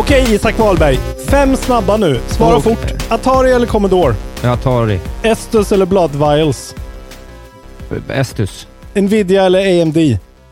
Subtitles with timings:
[0.00, 2.20] Okej Isak Wahlberg, fem snabba nu.
[2.26, 2.76] Svara Okej.
[2.76, 3.12] fort.
[3.12, 4.14] Atari eller Commodore?
[4.44, 5.00] Atari.
[5.22, 6.74] Estus eller Blood Vials?
[8.08, 8.68] Estus.
[8.94, 9.96] Nvidia eller AMD?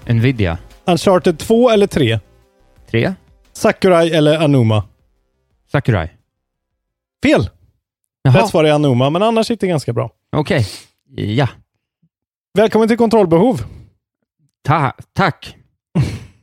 [0.06, 0.58] Nvidia.
[0.84, 2.20] Uncharted 2 eller 3?
[2.90, 3.14] 3.
[3.52, 4.84] Sakurai eller Anuma?
[5.72, 6.08] Sakurai.
[7.22, 7.50] Fel!
[8.22, 8.38] Jaha.
[8.38, 10.10] Rätt svar är Anuma, men annars gick det ganska bra.
[10.36, 10.66] Okej.
[11.16, 11.48] Ja.
[12.54, 13.62] Välkommen till Kontrollbehov.
[14.64, 15.56] Ta tack.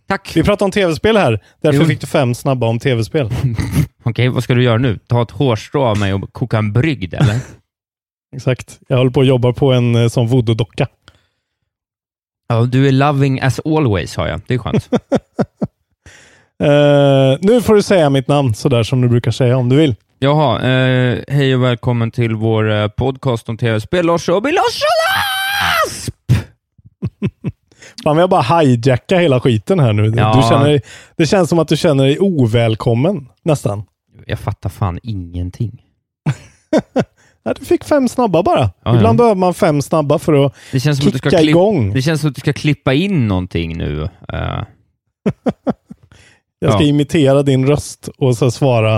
[0.08, 0.32] Tack.
[0.36, 1.40] Vi pratar om tv-spel här.
[1.62, 1.86] Därför Jo.
[1.86, 3.30] fick du fem snabba om tv-spel.
[4.04, 5.00] Okej, vad ska du göra nu?
[5.08, 7.40] Ta ett hårstrå av mig och koka en brygd, eller?
[8.36, 8.80] Exakt.
[8.88, 10.88] Jag håller på och jobbar på en eh, sån voodoo-docka.
[12.48, 14.42] ja, du är loving as always, har jag.
[14.48, 14.90] Det är skönt.
[16.64, 19.96] Eh, nu får du säga mitt namn sådär som du brukar säga om du vill.
[20.20, 24.06] Jaha, eh, hej och välkommen till vår eh, podcast om tv-spel.
[24.06, 26.12] Lars Åby Larsson
[28.04, 30.14] Fan, jag bara hijacka hela skiten här nu.
[30.18, 30.34] Ja.
[30.36, 30.82] Du känner,
[31.16, 33.84] det känns som att du känner dig ovälkommen nästan.
[34.28, 35.82] Jag fattar fan ingenting.
[37.60, 38.72] Du fick fem snabba bara.
[38.84, 39.18] Ja, Ibland ja.
[39.18, 41.94] behöver man fem snabba för att Det känns som att du kicka igång.
[41.94, 44.04] Det känns som att du ska klippa in någonting nu.
[44.34, 44.40] Eh,
[46.60, 46.88] Jag ska Ja.
[46.88, 48.98] imitera din röst och så svara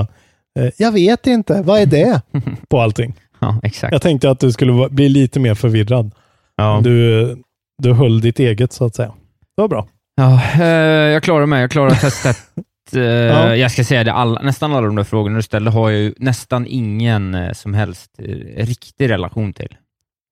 [0.59, 2.22] eh, Jag vet inte, vad är det?
[2.69, 3.14] på allting.
[3.40, 3.91] ja, exakt.
[3.91, 6.12] Jag tänkte att du skulle bli lite mer förvirrad.
[6.56, 6.79] Ja.
[6.84, 7.38] Du,
[7.78, 9.14] du höll ditt eget så att säga.
[9.56, 9.88] Det var bra.
[10.16, 10.66] Ja, eh,
[11.14, 11.62] jag klarar mig.
[11.62, 12.38] Jag klarar testet.
[12.96, 13.02] Eh,
[13.56, 16.14] Jag ska säga det, alla, nästan alla de där frågorna du ställde har jag ju
[16.18, 18.12] nästan ingen eh, som helst
[18.58, 19.76] riktig relation till.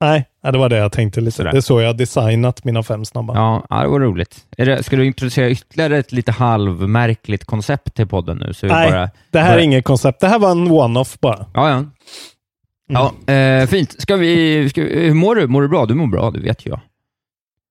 [0.01, 1.31] Nej, ja, det var det jag tänkte lite.
[1.37, 1.51] Sådär.
[1.51, 3.35] Det är så jag har designat mina fem snabba.
[3.35, 4.45] Ja, ja det var roligt.
[4.57, 8.53] Det, ska du introducera ytterligare ett lite halvmärkligt koncept till podden nu?
[8.53, 10.19] Så Nej, bara, det här bara- är inget koncept.
[10.19, 11.45] Det här var en one-off bara.
[11.53, 11.85] Ja, ja.
[13.27, 14.01] Ja, eh, fint.
[14.01, 15.47] Ska vi, ska, vi- hur mår du?
[15.47, 15.85] Mår du bra?
[15.85, 16.79] Du mår bra, det vet jag.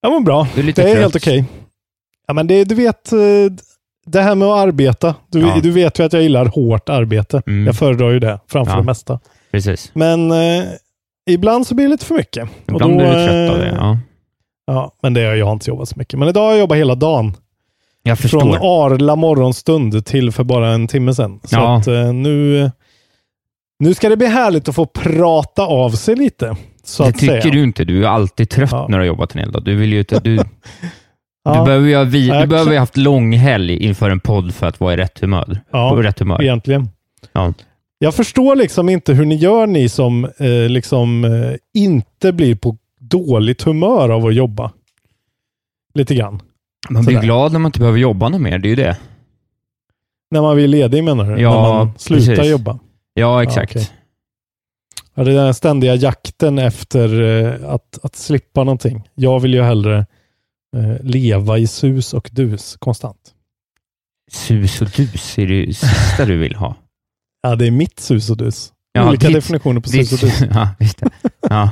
[0.05, 0.47] Jag mår bra.
[0.55, 0.87] Det är trött.
[0.99, 1.45] helt okej.
[2.27, 3.19] Ja, men det, du vet, eh,
[4.07, 5.15] det här med att arbeta.
[5.31, 5.61] Du, Ja.
[5.63, 7.43] du vet ju att jag gillar hårt arbete.
[7.47, 7.67] Mm.
[7.67, 8.79] Jag föredrar ju det framför Ja.
[8.79, 9.21] det mesta.
[9.53, 9.91] Precis.
[9.95, 10.65] Men eh,
[11.31, 12.43] ibland så blir det lite för mycket.
[12.67, 13.69] Och Ibland då, blir du trött av det.
[13.69, 13.99] eh, Ja.
[14.67, 16.19] Ja, men det, jag har inte jobbat så mycket.
[16.19, 17.35] Men idag har jag jobbat hela dagen.
[18.03, 18.85] Jag Från förstår.
[18.87, 21.41] arla morgonstund till för bara en timme sedan.
[21.45, 21.77] Så Ja.
[21.79, 22.71] att eh, nu,
[23.79, 26.57] nu ska det bli härligt att få prata av sig lite.
[26.99, 27.53] Det tycker säga.
[27.53, 27.85] du inte.
[27.85, 28.87] Du är alltid trött Ja.
[28.89, 29.65] när du har jobbat en hel dag.
[29.65, 30.21] Du vill ju inte...
[30.21, 30.37] Du,
[31.47, 34.55] Ja, du behöver ju ha, vi, Ja, du behöver haft lång helg inför en podd
[34.55, 35.61] för att vara i rätt humör.
[35.73, 36.43] Ja, På rätt humör.
[36.43, 36.89] egentligen.
[37.33, 37.53] Ja.
[37.99, 42.77] Jag förstår liksom inte hur ni gör, ni som eh, liksom eh, inte blir på
[43.01, 44.73] dåligt humör av att jobba.
[45.95, 46.41] Lite grann.
[46.91, 47.27] Man blir Sådär.
[47.27, 48.59] glad när man inte behöver jobba något mer.
[48.59, 48.97] Det är ju det.
[50.31, 51.43] När man blir ledig menar du?
[51.43, 52.51] Ja, När man slutar precis.
[52.51, 52.79] jobba?
[53.15, 53.77] Ja, exakt.
[53.77, 53.89] okej.
[55.15, 59.09] Ja, det är den ständiga jakten efter eh, att, att slippa någonting.
[59.15, 60.07] Jag vill ju hellre
[60.77, 63.31] eh, leva i sus och dus konstant.
[64.33, 66.75] Sus och dus är det sista du vill ha.
[67.43, 68.73] Ja, det är mitt sus och dus.
[68.93, 70.41] Ja, Olika ditt- definitioner på sus och dus.
[70.55, 71.11] ja, visst det.
[71.51, 71.71] Ja.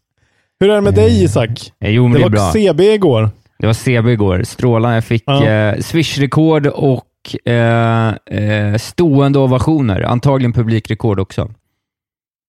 [0.60, 1.72] Hur är det med dig Isak?
[1.80, 2.52] Eh, Jo, men Det det, var bra.
[2.52, 3.30] CB igår.
[3.58, 4.42] Det var CB igår.
[4.42, 4.96] Strålande.
[4.96, 5.44] Jag fick Ja.
[5.46, 7.04] eh, Swish-rekord och
[7.50, 10.02] eh, eh, stående ovationer.
[10.02, 11.50] Antagligen publikrekord också.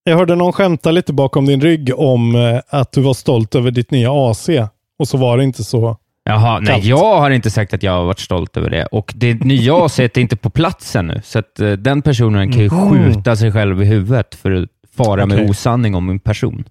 [0.04, 3.72] Jag hörde någon skämta lite bakom din rygg om eh, att du var stolt över
[3.72, 4.50] ditt nya AC
[5.00, 5.98] och så var det inte så.
[6.24, 8.86] Jaha, nej, jag har inte sagt att jag har varit stolt över det.
[8.86, 12.62] Och det nya AC är inte på plats ännu, så att eh, den personen kan
[12.62, 12.90] ju Mhm.
[13.14, 15.50] skjuta sig själv i huvudet för att fara med Okej.
[15.50, 16.64] osanning om min person.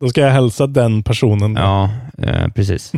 [0.00, 1.54] Då ska jag hälsa den personen.
[1.56, 1.90] Ja,
[2.22, 2.92] eh, precis.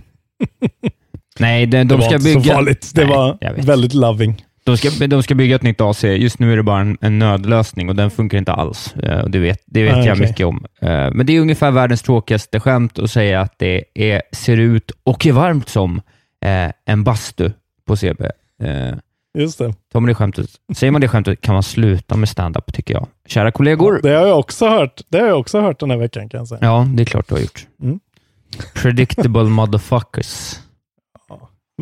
[1.38, 2.42] Nej, de, de det var ska inte bygga...
[2.42, 2.92] så farligt.
[2.94, 4.44] Det Nej, var väldigt loving.
[4.64, 6.04] De ska, de ska bygga ett nytt AC.
[6.04, 8.94] Just nu är det bara en, en nödlösning och den funkar inte alls.
[8.96, 10.66] Eh, det vet, det vet Ah, jag mycket om.
[10.80, 14.90] Eh, men det är ungefär världens tråkigaste skämt att säga att det är, ser ut
[15.02, 16.00] och är varmt som
[16.44, 17.50] eh, en bastu
[17.86, 18.30] på CB.
[19.38, 19.74] Just det.
[19.92, 23.06] tar man det skämtet, säger man det skämtet kan man sluta med stand-up tycker jag.
[23.26, 24.00] Kära kollegor.
[24.02, 25.00] Det har jag också hört.
[25.08, 26.58] Det har jag också hört den här veckan kan jag säga.
[26.62, 27.66] Ja, det är klart du har gjort.
[27.82, 28.00] Mm.
[28.74, 30.58] Predictable motherfuckers.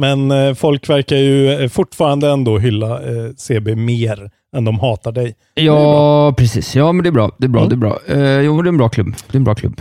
[0.01, 5.13] Men eh, folk verkar ju eh, fortfarande ändå hylla eh, CB mer än de hatar
[5.13, 5.35] dig.
[5.55, 6.77] Ja, precis.
[6.77, 7.31] Ja, men det är bra.
[7.39, 7.61] Det är bra.
[7.65, 7.69] Mm.
[7.69, 7.99] Det är bra.
[8.07, 9.15] Eh, jo, det är en bra klubb.
[9.27, 9.81] Det är en bra klubb.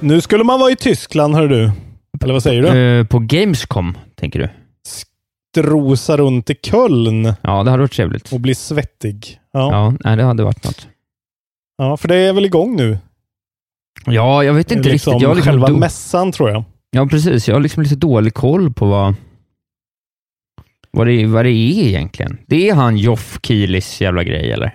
[0.00, 1.70] Nu skulle man vara i Tyskland, hör du.
[2.22, 2.98] Eller vad säger du?
[3.00, 4.48] Eh, på Gamescom, tänker du?
[5.56, 8.32] Strosa runt i Köln Ja, det hade varit trevligt.
[8.32, 9.38] och bli svettig.
[9.52, 10.88] Ja, Ja, nej, det hade varit något.
[11.78, 12.98] ja för det är väl igång nu?
[14.06, 15.28] Ja, jag vet inte liksom riktigt.
[15.28, 16.64] Jag liksom själva do- mässan tror jag.
[16.96, 17.48] Ja, precis.
[17.48, 19.14] Jag har liksom lite dålig koll på vad,
[20.90, 22.38] vad, det, vad det är egentligen.
[22.46, 24.74] Det är han Joff Kielis jävla grej, eller?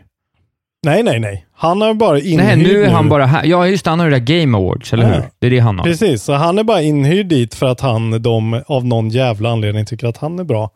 [0.86, 1.46] Nej, nej, nej.
[1.54, 3.46] Han har bara inhyrd Nej, nu är han bara här.
[3.46, 3.90] Ja, just det.
[3.90, 5.14] Han har det där Game Awards, eller Ja.
[5.14, 5.24] hur?
[5.40, 5.86] Det är det han har.
[5.86, 9.86] Precis, så han är bara inhyrd dit för att han, de av någon jävla anledning
[9.86, 10.70] tycker att han är bra.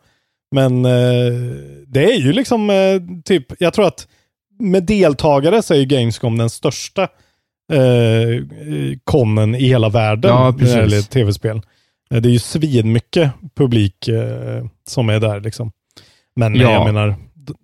[0.54, 0.90] Men eh,
[1.86, 2.76] det är ju liksom eh,
[3.24, 4.08] typ, jag tror att
[4.60, 7.08] med deltagare så är ju Gamescom den största
[9.04, 11.56] konnen i hela världen Ja, när det tv-spel.
[12.10, 15.72] Eh, Det är ju svinmycket publik eh, som är där liksom.
[16.36, 16.72] Men Ja.
[16.72, 17.14] jag menar,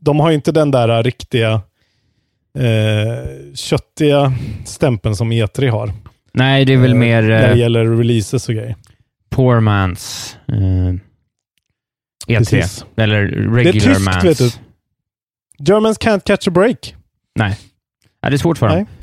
[0.00, 1.52] de har inte den där riktiga
[2.58, 4.32] eh, köttiga
[4.64, 5.92] stämpeln som E3 har.
[6.34, 8.76] Nej, det är väl Eh, mer När det eh, gäller releases och grejer.
[9.30, 10.94] poor man's eh,
[12.28, 12.38] E3.
[12.38, 12.84] Precis.
[12.96, 14.24] Eller Det är regular tyskt, man's.
[14.24, 14.50] vet du.
[15.58, 16.94] Germans can't catch a break.
[17.38, 17.58] Nej.
[18.22, 18.76] Nej, det är svårt för dem.
[18.76, 18.86] Nej.
[19.00, 19.01] Det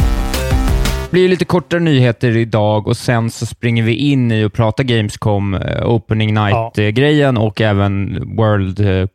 [1.12, 5.54] blir lite kortare nyheter idag och sen så springer vi in i och pratar Gamescom,
[5.54, 9.08] eh, Opening Night-grejen och även World, eh,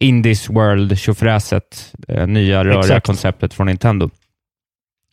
[0.00, 3.06] Indies World tjofräset, eh, nya röriga Exakt.
[3.06, 4.10] konceptet från Nintendo.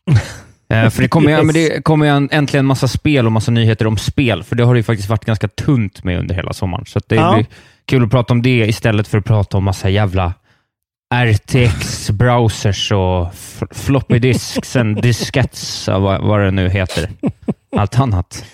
[0.90, 1.44] För det kommer, Yes.
[1.44, 4.64] men det kommer ju en- äntligen massa spel och massa nyheter om spel, för det
[4.64, 6.86] har det ju faktiskt varit ganska tunt med under hela sommaren.
[6.86, 7.34] Så det Ja.
[7.34, 7.46] blir
[7.84, 10.32] kul att prata om det istället för att prata om massa jävla
[11.14, 13.34] RTX-browsers och
[13.70, 17.10] floppy disks and diskettes och vad, vad det nu heter.
[17.76, 18.44] Allt annat.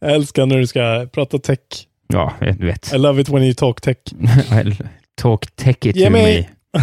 [0.00, 1.58] Jag älskar när du ska prata tech.
[2.06, 2.92] Ja, jag vet.
[2.92, 3.96] I love it when you talk tech.
[5.16, 6.80] Talk tech it Ge to mig- me.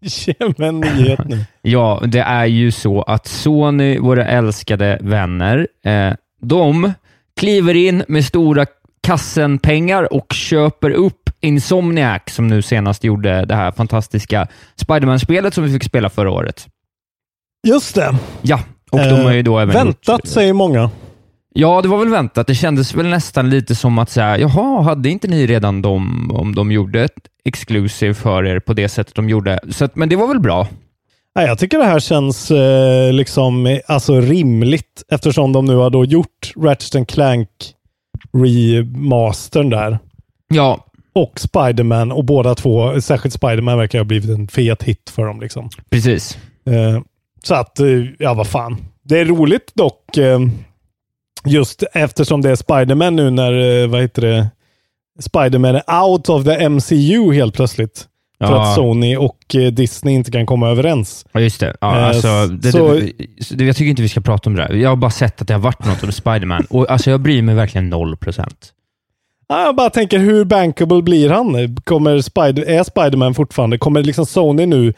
[0.00, 1.44] Ge mig en nyhet nu.
[1.62, 6.12] Ja, det är ju så att Sony, våra älskade vänner, eh,
[6.42, 6.92] de
[7.40, 8.66] kliver in med stora
[9.02, 14.46] kassenpengar och köper upp Insomniac, som nu senast gjorde det här fantastiska
[14.76, 16.66] Spiderman-spelet som vi fick spela förra året.
[17.66, 18.16] Just det.
[18.42, 18.60] Ja,
[18.90, 20.90] och de har ju då även Väntat gjort, säger många.
[21.54, 22.46] Ja, det var väl väntat.
[22.46, 26.54] Det kändes väl nästan lite som att säga, jaha, hade inte ni redan dem om
[26.54, 27.12] de gjorde ett
[27.44, 29.60] exclusive för er på det sättet de gjorde?
[29.70, 30.68] Så att, men det var väl bra.
[31.36, 35.90] Nej, jag tycker det här känns eh, liksom eh, alltså rimligt eftersom de nu har
[35.90, 37.48] då gjort Ratchet Clank
[38.32, 39.98] remastern där.
[40.48, 45.24] Ja, Och Spiderman och båda två, särskilt Spiderman verkar ha blivit en fet hit för
[45.26, 45.40] dem.
[45.40, 45.70] Liksom.
[45.90, 46.38] precis.
[46.66, 47.00] Eh,
[47.44, 47.86] så att, eh,
[48.18, 48.76] ja vad fan.
[49.02, 50.16] Det är roligt dock.
[50.16, 50.40] Eh,
[51.46, 54.48] just eftersom det är Spiderman nu när, eh, vad heter det,
[55.20, 58.06] Spiderman är out of the MCU helt plötsligt.
[58.38, 58.62] För Ja.
[58.68, 61.26] att Sony och eh, Disney inte kan komma överens.
[61.32, 61.76] Ja, just det.
[61.80, 63.00] Ja, Eh, alltså, det, så-
[63.54, 64.74] det, jag tycker inte vi ska prata om det där.
[64.74, 67.42] Jag har bara sett att det har varit något av Spiderman och alltså, jag bryr
[67.42, 68.72] mig verkligen noll procent.
[69.48, 71.76] Ja, Jag bara tänker, hur bankable blir han?
[71.84, 73.78] Kommer Spider är Spiderman fortfarande?
[73.78, 74.92] Kommer liksom Sony nu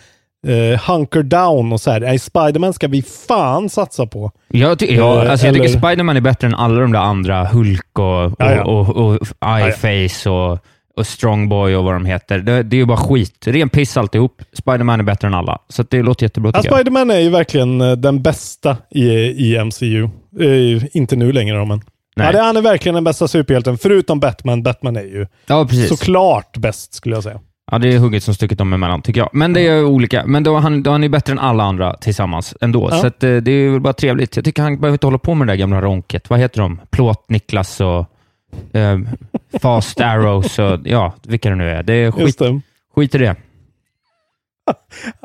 [0.46, 4.30] eh, hunker down och så här, nej, Spiderman ska vi fan satsa på.
[4.48, 7.44] Jag, ty- ja, Eh, alltså, jag tycker Spiderman är bättre än alla de där andra,
[7.44, 8.64] Hulk och, och, Ja, ja.
[8.64, 9.18] och, och,
[9.58, 10.58] Eyeface och,
[10.96, 12.38] och Strongboy och vad de heter.
[12.38, 13.46] Det, det är ju bara skit.
[13.46, 14.42] Ren piss alltihop.
[14.52, 15.58] Spiderman är bättre än alla.
[15.68, 16.62] Så det låter jättebra Ja.
[16.62, 19.08] Spiderman är ju verkligen eh, den bästa i,
[19.54, 20.04] i MCU.
[20.40, 21.80] Eh, inte nu längre men.
[22.18, 22.26] Nej.
[22.26, 24.62] Ja, det, han är verkligen den bästa superhjälten, förutom Batman.
[24.62, 25.88] Batman är ju Ja, precis.
[25.88, 27.40] såklart bäst, skulle jag säga.
[27.70, 29.30] Ja, det är hugget som stucket dem emellan, tycker jag.
[29.32, 30.26] Men det är olika.
[30.26, 32.88] Men då, han, då han är bättre än alla andra tillsammans ändå.
[32.90, 32.98] Ja.
[33.00, 34.36] Så att, eh, det är väl bara trevligt.
[34.36, 36.30] Jag tycker han behöver inte hålla på med det där gamla ronket.
[36.30, 36.80] Vad heter de?
[36.90, 38.06] Plåt-Niklas och
[38.76, 38.98] eh,
[39.60, 41.82] Fast Arrows och ja, vilka det nu är.
[41.82, 42.60] Det är skit, Just det.
[42.94, 43.36] skit i det.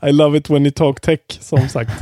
[0.09, 1.91] I love it when you talk tech, som sagt.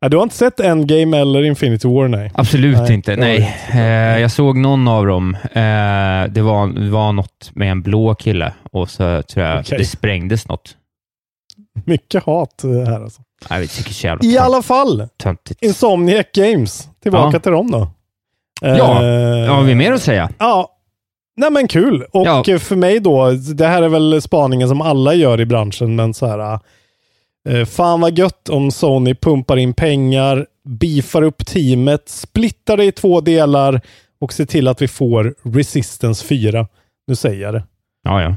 [0.00, 2.30] Ja, ja, du har inte sett Endgame eller Infinity War, nej?
[2.34, 3.10] absolut Nej, inte.
[3.16, 3.56] det Nej.
[3.72, 5.34] Eh, jag såg någon av dem.
[5.34, 9.78] Eh, det, var, det var något med en blå kille och så tror jag Okej.
[9.78, 10.76] det sprängdes något.
[11.84, 13.22] Mycket hat eh, här alltså.
[13.50, 15.62] Jag vet, så jävla I tönt- alla fall, töntigt.
[15.62, 16.88] Insomniac Games.
[17.02, 17.40] Tillbaka Ja.
[17.40, 17.88] till dem då.
[18.60, 20.30] Ja, Eh, har vi mer att säga?
[20.38, 20.68] Ja.
[21.36, 22.02] Nej men kul.
[22.12, 22.44] Och Ja.
[22.48, 26.14] eh, för mig då, det här är väl spaningen som alla gör i branschen, men
[26.14, 26.60] så här.
[27.48, 32.92] Eh, fan vad gött om Sony pumpar in pengar, beefar upp teamet, splittar det i
[32.92, 33.80] två delar
[34.20, 36.66] och ser till att vi får Resistance 4.
[37.06, 37.62] Nu säger jag det.
[38.02, 38.36] Ja, ja.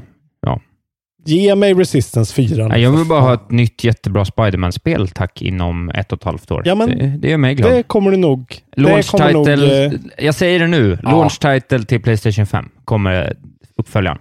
[1.25, 2.67] Ge mig Resistance 4.
[2.67, 6.51] Nej, Jag vill bara ha ett nytt jättebra Spiderman-spel, tack, inom ett och ett halvt
[6.51, 6.61] år.
[6.65, 7.71] Ja, men det, det gör mig glad.
[7.71, 8.57] Det kommer du nog.
[8.75, 11.11] Launch kommer nog, title, eh, jag säger det nu, Ja.
[11.11, 13.33] launch title till Playstation 5 kommer
[13.77, 14.17] uppföljaren.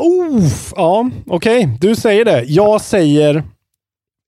[0.00, 1.68] Oh, ja, okej.
[1.80, 2.44] Du säger det.
[2.46, 3.42] Jag säger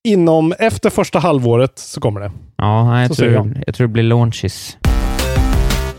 [0.09, 2.33] inom, efter första halvåret så kommer det.
[2.57, 4.77] Ja, Så jag, tror, jag tror det blir launches.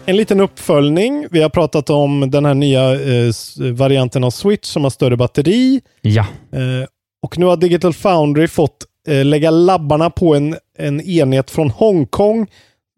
[0.06, 1.28] En liten uppföljning.
[1.32, 3.32] Vi har pratat om den här nya eh,
[3.74, 5.82] varianten av Switch som har större batteri.
[6.02, 6.88] Ja, Eh,
[7.24, 8.78] och nu har Digital Foundry fått
[9.08, 12.48] eh, lägga labbarna på en, en enhet från Hongkong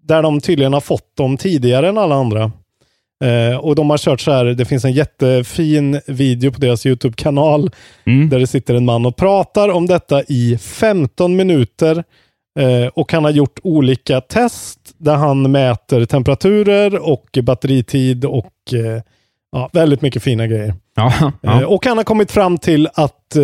[0.03, 2.51] där de tydligen har fått dem tidigare än alla andra.
[3.23, 7.71] Eh, och de har kört så här, det finns en jättefin video på deras YouTube-kanal
[8.05, 8.29] mm.
[8.29, 12.03] där det sitter en man och pratar om detta i 15 minuter.
[12.59, 19.01] Eh, och han har gjort olika test där han mäter temperaturer och batteritid och eh,
[19.51, 20.73] ja, väldigt mycket fina grejer.
[20.95, 21.67] ja, Eh, ja.
[21.67, 23.43] och han har kommit fram till att, eh,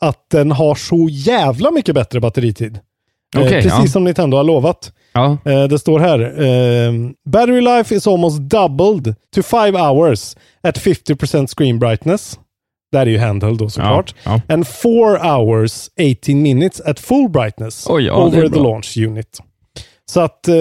[0.00, 2.78] att den har så jävla mycket bättre batteritid.
[3.36, 3.86] Eh, Okej, precis ja.
[3.86, 4.92] som Nintendo har lovat.
[5.14, 5.38] Ja.
[5.44, 6.20] Eh, det står här.
[6.20, 6.92] Eh,
[7.26, 12.38] battery life is almost doubled to 5 hours at 50% screen brightness.
[12.92, 14.14] Det här är ju handheld då såklart.
[14.24, 15.88] Ja, And 4 hours
[16.20, 19.40] 18 minutes at full brightness Oj, ja, over the launch unit.
[20.06, 20.54] Så att eh,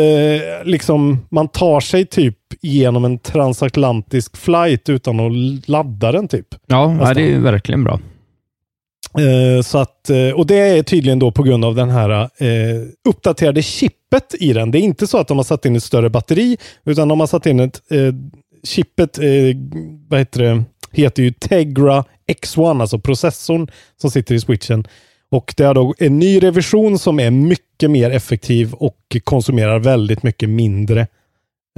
[0.63, 6.47] liksom man tar sig typ genom en transatlantisk flight utan att ladda den typ.
[6.67, 7.99] ja, ja det är verkligen bra.
[9.19, 12.81] Eh, så att, eh, och det är tydligen då på grund av den här eh,
[13.09, 14.71] uppdaterade chippet i den.
[14.71, 17.27] Det är inte så att de har satt in ett större batteri, utan de har
[17.27, 18.13] satt in ett eh,
[18.63, 19.25] chippet, eh,
[20.07, 24.87] vad heter det, heter ju Tegra X1, alltså processorn som sitter i switchen.
[25.29, 30.23] Och det är då en ny revision som är mycket mer effektiv och konsumerar väldigt
[30.23, 31.01] mycket mindre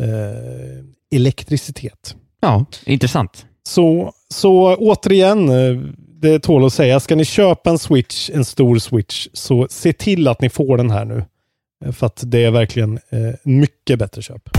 [0.01, 2.15] eh, elektricitet.
[2.41, 3.45] Ja, intressant.
[3.63, 5.81] Så, så återigen, eh,
[6.21, 10.27] det tål att säga, ska ni köpa en switch, en stor switch, så se till
[10.27, 11.23] att ni får den här nu.
[11.85, 14.49] Eh, För att det är verkligen eh, mycket bättre köp.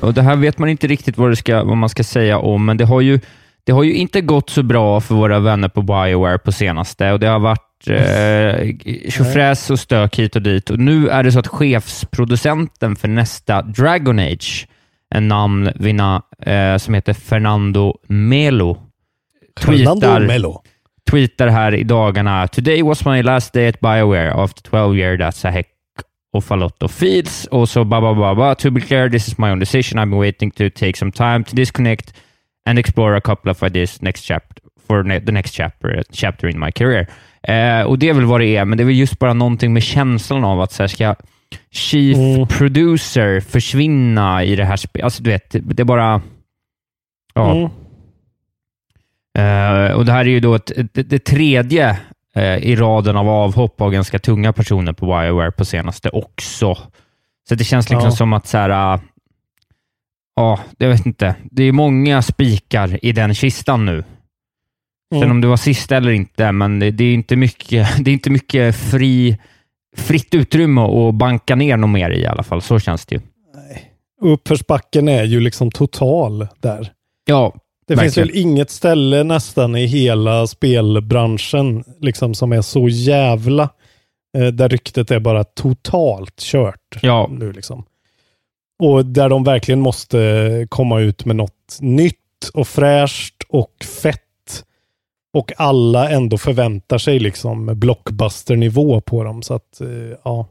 [0.00, 2.76] Och Det här vet man inte riktigt vad, ska, vad man ska säga om, men
[2.76, 3.20] det har, ju,
[3.64, 7.20] det har ju inte gått så bra för våra vänner på Bioware på senaste och
[7.20, 10.70] det har varit eh, tjofräs och stök hit och dit.
[10.70, 14.68] Och nu är det så att chefsproducenten för nästa Dragon Age,
[15.14, 18.89] en namn vinna, eh, som heter Fernando Melo,
[19.54, 20.20] tweetar,
[21.10, 25.48] tweetar här i dagarna “Today was my last day at Bioware after 12 years that's
[25.48, 25.66] a heck
[26.36, 27.46] of a lot of feeds”.
[27.50, 28.54] Och så ba, ba, ba, ba.
[28.54, 29.98] “To be clear, this is my own decision.
[29.98, 32.14] I've been waiting to take some time to disconnect
[32.66, 36.60] and explore a couple of ideas next chapter for ne the next chapter, chapter in
[36.60, 37.06] my career”.
[37.42, 39.72] Eh, och det är väl vad det är, men det är väl just bara någonting
[39.72, 41.14] med känslan av att så här, ska
[41.70, 42.46] Chief Mm.
[42.46, 45.04] Producer försvinna i det här spelet.
[45.04, 46.22] Alltså, du vet, det, det är bara...
[47.34, 47.56] Ja.
[47.56, 47.70] Mm.
[49.38, 51.98] Eh, och Det här är ju då ett, ett, det tredje
[52.34, 56.74] eh, i raden av avhopp av ganska tunga personer på Bioware på senaste också.
[57.48, 58.16] Så det känns liksom Ja.
[58.16, 59.00] som att så här, ah,
[60.36, 61.34] ja, jag vet inte.
[61.50, 64.04] Det är många spikar i den kistan nu.
[65.12, 65.30] Sen Mm.
[65.30, 68.30] om det var sista eller inte, men det, det är inte mycket, det är inte
[68.30, 69.38] mycket fri,
[69.96, 72.62] fritt utrymme att banka ner något mer i i alla fall.
[72.62, 73.20] Så känns det ju.
[74.22, 76.92] Uppförsbacken är ju liksom total där.
[77.24, 77.54] Ja,
[77.90, 78.28] Det finns Verkligen.
[78.28, 83.68] väl inget ställe nästan i hela spelbranschen liksom som är så jävla
[84.36, 87.84] eh, där ryktet är bara totalt kört ja, nu liksom.
[88.78, 94.64] Och där de verkligen måste komma ut med något nytt och fräscht och fett.
[95.32, 99.42] Och alla ändå förväntar sig liksom blockbuster-nivå på dem.
[99.42, 100.46] Så att, eh, ja.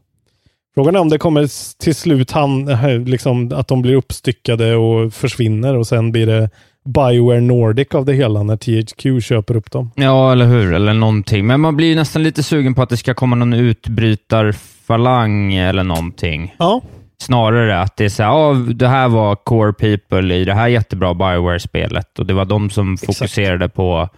[0.74, 5.14] Frågan är om det kommer till slut han, eh, liksom, att de blir uppstyckade och
[5.14, 6.50] försvinner och sen blir det
[6.84, 9.90] Bioware Nordic av det hela när THQ köper upp dem.
[9.94, 10.74] Ja, eller hur?
[10.74, 11.46] Eller någonting.
[11.46, 15.84] Men man blir ju nästan lite sugen på att det ska komma någon utbrytarfalang eller
[15.84, 16.54] någonting.
[16.58, 16.80] Ja,
[17.22, 21.14] Snarare att det är så här, det här var core people i det här jättebra
[21.14, 23.18] Bioware-spelet och det var de som Exakt.
[23.18, 24.08] fokuserade på,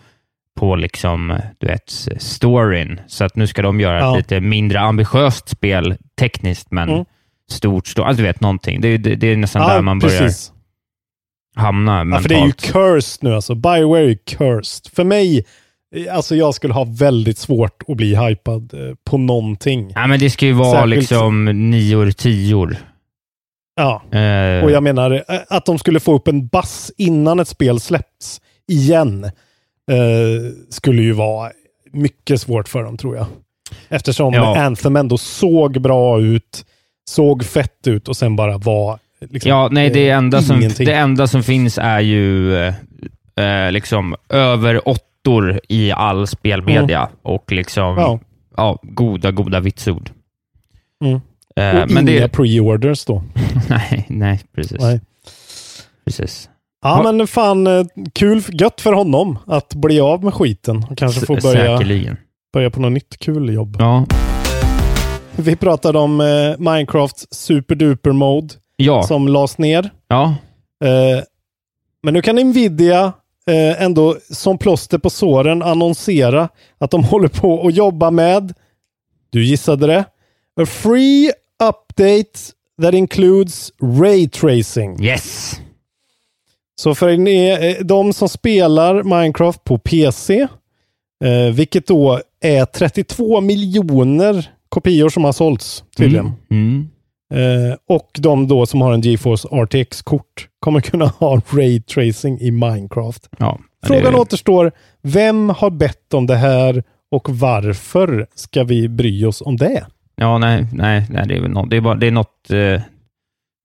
[0.61, 3.01] på liksom, du vet, storyn.
[3.07, 4.11] Så att nu ska de göra Ja.
[4.11, 7.05] ett lite mindre ambitiöst spel tekniskt, men Mm.
[7.51, 8.07] stort, stort.
[8.07, 8.81] Alltså, du vet, någonting.
[8.81, 10.52] Det, är- det, det är nästan ja där man börjar precis.
[11.57, 12.23] Hamna Ja, mentalt.
[12.23, 13.55] för det är ju cursed nu alltså.
[13.55, 14.93] Bioware är cursed.
[14.95, 15.45] För mig,
[15.97, 19.93] eh, alltså jag skulle ha väldigt svårt att bli hypad eh, på någonting.
[19.95, 22.77] Ja, men det ska ju vara Särskilt- liksom nior, tior.
[23.77, 27.49] Ja, Eh, och jag menar eh, att de skulle få upp en bass innan ett
[27.49, 31.51] spel släpps igen eh, skulle ju vara
[31.93, 33.27] mycket svårt för dem tror jag.
[33.89, 34.59] Eftersom Ja.
[34.59, 36.65] Anthem ändå såg bra ut,
[37.11, 38.99] såg fett ut och sen bara var
[39.31, 40.87] liksom, ja, nej, det eh, enda, som, ingenting.
[40.87, 42.75] det enda som finns är ju eh,
[43.37, 48.21] eh, liksom över åttor i all spelmedia och liksom Ja.
[48.57, 50.11] ja, goda, goda vitsord.
[51.05, 51.21] Mm.
[51.57, 53.23] Eh, och men inga det, pre-orders då.
[53.69, 54.81] nej, nej, precis.
[54.81, 55.01] Nej.
[56.05, 56.49] precis.
[56.83, 61.27] Ja, men fan eh, kul, gött för honom att bli av med skiten och kanske
[61.27, 62.17] få börja, Säkerligen.
[62.53, 63.77] börja på något nytt kul jobb.
[63.79, 64.07] Ja.
[65.37, 66.27] Vi pratade om eh,
[66.59, 69.03] Minecraft Superduper Mode Ja.
[69.03, 69.91] som lades ner.
[70.09, 70.35] ja.
[70.85, 71.25] Eh,
[72.03, 73.13] men nu kan Nvidia
[73.47, 76.49] eh, ändå som plåster på såren annonsera
[76.79, 78.55] att de håller på att jobba med,
[79.31, 80.05] du gissade det,
[80.63, 82.41] a free update
[82.83, 85.05] that includes ray tracing.
[85.05, 85.61] Yes.
[86.75, 90.49] Så för eh, de som spelar Minecraft på PC,
[91.25, 96.27] eh, vilket då är 32 miljoner kopior som har sålts tydligen.
[96.27, 96.37] Mm.
[96.51, 96.89] Mm.
[97.33, 102.51] Eh, och de då som har en GeForce RTX-kort kommer kunna ha Ray Tracing i
[102.51, 103.29] Minecraft.
[103.39, 103.59] Ja.
[103.87, 104.73] Frågan det, återstår,
[105.03, 109.87] vem har bett om det här och varför ska vi bry oss om det?
[110.17, 112.81] Ja, nej, nej, nej det, är väl nå- det är bara, det är något, eh,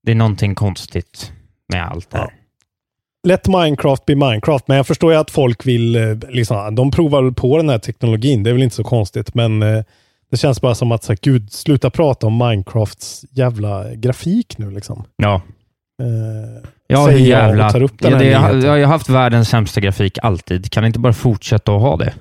[0.02, 1.32] det är någonting konstigt
[1.72, 2.34] med allt det här.
[3.28, 7.30] Let Minecraft bli Minecraft, men jag förstår ju att folk vill, eh, liksom, de provar
[7.30, 9.84] på den här teknologin, det är väl inte så konstigt, men eh,
[10.30, 14.70] det känns bara som att, så här, gud, sluta prata om Minecrafts jävla grafik nu
[14.70, 15.04] liksom.
[15.16, 15.34] Ja.
[16.02, 17.70] Eh, Ja, säger jag jävla...
[17.70, 18.80] tar upp den ja, här det, jag, nyheten.
[18.80, 20.70] jag har haft världens sämsta grafik alltid.
[20.70, 22.14] Kan inte bara fortsätta att ha det?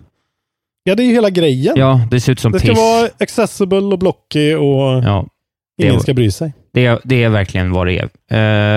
[0.84, 1.74] ja, det är ju hela grejen.
[1.78, 2.78] Ja, det ser ut som det ska piss.
[2.78, 5.26] vara accessible och blocky och Ja,
[5.78, 6.54] det, ingen var- ska bry sig.
[6.74, 8.04] det, är- det är verkligen vad det är.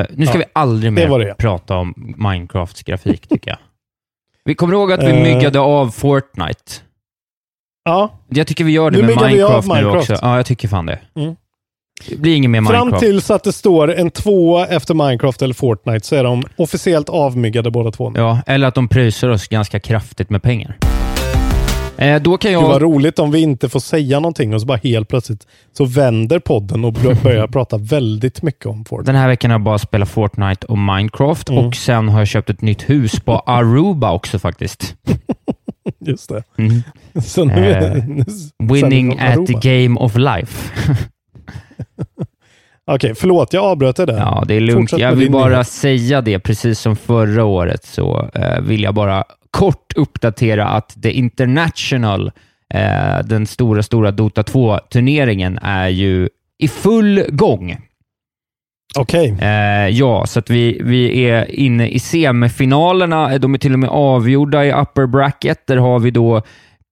[0.00, 3.58] Eh, nu ska Ja, vi aldrig det mer det prata om Minecrafts grafik, tycker jag.
[4.44, 5.22] Vi kommer ihåg att vi Eh.
[5.22, 6.72] myggade av Fortnite.
[7.84, 10.10] Ja, Jag tycker vi gör det Nu med Minecraft, av nu Minecraft.
[10.10, 10.24] också.
[10.26, 10.98] Ja, jag tycker fan det.
[11.16, 11.34] Mm.
[12.08, 13.00] Det blir inget mer fram Minecraft.
[13.04, 17.70] tills att det står en tvåa efter Minecraft eller Fortnite så är de officiellt avmyggade
[17.70, 18.12] båda två.
[18.16, 20.76] Ja, eller att de pröjsar oss ganska kraftigt med pengar.
[21.96, 22.82] Eh, då kan Det var jag...
[22.82, 26.84] roligt om vi inte får säga någonting och så bara helt plötsligt så vänder podden
[26.84, 29.12] och bör- börjar prata väldigt mycket om Fortnite.
[29.12, 31.64] Den här veckan har jag bara spelat Fortnite och Minecraft Mm.
[31.66, 34.94] och sen har jag köpt ett nytt hus på Aruba också faktiskt.
[35.98, 36.42] Just det.
[36.58, 36.82] Mm.
[37.46, 38.24] Nu, Eh, nu
[38.58, 40.72] Winning at the game of life.
[42.86, 44.18] Okej, förlåt jag avbröt det där.
[44.18, 44.90] Ja, det är lugnt.
[44.90, 49.24] Fortsätt Jag vill bara säga det, precis som förra året så eh, vill jag bara
[49.50, 52.32] kort uppdatera att The International,
[52.74, 57.76] eh, den stora, stora Dota 2-turneringen, är ju i full gång.
[58.98, 63.38] Okej, Eh, ja, så att vi, vi är inne i semifinalerna.
[63.38, 65.66] De är till och med avgjorda i upper bracket.
[65.66, 66.42] Där har vi då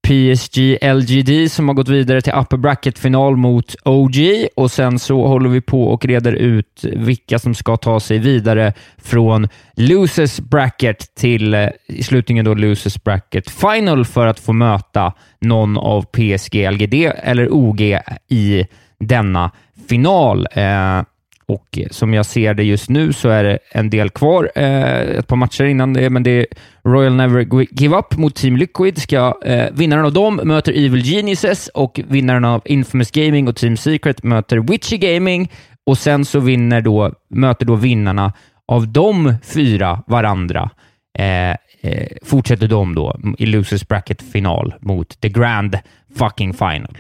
[0.09, 4.17] PSG LGD som har gått vidare till upper bracket-final mot OG
[4.57, 8.73] och sen så håller vi på och reder ut vilka som ska ta sig vidare
[8.99, 15.77] från losers bracket till i slutningen då losers bracket final för att få möta någon
[15.79, 17.81] av PSG, LGD eller OG
[18.29, 18.67] i
[19.01, 19.51] denna
[19.89, 20.47] final.
[20.53, 21.03] Eh,
[21.49, 25.27] och som jag ser det just nu så är det en del kvar, eh, ett
[25.27, 26.47] par matcher innan det, men det är
[26.85, 28.99] Royal Never Gi- Give Up mot Team Liquid.
[29.03, 33.77] Ska, eh, vinnaren av dem möter Evil Geniuses och vinnaren av Infamous Gaming och Team
[33.77, 35.51] Secret möter Witchy Gaming
[35.87, 38.33] och sen så vinner då, möter då vinnarna
[38.73, 40.71] av de fyra varandra.
[41.19, 41.51] Eh,
[41.83, 45.79] eh, fortsätter de då i Losers Bracket-final mot The Grand
[46.19, 46.99] Fucking Final.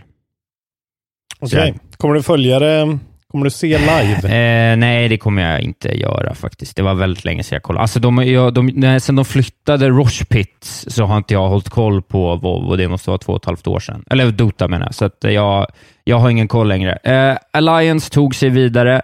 [1.40, 1.74] okej.
[1.96, 2.98] Kommer du följa det?
[3.32, 4.18] Kommer du se live?
[4.38, 6.76] Eh, nej, det kommer jag inte göra faktiskt.
[6.76, 7.82] Det var väldigt länge sedan jag kollade.
[7.82, 11.68] Alltså, de, jag, de, när, sen de flyttade Roche Pit så har inte jag hållit
[11.68, 14.04] koll på vad det måste vara två och ett halvt år sedan.
[14.10, 14.94] Eller Dota menar jag.
[14.94, 15.66] Så att jag,
[16.04, 16.92] jag har ingen koll längre.
[16.92, 19.02] Eh, Alliance tog sig vidare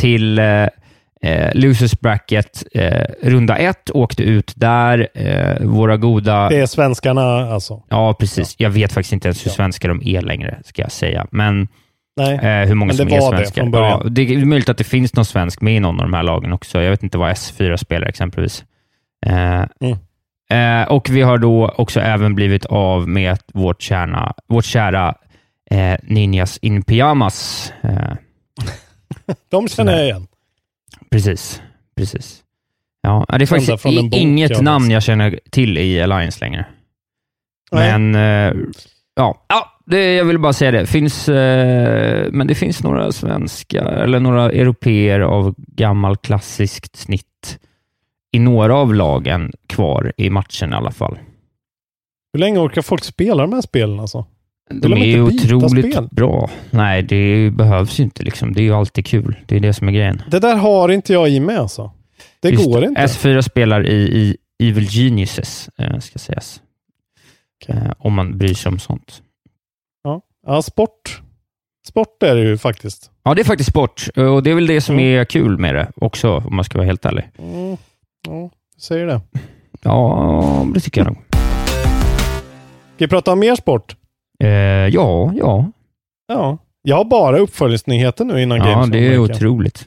[0.00, 0.66] till eh,
[1.22, 5.08] eh, Losers Bracket, eh, runda ett, åkte ut där.
[5.14, 6.48] Eh, våra goda...
[6.48, 7.82] Det är svenskarna alltså?
[7.88, 8.54] Ja, precis.
[8.58, 11.26] Jag vet faktiskt inte ens hur svenska de är längre, ska jag säga.
[11.30, 11.68] Men
[12.18, 12.34] Nej.
[12.62, 13.62] Eh, hur många Men det som är var det svenskar.
[13.62, 14.00] från början.
[14.04, 16.22] Ja, det är möjligt att det finns någon svensk med i någon av de här
[16.22, 16.82] lagen också.
[16.82, 18.64] Jag vet inte vad S4 spelar exempelvis.
[19.26, 20.82] Eh, Mm.
[20.82, 25.14] eh, och vi har då också även blivit av med vårt, kärna, vårt kära
[25.70, 27.72] eh, Ninjas in Pyjamas.
[27.82, 28.12] Eh,
[29.50, 30.26] De känner jag igen.
[31.10, 31.62] precis,
[31.96, 32.42] precis.
[33.02, 36.66] Ja, det är faktiskt i- bok inget jag namn jag känner till i Alliance längre.
[37.72, 37.98] Nej.
[37.98, 38.54] Men, eh,
[39.14, 39.44] ja.
[39.48, 40.86] ja, det, jag vill bara säga det.
[40.86, 47.58] Finns, eh, men det finns några svenskar, eller några europeer av gammal klassiskt snitt
[48.32, 51.18] i några av lagen kvar i matchen i alla fall.
[52.32, 54.26] Hur länge orkar folk spela de här spelen alltså?
[54.70, 56.08] De de är ju otroligt spel?
[56.10, 56.50] bra.
[56.70, 58.22] Nej, det behövs ju inte.
[58.22, 58.52] Liksom.
[58.52, 59.36] Det är ju alltid kul.
[59.46, 60.22] Det är det som är grejen.
[60.30, 61.90] Det där har inte jag i mig alltså.
[62.40, 63.00] Det Just går inte.
[63.00, 64.36] S4 spelar i, i
[64.68, 66.60] Evil Geniuses, eh, ska sägas.
[67.68, 69.22] Eh, om man bryr sig om sånt.
[70.48, 70.54] Ja.
[70.54, 71.22] ja, sport.
[71.88, 73.10] Sport är det ju faktiskt.
[73.22, 75.20] Ja, det är faktiskt sport och det är väl det som Mm.
[75.20, 77.28] är kul med det också, om man ska vara helt ärlig.
[77.38, 77.76] Mm.
[78.28, 79.20] Ja, du säger det.
[79.82, 81.16] Ja, det tycker jag nog.
[82.94, 83.96] Ska vi prata om mer sport?
[84.44, 85.66] Eh, ja, ja.
[86.28, 86.58] Ja.
[86.82, 88.90] Jag har bara uppföljningsnyheter nu innan Ja, Games.
[88.90, 89.86] det är otroligt.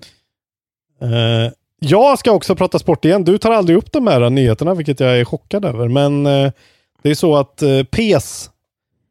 [1.02, 3.24] Eh, jag ska också prata sport igen.
[3.24, 5.88] Du tar aldrig upp de här nyheterna, vilket jag är chockad över.
[5.88, 6.52] Men eh,
[7.02, 8.50] det är så att eh, PES,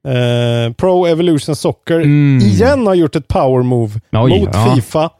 [0.08, 2.38] eh, Pro Evolution Soccer, Mm.
[2.46, 4.74] igen har gjort ett power move Oj, mot ja.
[4.74, 5.10] Fifa.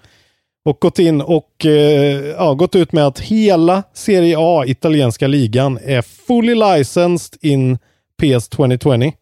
[0.64, 5.78] Och gått in och eh, ja, gått ut med att hela Serie A, italienska ligan,
[5.84, 7.78] är fully licensed in
[8.22, 9.12] PS 2020.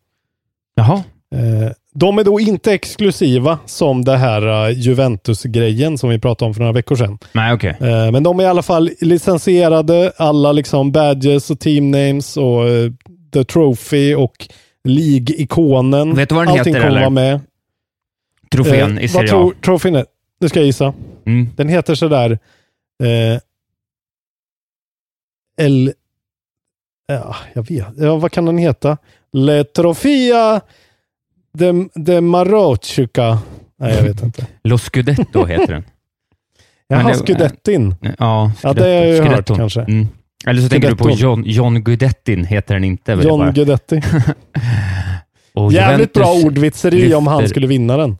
[0.76, 1.02] Jaha.
[1.34, 6.54] Eh, de är då inte exklusiva som det här eh, Juventus-grejen som vi pratade om
[6.54, 7.18] för några veckor sedan.
[7.32, 7.76] Nej, okej.
[7.80, 12.68] Eh, men de är i alla fall licensierade, alla liksom badges och team names och
[12.68, 12.90] eh,
[13.34, 14.48] the trophy och
[14.88, 16.14] League-ikonen.
[16.14, 17.40] Vet du vad den Allting heter, kommer vara med.
[18.52, 19.28] Trofén Eh, i Serie Vad A.
[19.28, 20.06] tror trofén är?
[20.40, 20.94] Nu ska jag gissa.
[21.26, 21.48] Mm.
[21.56, 22.38] Den heter sådär
[23.04, 23.40] eh,
[25.60, 25.92] El...
[27.06, 27.86] Ja, jag vet.
[27.96, 28.98] Ja, vad kan den heta?
[29.32, 30.60] Le Trofia
[31.52, 33.38] de, de Maroccica.
[33.76, 34.46] Nej, jag vet inte.
[34.64, 35.84] Lo Scudetto heter den.
[36.88, 37.94] Jaha, det- Scudettin.
[38.18, 39.80] Ja, Ja, det har jag ju hört kanske.
[39.80, 40.08] Mm.
[40.46, 41.10] Eller så tänker du på.
[41.10, 43.14] John, John Guidettin, heter den inte.
[43.14, 43.52] väl John.
[43.52, 44.00] Guidetti.
[45.72, 48.18] Jävligt bra Juventus ordvitseri om han lyfter- skulle vinna den.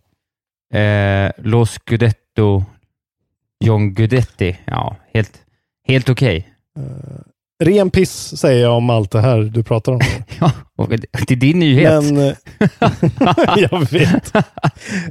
[0.74, 2.64] Eh, Lo Scudetto,
[3.64, 4.57] John Guidetti.
[4.64, 5.33] Ja, helt,
[5.88, 6.48] helt okej.
[7.64, 10.00] Ren piss säger jag om allt det här du pratar om.
[10.40, 10.52] Ja,
[10.88, 12.04] det är din nyhet.
[12.04, 12.35] Men, eh,
[13.70, 14.33] jag vet.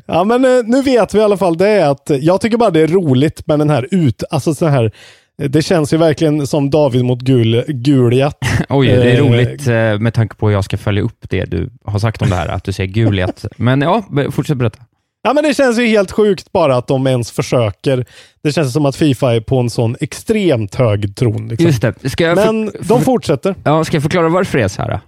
[0.05, 2.69] Ja, men eh, nu vet vi i alla fall det att eh, jag tycker bara
[2.69, 4.91] det är roligt med den här ut, alltså så här, eh,
[5.37, 8.37] det känns ju verkligen som David mot gul, Guliat.
[8.69, 11.45] Oj, det är eh, roligt eh, med tanke på hur jag ska följa upp det
[11.45, 13.45] du har sagt om det här, att du säger Guliat.
[13.57, 14.79] Men ja, fortsätt berätta.
[15.21, 18.05] Ja, men det känns ju helt sjukt bara att de ens försöker.
[18.43, 21.47] Det känns som att Fifa är på en sån extremt hög tron.
[21.47, 21.67] Liksom.
[21.67, 22.09] Just det.
[22.09, 23.55] Ska jag, Men de fortsätter.
[23.63, 24.99] ja, ska jag förklara varför det är så här?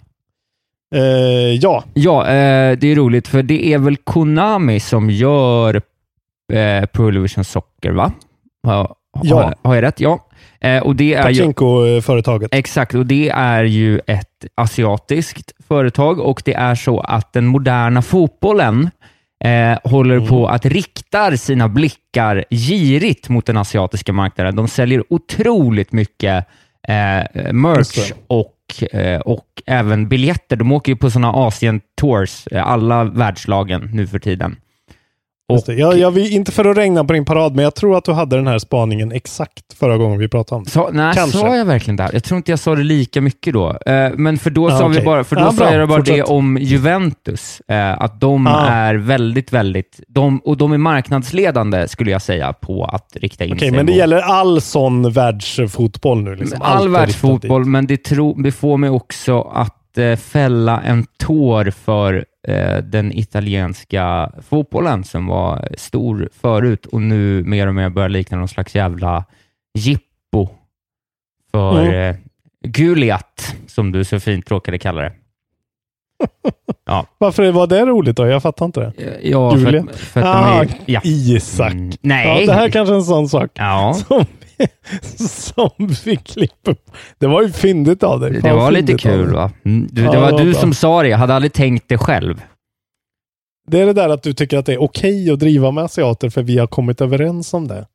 [0.96, 1.02] Eh,
[1.56, 5.82] ja, Ja, eh, det är roligt, för det är väl Konami som gör
[6.54, 8.12] eh, Pro Evolution Soccer, va?
[8.63, 9.36] Ha, Ja.
[9.43, 10.00] Har, har jag rätt?
[10.00, 10.26] Ja.
[10.62, 12.50] Eh, och det är Pachinko-företaget.
[12.56, 18.02] exakt, och det är ju ett asiatiskt företag och det är så att den moderna
[18.02, 18.89] fotbollen
[19.43, 20.28] eh, håller Mm.
[20.28, 24.56] på att rikta sina blickar girigt mot den asiatiska marknaden.
[24.56, 26.45] De säljer otroligt mycket
[26.88, 30.56] eh, merch och, eh, och även biljetter.
[30.56, 34.56] De åker ju på sådana Asien-tours, eh, alla världslagen nu för tiden.
[35.65, 35.73] Det.
[35.73, 38.12] Jag, jag vill inte för att regna på din parad, men jag tror att du
[38.13, 40.69] hade den här spaningen exakt förra gången vi pratade om det.
[40.69, 41.38] Så, nej, Kanske.
[41.38, 42.09] sa jag verkligen det här?
[42.13, 43.69] Jag tror inte jag sa det lika mycket då.
[43.85, 45.05] Eh, men för då Ja, sa vi okej.
[45.05, 47.62] bara, för då Ja, sa jag bara det om Juventus.
[47.67, 48.67] Eh, att de Ah.
[48.69, 53.51] är väldigt, väldigt, de, och de är marknadsledande skulle jag säga på att rikta in
[53.53, 56.35] Okej, sig men det mot gäller all sån världsfotboll nu?
[56.35, 56.62] Liksom.
[56.62, 61.69] All är världsfotboll, men det, tro, det får mig också att eh, fälla en tår
[61.71, 68.10] för eh, den italienska fotbollen som var stor förut och nu mer och mer börjar
[68.10, 69.25] likna någon slags jävla
[69.73, 70.49] jippo
[71.52, 72.10] för Mm.
[72.10, 72.15] eh,
[72.67, 75.10] Guliat, som du så fint råkade kalla det.
[75.10, 75.15] dit.
[77.17, 78.28] Varför var det roligt då?
[78.28, 79.19] Jag fattar inte det.
[79.23, 80.67] Ja, för, att- för att Ah, är...
[80.86, 81.02] Ja.
[81.04, 81.71] Isak.
[81.71, 82.45] Mm, Ja, nej.
[82.47, 84.25] det här kanske är en sån sak Ja, som,
[85.28, 85.69] som
[86.06, 86.76] vi klipper.
[87.17, 88.32] Det var ju fyndigt av dig.
[88.41, 89.52] det var lite kul va?
[89.65, 91.86] Mm, du, Ja, det var det var du som sa det, jag hade aldrig tänkt
[91.89, 92.41] det själv.
[93.67, 96.30] Det är det där att du tycker att det är okej att driva med asiater
[96.30, 97.86] för vi har kommit överens om det.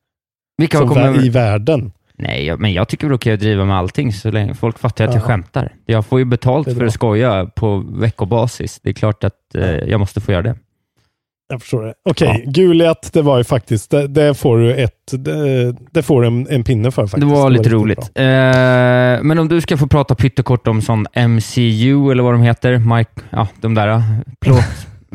[0.58, 1.30] Vilka har kommit vä- i över...
[1.30, 1.92] världen.
[2.18, 4.78] Nej, jag- men jag tycker det är okej att driva med allting så länge folk
[4.78, 5.26] fattar att jag Ja.
[5.26, 5.72] skämtar.
[5.86, 8.80] Jag får ju betalt för att skoja på veckobasis.
[8.82, 10.56] Det är klart att eh, jag måste få göra det.
[11.48, 11.94] Jag förstår det.
[12.10, 16.26] Okej, Guliat, det var ju faktiskt, det, det får du ett, det, det får du
[16.26, 17.28] en, en pinne för faktiskt.
[17.28, 18.14] det var lite riktigt roligt.
[18.14, 18.24] bra.
[18.24, 22.78] Eh, men om du ska få prata pyttekort om sån MCU eller vad de heter,
[22.78, 24.02] Mike, ja, de där, eh,
[24.40, 24.64] plåt,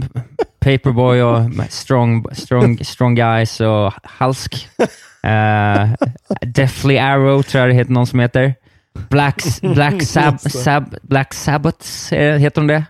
[0.59, 4.67] Paperboy och Strong, strong, strong Guys och Halsk.
[5.25, 5.93] Uh,
[6.41, 8.55] Deathly Arrow tror jag det heter någon som heter.
[9.09, 10.49] Black, Black, Sab, det.
[10.49, 12.85] Sab, Black Sabbaths, eh, heter de det?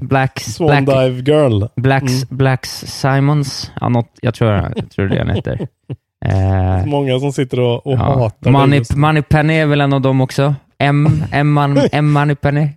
[0.00, 1.64] Blacks, Swan Black, Dive Girl.
[1.76, 3.70] Blacks, Blacks Simons.
[3.80, 5.68] Ja, något, jag, tror, jag tror det den heter.
[6.24, 8.18] Eh, Många som sitter och, och ja.
[8.18, 8.96] hatar Money, det.
[8.96, 10.54] Moneypenny är väl en av dem också?
[10.78, 11.58] M, M,
[11.92, 12.68] M Moneypenny.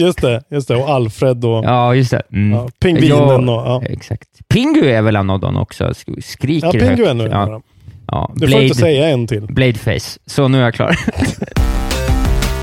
[0.00, 0.76] just det, just det.
[0.76, 2.22] Och Alfred och Ja, just det.
[2.32, 2.52] Mm.
[2.58, 3.08] ja, Pingvinen.
[3.08, 3.82] Jag- och, ja.
[3.84, 4.28] Exakt.
[4.48, 5.84] Pingu är väl en av dem också?
[5.84, 6.98] Sk- Skriker ja, Pingu är högt.
[6.98, 7.60] nu en av ja,
[8.06, 8.32] ja.
[8.36, 9.42] Du får inte säga en till.
[9.46, 10.18] Bladeface.
[10.26, 10.96] Så nu är jag klar.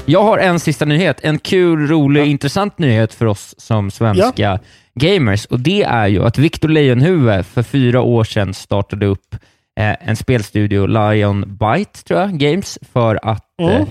[0.06, 1.20] jag har en sista nyhet.
[1.24, 4.60] En kul, rolig, intressant nyhet för oss som svenska
[4.96, 5.46] gamers.
[5.46, 9.36] Och Det är ju att Victor Leijonhufvud för fyra år sedan startade upp
[9.80, 13.74] eh, en spelstudio, Lion Byte, tror jag, Games, för att Mm.
[13.82, 13.88] eh,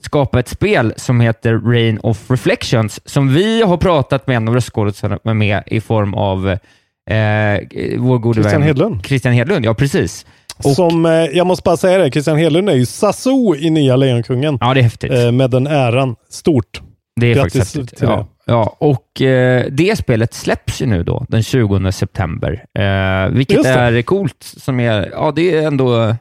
[0.00, 4.54] skapa ett spel som heter Rain of Reflections, som vi har pratat med en av
[4.54, 7.58] röstskådespelarna med i form av eh,
[7.98, 9.06] vår gode Christian vän Hedlund.
[9.06, 10.26] Christian Hedlund, ja precis.
[10.64, 13.96] Och- Som, eh, jag måste bara säga det, Christian Hedlund är ju Sassou i nya
[13.96, 14.58] Lejonkungen.
[14.60, 15.12] Ja, det är häftigt.
[15.12, 16.16] Eh, med den äran.
[16.30, 16.80] Stort.
[17.20, 17.98] Det är Grattis faktiskt häftigt.
[17.98, 18.12] till det.
[18.12, 22.64] Ja, ja, och eh, det spelet släpps ju nu då, den 20 september.
[22.78, 24.36] Eh, vilket är coolt.
[24.56, 26.16] Som är, ja, det är ändå...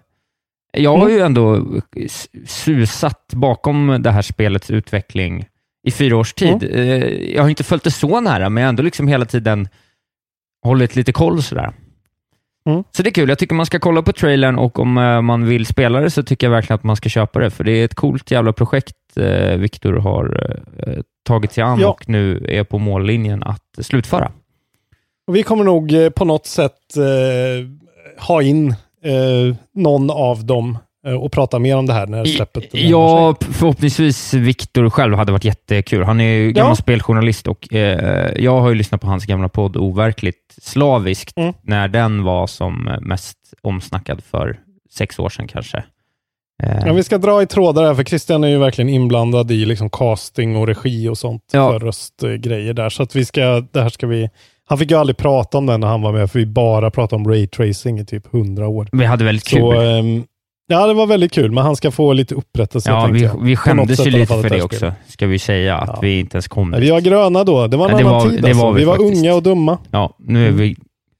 [0.72, 1.14] Jag har Mm.
[1.18, 1.64] ju ändå
[1.96, 5.46] s- susat bakom det här spelets utveckling
[5.88, 6.64] i fyra års tid.
[6.64, 6.74] Mm.
[7.04, 9.68] Eh, jag har inte följt det så nära, men jag har ändå liksom hela tiden
[10.64, 11.72] hållit lite koll sådär.
[12.68, 12.84] Mm.
[12.92, 13.30] Så det är kul.
[13.30, 16.24] Jag tycker man ska kolla på trailern och om eh, man vill spela det så
[16.24, 18.96] tycker jag verkligen att man ska köpa det, för det är ett coolt jävla projekt
[19.16, 20.54] eh, Viktor har
[20.88, 21.88] eh, tagit sig an Ja.
[21.88, 24.32] och nu är på mållinjen att slutföra.
[25.28, 27.68] Och vi kommer nog eh, på något sätt eh,
[28.28, 28.70] ha in
[29.04, 30.78] eh, någon av dem eh,
[31.14, 36.04] och prata mer om det här när släppet Ja, förhoppningsvis Viktor själv hade varit jättekul.
[36.04, 36.76] Han är ju gammal Ja.
[36.76, 41.54] speljournalist och eh, jag har ju lyssnat på hans gamla podd Overkligt slaviskt Mm.
[41.62, 44.60] när den var som mest omsnackad för
[44.92, 45.78] sex år sedan kanske.
[46.64, 49.66] Eh, Ja, vi ska dra i trådar här, för Christian är ju verkligen inblandad i
[49.66, 51.72] liksom casting och regi och sånt Ja.
[51.72, 52.90] för röstgrejer där.
[52.90, 54.30] Så att vi ska, det här ska vi...
[54.70, 57.22] Han fick ju aldrig prata om det när han var med, för vi bara pratade
[57.24, 58.88] om raytracing i typ hundra år.
[58.92, 59.60] vi hade väldigt kul.
[59.60, 60.24] Så, ehm,
[60.68, 62.90] ja, det var väldigt kul, men han ska få lite upprättelse.
[62.90, 66.00] ja, vi, vi skämdes ju lite för det också, ska vi säga, att Ja.
[66.02, 66.82] vi inte ens kom dit.
[66.82, 67.68] Vi var gröna då.
[67.68, 68.64] Det var en Ja, annan var- tid alltså.
[68.64, 69.78] var vi Vi var unga och dumma.
[69.92, 70.76] Ja, nu är vi,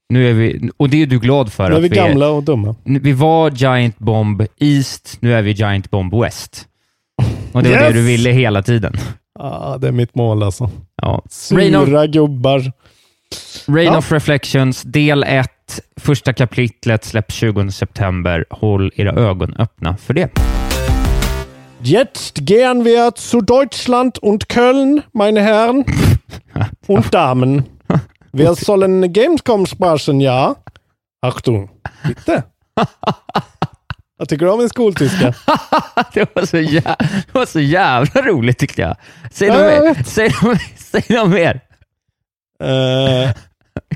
[0.08, 1.68] nu är vi, och det är du glad för.
[1.68, 2.74] Nu är att vi gamla och dumma.
[2.84, 6.64] Vi var Giant Bomb East, nu är vi Giant Bomb West.
[7.52, 7.86] Och det var Yes!
[7.88, 8.92] det du ville hela tiden.
[9.38, 10.70] Ja, det är mitt mål alltså.
[11.02, 11.22] Ja.
[11.52, 12.72] Rain, of, Sura gubbar.
[13.66, 13.98] Rain Ja.
[13.98, 15.50] of Reflections, del 1,
[16.00, 18.44] första kapitlet släpps 20 september.
[18.50, 20.30] Håll era ögon öppna för det.
[21.82, 25.84] Jetzt gehen wir zu Deutschland und Köln, meine Herren
[26.86, 27.62] und Damen.
[28.32, 30.54] Wir sollen Gamescom sprechen, ja?
[31.22, 31.70] Achtung,
[32.06, 32.42] bitte.
[34.18, 35.26] Jag tycker du om min skoltyska?
[36.14, 38.96] det, var så jä- det var så jävla roligt tyckte jag.
[39.32, 40.02] Säg något mer.
[40.04, 41.60] Säg något, säg något mer.
[42.62, 43.30] Eh,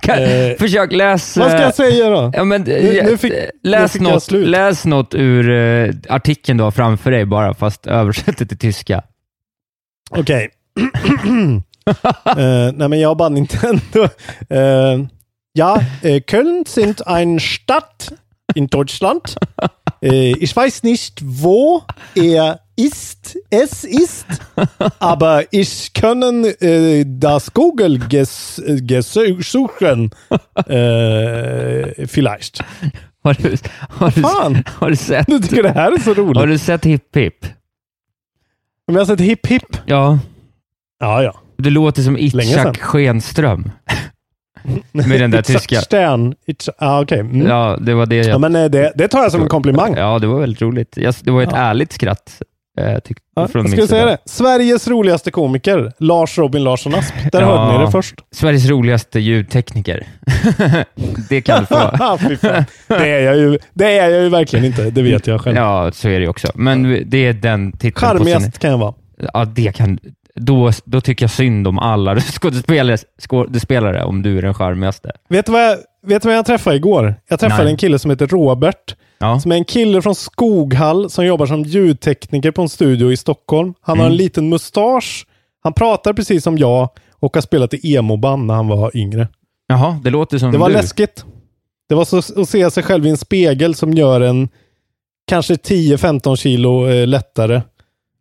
[0.01, 1.37] Kan, Eh, försök läs...
[1.37, 2.31] vad ska eh, jag säga då?
[2.35, 6.71] Ja, men, Nu- nu fick- läs, nu något, läs något ur uh, artikeln du har
[6.71, 9.03] framför dig bara, fast översätt det till tyska.
[10.11, 10.49] Okej.
[12.25, 12.37] äh,
[12.75, 14.03] nej, men jag har bara Nintendo.
[14.49, 14.99] Äh,
[15.53, 18.13] ja, äh, Köln sind ein Stadt
[18.55, 19.23] in Deutschland.
[20.41, 21.83] Ich weiß nicht, wo
[22.15, 24.27] er ist, es ist,
[24.99, 30.11] aber ich können äh, das Google ges, gesuchen
[30.67, 32.65] äh, vielleicht.
[33.25, 33.57] Har du,
[33.99, 36.37] har du, Fan, har du sett, du tycker det här är så roligt.
[36.37, 37.47] har du sett Hipp Hipp?
[38.89, 39.77] Om jag har sett hipp hipp.
[39.87, 40.19] Ja.
[41.01, 41.35] Ja, ja.
[41.57, 42.17] Du låter som.
[42.19, 43.71] Itzhak Schenström.
[44.93, 45.81] Med den där tyska.
[45.81, 46.35] Stern.
[46.47, 47.21] It's, ah, okej.
[47.21, 47.47] Mm.
[47.47, 48.41] Ja, det var det Ja, jag...
[48.41, 49.95] men eh, det, det tar jag som en komplimang.
[49.97, 50.97] Ja, det var väldigt roligt.
[50.97, 51.59] Jag, det var ett Ja.
[51.59, 52.43] ärligt skratt.
[52.81, 54.19] Eh, tyck, Ja, från jag skulle säga det.
[54.25, 57.15] Sveriges roligaste komiker, Lars Robin Larsson Asp.
[57.33, 57.47] Där Ja.
[57.47, 58.15] hörde ni det först.
[58.35, 60.07] Sveriges roligaste ljudtekniker.
[61.29, 62.19] det kan du få.
[62.29, 62.65] Fy fan.
[62.89, 65.57] det, är jag ju, det är jag ju verkligen inte, det vet jag själv.
[65.57, 66.49] Ja, så är det också.
[66.55, 67.95] Men det är den titeln.
[67.95, 68.95] Charmigast kan jag vara.
[69.35, 69.99] Ja, det kan...
[70.35, 75.11] Då, då tycker jag synd om alla skådespelare, skådespelare om du är den charmigaste.
[75.29, 77.15] Vet du vad jag, vet du vad jag träffade igår?
[77.29, 77.71] Jag träffade Nej.
[77.73, 78.97] en kille som heter Robert.
[79.23, 79.41] Ja.
[79.41, 83.75] Som är en kille från Skoghall som jobbar som ljudtekniker på en studio i Stockholm.
[83.81, 84.13] Han har Mm.
[84.13, 85.27] en liten mustasch.
[85.63, 89.29] Han pratar precis som jag och har spelat i emo-band när han var yngre.
[89.67, 90.75] Jaha, det låter som Det var du.
[90.75, 91.25] läskigt.
[91.89, 94.49] Det var så att se sig själv i en spegel som gör en
[95.27, 97.63] kanske 10-15 kilo eh, lättare.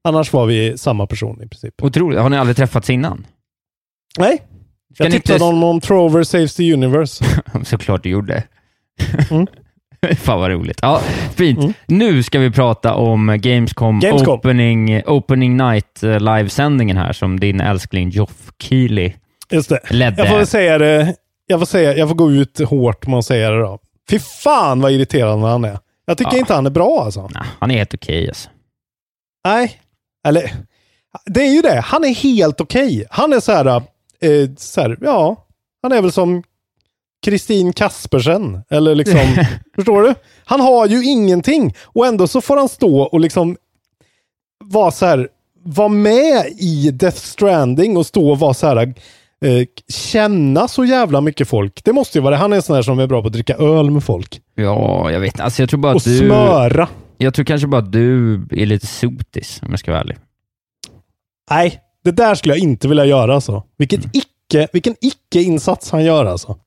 [0.03, 1.83] Annars var vi samma person i princip.
[1.83, 2.19] Otroligt.
[2.19, 3.25] Har ni aldrig träffats innan?
[4.17, 4.41] Nej.
[4.93, 7.25] Ska Jag tipsade inte- honom om Trover Saves the Universe.
[7.65, 8.43] Såklart du gjorde.
[9.31, 9.47] Mm.
[10.17, 10.79] Fan vad roligt.
[10.81, 11.01] Ja,
[11.35, 11.59] fint.
[11.59, 11.73] Mm.
[11.87, 14.33] Nu ska vi prata om Gamescom, Gamescom.
[14.39, 19.13] Opening, opening Night eh, livesändningen här som din älskling Geoff Keighley
[19.51, 19.79] Just det.
[19.89, 20.21] ledde.
[20.21, 21.15] Jag får väl säga det.
[21.47, 23.79] Jag får, säga, jag får gå ut hårt med att säga det då.
[24.09, 25.79] Fy fan vad irriterande han är.
[26.05, 26.37] Jag tycker Ja.
[26.39, 27.21] inte han är bra alltså.
[27.21, 28.49] Nah, han är helt okej alltså.
[29.45, 29.79] Nej,
[30.27, 30.51] eller
[31.25, 31.79] det är ju det.
[31.85, 33.05] Han är helt okej.
[33.09, 35.47] Han är så här, eh, så här, ja,
[35.81, 36.43] han är väl som
[37.25, 38.61] Kristin Kaspersen.
[38.69, 39.19] Eller liksom,
[39.75, 40.13] förstår du?
[40.45, 43.57] Han har ju ingenting och ändå så får han stå och liksom
[44.63, 45.27] vara så här,
[45.63, 48.77] vara med i Death Stranding och stå och vara så här,
[49.45, 51.83] eh, känna så jävla mycket folk.
[51.83, 52.37] Det måste ju vara det.
[52.37, 54.41] Han är en sån här som är bra på att dricka öl med folk.
[54.55, 55.39] Ja, jag vet.
[55.39, 56.17] Alltså jag tror bara Och att du...
[56.17, 56.87] smöra.
[57.17, 60.17] Jag tror kanske bara att du är lite sotis, om jag ska vara ärlig.
[61.49, 63.63] Nej, det där skulle jag inte vilja göra alltså.
[63.77, 66.57] Vilket icke, vilken icke-insats han gör alltså.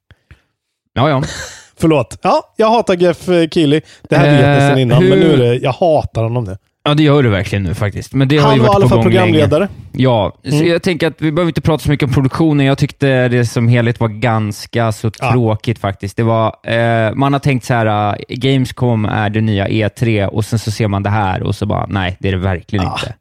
[0.94, 1.22] Ja, ja.
[1.80, 2.18] Förlåt.
[2.22, 3.80] Ja, jag hatar Jeff eh, Keely.
[4.08, 6.56] Det ni Eh, sedan innan, men hur- nu är det, jag hatar honom nu.
[6.86, 8.12] Ja, det gör du verkligen nu faktiskt.
[8.14, 9.20] Men det har Han ju var i alla fall gång länge.
[9.20, 9.68] programledare.
[9.92, 10.68] Ja, så Mm.
[10.68, 12.66] jag tänker att vi behöver inte prata så mycket om produktionen.
[12.66, 15.32] Jag tyckte det som helhet var ganska så Ja.
[15.32, 16.16] tråkigt faktiskt.
[16.16, 20.44] Det var, eh, man har tänkt så här, eh, Gamescom är det nya E3 och
[20.44, 22.92] sen så ser man det här och så bara, nej, det är det verkligen Ja.
[23.00, 23.14] inte.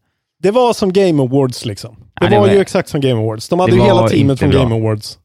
[0.44, 1.96] Det var som Game Awards liksom.
[1.96, 3.50] Det, Ja, det var, var- ju exakt som Game Awards.
[3.50, 4.60] De hade ju hela teamet från bra.
[4.64, 5.18] Game Awards.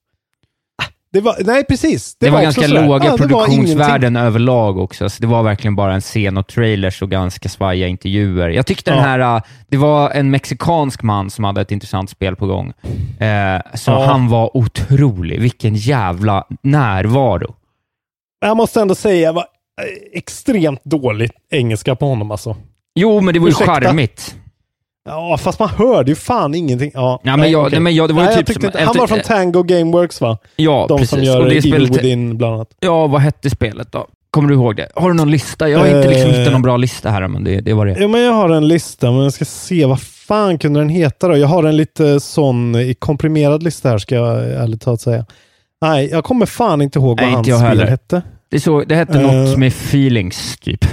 [1.13, 2.17] Det var, nej, precis.
[2.21, 2.87] Det, var, också ganska sådär.
[2.87, 6.47] låga Ja, det var produktionsvärden överlag också, så det var verkligen bara en scen och
[6.47, 8.49] trailers och ganska svajiga intervjuer.
[8.49, 9.05] Jag tyckte den Ja.
[9.05, 12.73] här, äh, det var en mexikansk man som hade ett intressant spel på gång.
[13.21, 14.05] Eh, så Ja.
[14.07, 15.41] han var otrolig.
[15.41, 17.55] Vilken jävla närvaro.
[18.41, 22.57] Jag måste ändå säga, det var eh, extremt dåligt engelska på honom alltså.
[22.95, 23.75] Jo, men det var ju Ursäkta?
[23.81, 24.37] charmigt.
[25.09, 26.91] Ja, fast man hörde ju fan ingenting.
[26.95, 28.97] Ja, Ja, men jag- nej, men jag- det var ju nej, typ som inte, Han
[28.99, 30.39] var från Tango Gameworks va?
[30.57, 31.11] Ja, De precis.
[31.11, 32.69] som gör och det Evil spelet, Within bland annat.
[32.81, 34.07] Ja, vad hette spelet då?
[34.31, 34.89] Kommer du ihåg det?
[34.95, 35.69] Har du någon lista?
[35.69, 36.37] Jag har inte liksom Eh.
[36.37, 37.97] hittat någon bra lista här, men det, det var det.
[38.01, 41.29] Ja, men jag har en lista, men jag ska se vad fan kunde den heta
[41.29, 41.37] då?
[41.37, 45.25] Jag har en lite sån i komprimerad lista här, ska jag ärligt talat säga.
[45.83, 47.87] Nej, jag kommer fan inte ihåg vad Nej, hans spel heller.
[47.87, 48.23] hette.
[48.51, 49.33] Det, så, det hette Eh.
[49.33, 50.85] något med feelings, typ.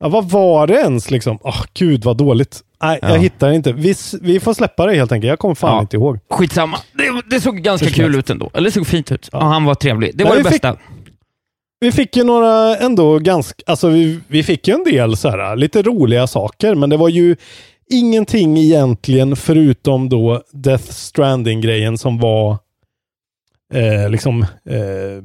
[0.00, 1.38] Ja, vad var det ens liksom?
[1.42, 2.60] Åh, gud vad dåligt.
[2.82, 3.08] Nej, Ja.
[3.08, 3.72] jag hittar inte.
[3.72, 5.28] Vi, vi får släppa det helt enkelt.
[5.28, 5.80] Jag kommer fan Ja.
[5.80, 6.18] inte ihåg.
[6.30, 6.78] Skitsamma.
[6.92, 8.50] Det, det såg ganska som kul ut ändå.
[8.54, 9.28] Eller det såg fint ut.
[9.32, 9.38] Ja.
[9.38, 9.44] Ja.
[9.46, 10.10] han var trevlig.
[10.16, 10.76] Det Nej, var det vi fick- bästa.
[11.80, 15.56] Vi fick ju några ändå ganska, alltså vi, vi fick ju en del så här,
[15.56, 17.36] lite roliga saker, men det var ju
[17.90, 22.58] ingenting egentligen förutom då Death Stranding-grejen som var
[23.74, 25.22] eh, liksom eh,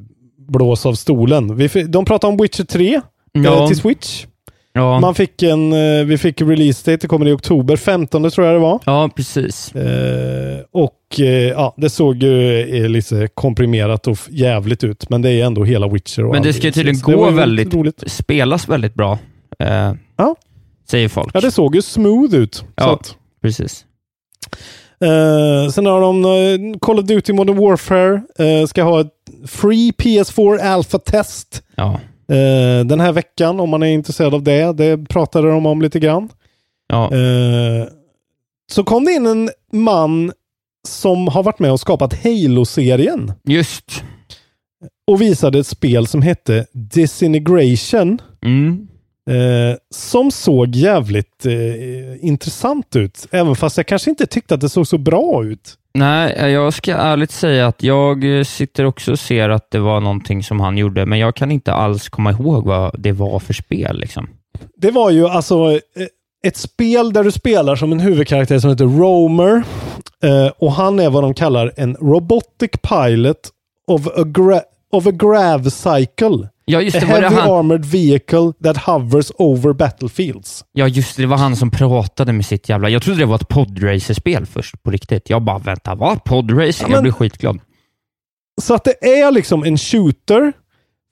[0.48, 1.56] blås av stolen.
[1.56, 3.00] Vi, de pratade om Witcher 3 eh,
[3.32, 3.66] Ja.
[3.68, 4.26] till Switch.
[4.74, 5.00] Ja.
[5.00, 8.56] Man fick en, eh, vi fick release date, det kommer i oktober 15 tror jag
[8.56, 8.80] det var.
[8.86, 9.74] ja, precis.
[9.74, 15.30] Eh, och eh, ja, det såg ju eh, lite komprimerat och jävligt ut, men det
[15.30, 16.24] är ändå hela Witcher.
[16.24, 18.04] Och Men det ska ju tydligen gå väldigt, roligt.
[18.06, 19.18] spelas väldigt bra.
[19.58, 20.36] Eh, Ja.
[20.90, 21.30] Säger folk.
[21.34, 22.64] Ja, det såg ju smooth ut.
[22.76, 22.92] Ja.
[22.92, 23.84] att, Precis.
[25.72, 28.22] sen har de Call of Duty Modern Warfare.
[28.68, 29.12] Ska ha ett
[29.46, 32.00] free PS4 Alpha Test Ja.
[32.28, 34.72] Eh, den här veckan om man är intresserad av det.
[34.72, 36.28] Det pratade de om lite grann.
[36.88, 37.04] Ja.
[37.04, 37.86] Eh,
[38.72, 40.32] så kom det in en man
[40.88, 44.02] som har varit med och skapat Halo-serien Just.
[45.06, 48.18] och visade ett spel som hette Disintegration.
[48.44, 48.88] Mm.
[49.30, 53.26] Eh, som såg jävligt eh, intressant ut.
[53.30, 55.74] Även fast jag kanske inte tyckte att det såg så bra ut.
[55.94, 59.78] Nej, eh, jag ska ärligt säga att jag eh, sitter också och ser att det
[59.78, 63.38] var någonting som han gjorde, men jag kan inte alls komma ihåg vad det var
[63.38, 63.98] för spel.
[63.98, 64.28] Liksom.
[64.76, 65.78] Det var ju alltså eh,
[66.46, 69.62] ett spel där du spelar som en huvudkaraktär som heter Romer.
[70.58, 73.36] Och han är vad de kallar en robotic pilot
[73.86, 76.48] of a, gra- of a grav cycle.
[76.72, 80.64] Ja, just A det, var det heavy han, armored vehicle that hovers over battlefields.
[80.72, 82.88] ja, just det, det var han som pratade med sitt jävla...
[82.88, 85.30] Jag trodde det var ett podracerspel först, på riktigt.
[85.30, 86.24] Jag bara, vänta, vad?
[86.24, 86.84] Podracer?
[86.84, 87.58] Ja, men- Jag blev skitglad.
[88.62, 90.52] Så att det är liksom en shooter,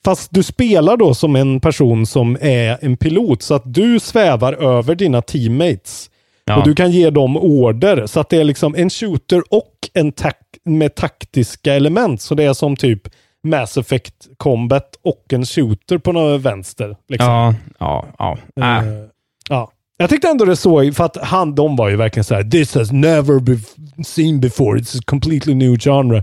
[0.05, 3.43] fast du spelar då som en person som är en pilot.
[3.43, 6.11] Så att du svävar över dina teammates.
[6.45, 6.57] Ja.
[6.57, 8.07] Och du kan ge dem order.
[8.07, 12.23] Så att det är liksom en shooter och en tak med taktiska element.
[12.23, 13.03] Så det är som typ
[13.43, 16.97] Mass Effect Combat och en shooter på något vänster.
[17.09, 17.29] Liksom.
[17.29, 18.39] ja, ja, ja.
[18.63, 18.89] Äh.
[18.89, 18.95] Eh,
[19.49, 19.73] ja.
[19.97, 22.75] Jag tyckte ändå det såg, för att han, de var ju verkligen så här, this
[22.75, 23.61] has never been
[24.05, 26.23] seen before, it's a completely new genre.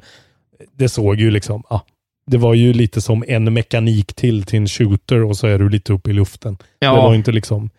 [0.78, 1.82] Det såg ju liksom, ja,
[2.28, 5.70] det var ju lite som en mekanik till till en shooter och så är du
[5.70, 6.57] lite uppe i luften.
[6.80, 6.95] Ja.
[6.95, 7.70] Det var inte liksom,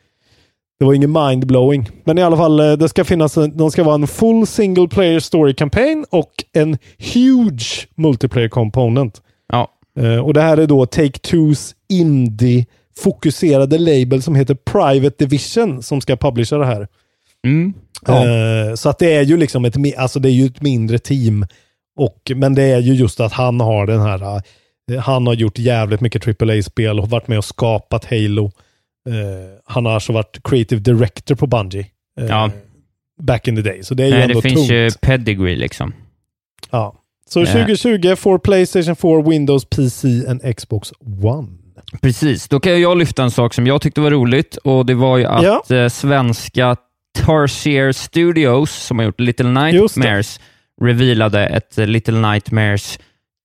[0.78, 1.90] det var ingen mindblowing.
[2.04, 5.20] Men i alla fall, eh, det ska finnas, de ska vara en full single player
[5.20, 6.78] story campaign och en
[7.14, 9.22] huge multiplayer component.
[9.98, 16.16] Eh, och det här är då Take-Twos indie-fokuserade label som heter Private Division som ska
[16.16, 16.88] publisha det här.
[17.46, 17.74] Mm.
[18.06, 18.26] Ja.
[18.26, 21.46] Eh, så att det är ju liksom ett, alltså det är ju ett mindre team.
[21.96, 24.42] Och, men det är ju just att han har den här,
[24.92, 28.52] eh, han har gjort jävligt mycket AAA-spel och varit med och skapat Halo.
[29.64, 31.86] Han har alltså varit creative director på Bungie.
[32.28, 32.50] Ja.
[33.22, 33.82] Back in the day.
[33.82, 34.70] Så det är ju Nej, ändå det finns tungt.
[34.70, 35.92] ju pedigree liksom.
[36.70, 36.94] Ja.
[37.28, 37.46] Så Eh.
[37.52, 41.48] 2020 for Playstation 4, Windows, PC and Xbox One.
[42.02, 45.18] Precis, då kan jag lyfta en sak som jag tyckte var roligt och det var
[45.18, 46.76] ju att eh, svenska
[47.18, 49.48] Tarsier Studios, som har gjort Little.
[49.48, 50.40] Nightmares,
[50.82, 52.98] revealade ett eh, Little Nightmares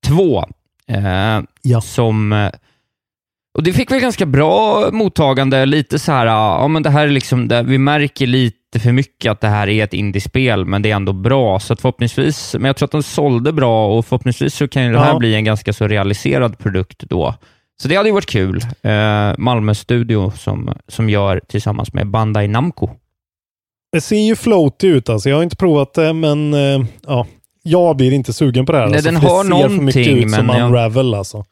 [0.08, 0.44] 2.
[0.88, 1.82] Eh, Ja.
[1.82, 2.50] som, eh,
[3.58, 7.12] och det fick väl ganska bra mottagande, lite så här, ja men det här är
[7.12, 10.92] liksom, det, vi märker lite för mycket att det här är ett indiespel, men det
[10.92, 14.68] är ändå bra, så förhoppningsvis, men jag tror att de sålde bra och förhoppningsvis så
[14.68, 15.20] kan ju det här Ja.
[15.20, 17.36] bli en ganska så realiserad produkt då.
[17.82, 18.62] Så det hade ju varit kul.
[18.82, 22.90] Eh, Malmö Studio som, som gör tillsammans med Bandai Namco.
[23.92, 25.30] Det ser ju floaty ut alltså.
[25.30, 27.28] Jag har inte provat det, men eh, ja.
[27.66, 28.86] Jag blir inte sugen på det här.
[28.88, 31.46] Nej, alltså, den har det ser för mycket ut som jag- Unravel alltså.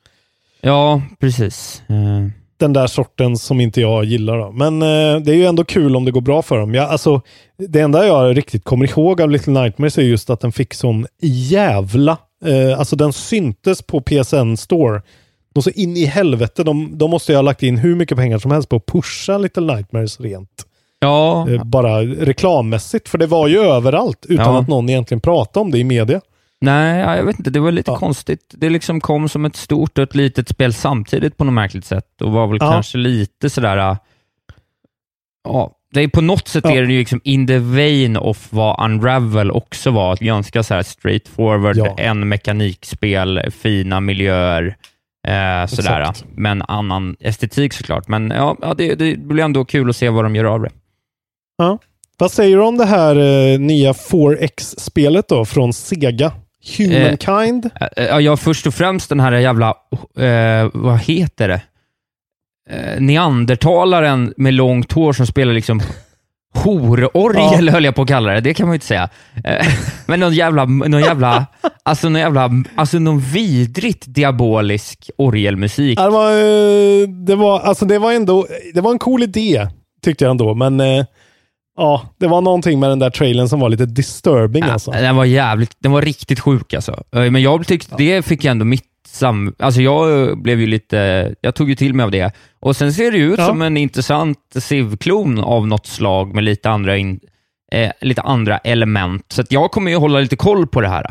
[0.62, 1.84] Ja, precis.
[1.90, 2.28] Eh,
[2.62, 4.38] Den där sorten som inte jag gillar.
[4.38, 4.52] Då.
[4.52, 6.74] Men eh, det är ju ändå kul om det går bra för dem.
[6.74, 7.22] Jag, alltså,
[7.58, 11.08] det enda jag riktigt kommer ihåg av Little Nightmares är just att den fick sån
[11.22, 12.18] jävla...
[12.46, 15.02] Eh, alltså den syntes på PSN Store.
[15.56, 18.38] Och så in i helvete, de, de måste ju ha lagt in hur mycket pengar
[18.38, 20.66] som helst på att pusha Little Nightmares rent.
[21.00, 24.60] ja, Eh, bara reklammässigt, för det var ju överallt utan Ja.
[24.60, 26.22] att någon egentligen pratade om det i media.
[26.62, 27.50] Nej, ja, jag vet inte.
[27.50, 27.98] Det var lite Ja.
[27.98, 28.54] konstigt.
[28.58, 32.22] Det liksom kom som ett stort och ett litet spel samtidigt på något märkligt sätt
[32.22, 32.72] och var väl Ja.
[32.72, 33.78] kanske lite sådär...
[33.78, 33.98] eh,
[35.44, 36.72] Ja, det är på något sätt Ja.
[36.72, 40.14] är det ju liksom in the vein of vad Unravel också var.
[40.14, 41.96] Ett ganska så här straight forward, Ja.
[41.98, 44.76] en mekanikspel, fina miljöer,
[45.28, 46.02] eh, sådär.
[46.02, 46.26] Exakt.
[46.36, 48.08] Men annan estetik såklart.
[48.08, 50.70] Men ja, ja det, det blir ändå kul att se vad de gör av det.
[52.18, 56.32] Vad säger du om det här eh, nya 4X-spelet då från Sega?
[56.78, 57.70] Humankind?
[57.98, 59.68] Eh, Ja, jag först och främst den här jävla,
[60.18, 61.62] eh, vad heter det?
[62.70, 65.82] Eh, neandertalaren med långt hår som spelar liksom
[66.54, 68.42] hororgel höll jag på att kalla det.
[68.42, 69.10] Det kan man ju inte säga.
[69.44, 69.68] Eh,
[70.06, 71.46] men någon jävla, någon jävla,
[71.84, 76.00] alltså någon jävla, alltså någon vidrigt diabolisk orgelmusik.
[76.00, 79.68] Ja, Det var, eh, det var, alltså det var ändå, det var en cool idé
[80.04, 81.06] tyckte jag ändå, men eh,
[81.82, 84.92] ja, det var någonting med den där trailern som var lite disturbing alltså.
[84.92, 87.04] Den var jävligt, den var riktigt sjuk alltså.
[87.16, 89.56] Eh, Men jag tyckte, det fick jag ändå mitt sam...
[89.60, 92.32] Alltså jag eh, blev ju lite, jag tog ju till mig av det.
[92.62, 93.46] Och sen ser det ju ut Ja.
[93.48, 97.20] som en intressant Civ-klon av något slag med lite andra, in,
[97.72, 99.26] eh, lite andra element.
[99.34, 101.06] Så jag kommer ju hålla lite koll på det här.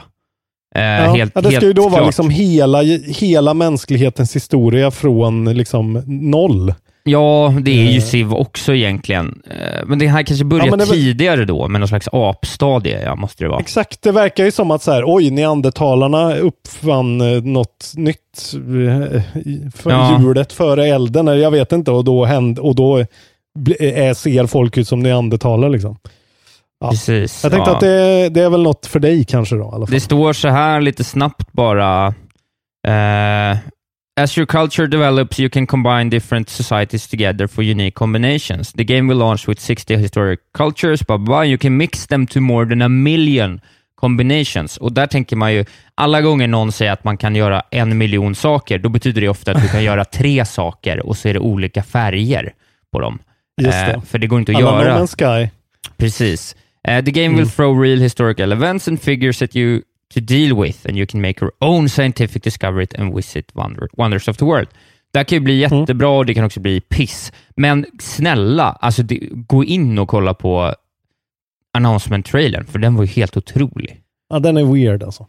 [0.75, 2.07] Eh, Ja, helt, ja, det ska ju då vara klart.
[2.07, 6.75] liksom hela, hela mänsklighetens historia från liksom noll.
[7.11, 8.03] Ja, det är ju Eh.
[8.03, 9.43] Civ också egentligen.
[9.51, 13.15] Eh, Men det här kanske börjar Ja, det tidigare då, med någon slags apstadie, ja,
[13.15, 13.61] måste det vara.
[13.61, 19.23] Exakt, det verkar ju som att så här, oj, neandertalarna uppfann eh, något nytt eh,
[19.75, 20.21] för Ja.
[20.21, 22.99] hjulet före elden, eller jag vet inte, och då, hände, och då
[23.81, 25.97] är, ser folk ut som neandertalare liksom.
[26.81, 26.91] Ja.
[26.91, 27.43] Precis.
[27.43, 27.75] Jag tänkte ja.
[27.75, 29.87] att det, det är väl något för dig kanske då.
[29.91, 32.07] Det står så här lite snabbt bara.
[32.89, 33.59] eh,
[34.23, 38.73] As your culture develops, you can combine different societies together for unique combinations.
[38.73, 41.43] The game will launch with 60 historic cultures, blah, blah, blah.
[41.43, 43.61] You can mix them to more than a million
[44.01, 44.77] combinations.
[44.77, 45.64] Och där tänker man ju,
[45.95, 49.53] alla gånger någon säger att man kan göra en miljon saker, då betyder det ofta
[49.53, 52.53] att du kan göra tre saker och så är det olika färger
[52.93, 53.18] på dem.
[53.62, 53.93] Just det.
[53.93, 55.07] Eh, för det går inte att Alla göra.
[55.07, 55.51] Sky.
[55.97, 56.57] Precis.
[56.89, 57.49] Uh, the game will Mm.
[57.51, 59.83] throw real historical events and figures that you
[60.15, 64.29] to deal with and you can make your own scientific discovery and visit wonder, wonders
[64.29, 64.69] of the world.
[65.13, 65.79] Det här kan ju bli Mm.
[65.81, 67.33] jättebra och det kan också bli piss.
[67.57, 70.75] Men snälla, alltså det, gå in och kolla på
[71.79, 74.01] announcement-trailern, för den var ju helt otrolig.
[74.29, 75.27] Ja, den är weird alltså.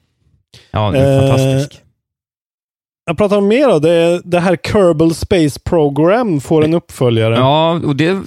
[0.71, 1.81] Ja, den är Eh, fantastisk.
[3.05, 3.79] Jag pratar om mer då.
[3.79, 7.35] Det, det här Kerbal Space Program får en uppföljare.
[7.35, 8.21] Ja, och det,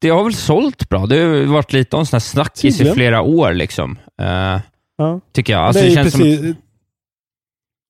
[0.00, 1.06] det har väl sålt bra.
[1.06, 3.98] Det har varit lite om sån här snackis i flera år, liksom.
[4.20, 4.60] Eh,
[4.96, 5.20] Ja.
[5.32, 5.62] tycker jag.
[5.62, 6.56] Alltså, det det, känns som precis...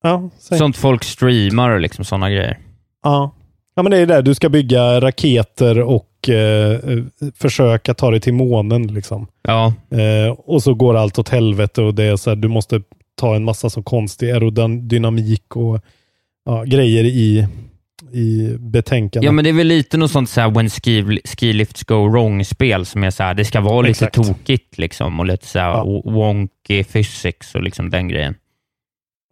[0.02, 0.58] Ja, säg.
[0.58, 2.58] sånt folk streamar och liksom sådana grejer.
[3.02, 3.34] Ja.
[3.74, 4.22] ja, men det är det.
[4.22, 6.80] Du ska bygga raketer och eh,
[7.34, 8.86] försöka ta dig till månen.
[8.86, 9.26] Liksom.
[9.42, 12.82] Ja, Eh, och så går allt åt helvete och det är så här, du måste
[13.14, 15.80] ta en massa så konstig aerodynamik och
[16.44, 17.46] ja, grejer i,
[18.12, 19.24] i betänkandet.
[19.26, 22.08] Ja, men det är väl lite något sånt så här when ski, ski lifts go
[22.08, 24.14] wrong-spel som är så här, det ska vara lite Exakt.
[24.14, 26.02] tokigt liksom och lite så här Ja.
[26.04, 28.34] wonky physics och liksom den grejen.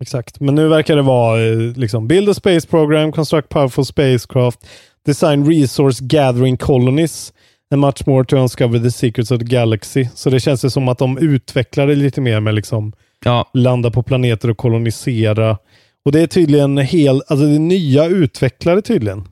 [0.02, 4.58] Exakt, men nu verkar det vara eh, liksom build a space program, construct powerful spacecraft,
[5.06, 7.32] design resource gathering colonies.
[7.70, 10.08] And much more to uncover the secrets of the galaxy.
[10.14, 12.92] Så det känns ju som att de utvecklar det lite mer med liksom
[13.24, 15.58] Ja, landa på planeter och kolonisera.
[16.04, 19.28] Och det är tydligen hel, alltså det är nya utvecklare tydligen.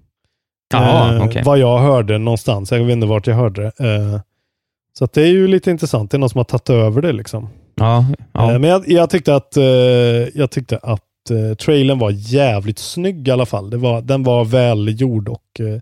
[0.73, 1.43] ja Eh, okej.
[1.45, 2.73] Vad jag hörde någonstans.
[2.73, 3.95] Jag vet inte vart jag hörde det.
[3.95, 4.21] Eh,
[4.99, 6.11] så det är ju lite intressant.
[6.11, 7.49] Det är någon som har tagit över det liksom.
[7.75, 8.53] Ja, ja.
[8.53, 9.65] Eh, men jag, jag tyckte att, eh,
[10.35, 13.71] jag tyckte att eh, trailern var jävligt snygg i alla fall.
[13.71, 15.81] Det var, den var välgjord och eh,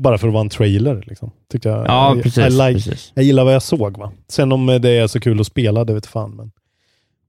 [0.00, 1.04] bara för att vara en trailer.
[1.06, 2.46] Liksom, tyckte jag, ja precis.
[2.46, 3.12] I like, precis.
[3.14, 3.98] jag gillar vad jag såg.
[3.98, 4.12] va.
[4.28, 6.36] Sen om det är så kul att spela, det vet fan.
[6.36, 6.50] Men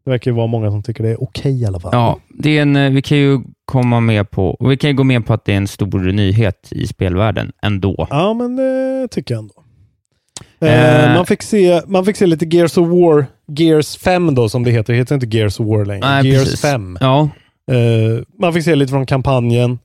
[0.09, 1.91] det verkar ju vara många som tycker det är okej i alla fall.
[1.93, 4.95] Ja, det är en, eh, vi kan ju komma med på, och vi kan ju
[4.95, 8.07] gå med på att det är en stor nyhet i spelvärlden ändå.
[8.09, 9.53] Ja, men det tycker jag ändå.
[10.61, 11.05] Eh.
[11.05, 14.63] Eh, man, fick se, man fick se lite Gears of War, Gears 5 då som
[14.63, 14.93] det heter.
[14.93, 16.09] Det heter inte Gears of War längre.
[16.09, 16.61] Nej, Gears precis.
[16.61, 16.97] 5.
[17.01, 17.29] Ja,
[17.69, 19.79] Eh, man fick se lite från kampanjen.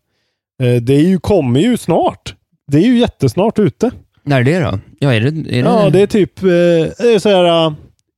[0.62, 2.34] Eh, det är ju, kommer ju snart.
[2.72, 3.90] Det är ju jättesnart ute.
[4.22, 4.78] när är det då?
[4.98, 5.28] Ja, är det...
[5.28, 5.68] Är det...
[5.68, 6.48] Ja, det är typ eh,
[6.98, 7.74] det är så här,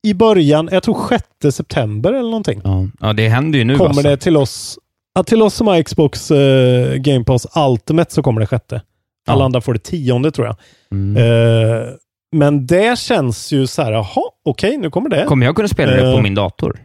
[0.09, 1.07] i början, jag tror
[1.41, 2.61] 6 september eller någonting.
[2.63, 2.87] ja.
[3.01, 4.03] ja, det händer ju nu kommer alltså.
[4.03, 4.79] det till oss.
[5.15, 8.81] Ja, till oss som har Xbox eh, Game Pass Ultimate så kommer det sjätte.
[9.27, 9.45] Alla Ja.
[9.45, 10.55] andra får det tionde tror jag.
[10.91, 11.17] Mm.
[11.17, 11.87] Eh,
[12.35, 15.25] men det känns ju så här, jaha, okej, nu kommer det.
[15.27, 16.21] Kommer jag kunna spela det på Eh.
[16.21, 16.79] min dator?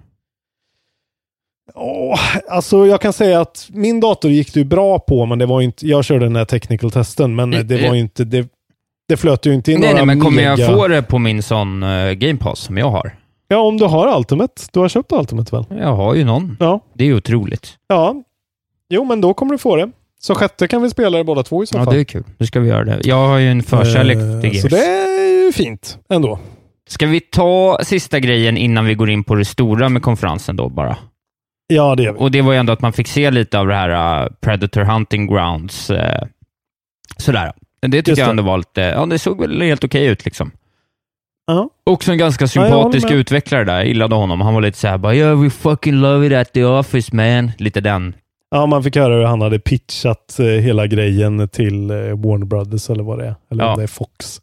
[1.74, 2.18] Åh,
[2.48, 5.60] alltså jag kan säga att min dator gick det ju bra på, men det var
[5.60, 8.48] inte, jag körde den här technical testen, men det var ju inte, det,
[9.12, 10.56] det flöt ju inte in Nej, några nej, men kommer mega...
[10.56, 13.14] jag få det på min sån uh, Game Pass som jag har?
[13.48, 14.62] Ja, om du har Ultimate.
[14.72, 15.64] Du har köpt Ultimate väl?
[15.80, 16.56] Jag har ju någon.
[16.60, 16.80] Ja.
[16.94, 17.74] Det är ju otroligt.
[17.88, 18.14] Ja.
[18.88, 19.90] Jo, men då kommer du få det.
[20.20, 21.94] Så sjätte kan vi spela det båda två i så Ja, fall.
[21.94, 22.24] det är kul.
[22.38, 23.00] Nu ska vi göra det.
[23.04, 24.62] Jag har ju en förkärlek Eh, till Gears.
[24.62, 26.38] Så det är ju fint ändå.
[26.88, 30.68] Ska vi ta sista grejen innan vi går in på det stora med konferensen då
[30.68, 30.96] bara?
[31.66, 32.18] Ja, det gör vi.
[32.18, 34.80] Och det var ju ändå att man fick se lite av det här uh, Predator
[34.82, 35.90] Hunting Grounds.
[35.90, 35.96] uh,
[37.16, 37.52] sådär.
[37.90, 40.50] Det tycker jag ändå var lite, ja det såg väl helt okej ut liksom.
[41.46, 41.68] Ja.
[41.84, 43.18] Också en ganska sympatisk med.
[43.18, 43.74] utvecklare där.
[43.74, 44.40] Jag gillade honom.
[44.40, 47.50] Han var lite såhär bara “Yeah, we fucking love it at the office man”.
[47.58, 48.14] Lite den.
[48.50, 52.90] Ja, man fick höra hur han hade pitchat eh, hela grejen till eh, Warner Brothers
[52.90, 53.34] eller vad det är.
[53.50, 53.70] Eller Ja.
[53.72, 54.40] om det är Fox.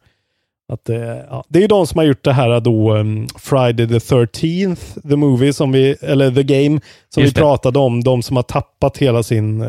[0.74, 0.98] Att, eh,
[1.30, 1.44] ja.
[1.48, 5.54] Det är de som har gjort det här då, um, Friday the 13th, the movie,
[5.54, 6.80] som vi, eller the game,
[7.14, 7.42] som Just vi det.
[7.42, 8.04] pratade om.
[8.04, 9.62] De som har tappat hela sin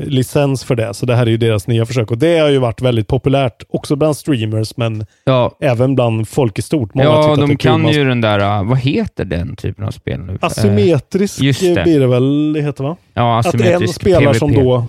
[0.00, 0.94] licens för det.
[0.94, 2.10] Så det här är ju deras nya försök.
[2.10, 6.58] Och det har ju varit väldigt populärt, också bland streamers, men Ja, även bland folk
[6.58, 6.94] i stort.
[6.94, 10.20] Många ja de kan Man- ju den där, uh, vad heter den typen av spel
[10.20, 10.32] nu?
[10.32, 11.82] Eh, Asymmetrisk just det.
[11.84, 12.96] blir det väl, det heter va?
[13.14, 14.38] ja, Att en asymmetrisk spelar PVP.
[14.38, 14.86] som då,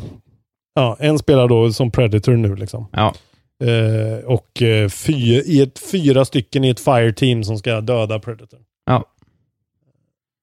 [0.76, 2.88] ja, en spelar då som Predator nu liksom.
[2.92, 3.14] Ja,
[3.64, 5.14] Eh, och eh, fy,
[5.46, 8.60] i ett, fyra stycken i ett fireteam som ska döda Predator.
[8.86, 9.04] Ja.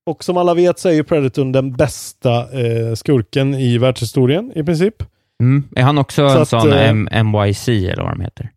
[0.07, 4.62] Och som alla vet så är ju Predator den bästa eh, skurken i världshistorien i
[4.64, 4.94] princip.
[5.42, 5.64] mm.
[5.76, 8.50] Är han också Så en att, sån eh, M- MYC eller vad de heter?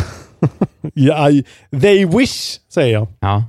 [0.94, 1.44] ja, I-
[1.80, 3.06] they wish, säger jag.
[3.20, 3.44] Ja.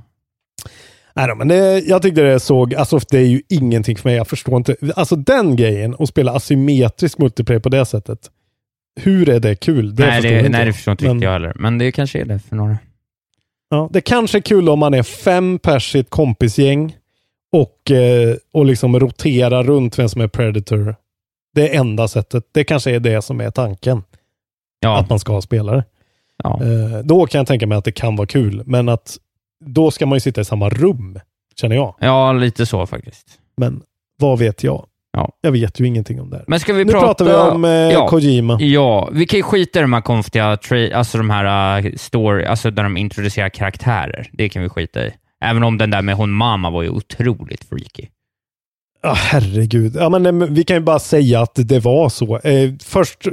[1.14, 4.16] Nej då, men det, jag tyckte det såg, alltså det är ju ingenting för mig.
[4.16, 4.76] Jag förstår inte.
[4.96, 8.30] Alltså den grejen, att spela asymmetrisk multiplayer på det sättet.
[9.00, 9.94] Hur är det kul?
[9.96, 11.52] Det nej, det, inte nej, det förstår inte riktigt jag heller.
[11.56, 12.78] Men det kanske är det för några.
[13.70, 16.96] Ja, det kanske är kul om man är fem pers i ett kompisgäng
[17.52, 20.96] och, eh, och liksom rotera runt vem som är Predator.
[21.54, 22.44] Det är enda sättet.
[22.52, 24.02] Det kanske är det som är tanken.
[24.80, 25.84] Ja, Att man ska ha spelare.
[26.44, 26.60] ja.
[26.62, 28.62] Eh, då kan jag tänka mig att det kan vara kul.
[28.66, 29.18] Men att
[29.64, 31.18] då ska man ju sitta i samma rum,
[31.56, 31.94] känner jag.
[32.00, 33.26] ja, lite så faktiskt.
[33.56, 33.82] Men
[34.20, 34.86] vad vet jag?
[35.12, 35.32] Ja.
[35.40, 36.44] Jag vet ju ingenting om det här.
[36.48, 37.06] Men ska vi nu prata...
[37.06, 38.08] pratar vi om eh, ja.
[38.08, 38.58] Kojima.
[38.60, 40.58] Ja, vi kan ju skita i de här konstiga,
[40.94, 44.28] alltså de här uh, story, alltså där de introducerar karaktärer.
[44.32, 45.12] Det kan vi skita i.
[45.44, 48.06] Även om den där med hon mamma var ju otroligt freaky.
[49.02, 49.96] Ja, herregud.
[49.96, 52.38] Ja, men, eh, vi kan ju bara säga att det var så.
[52.38, 53.32] Eh, först, eh,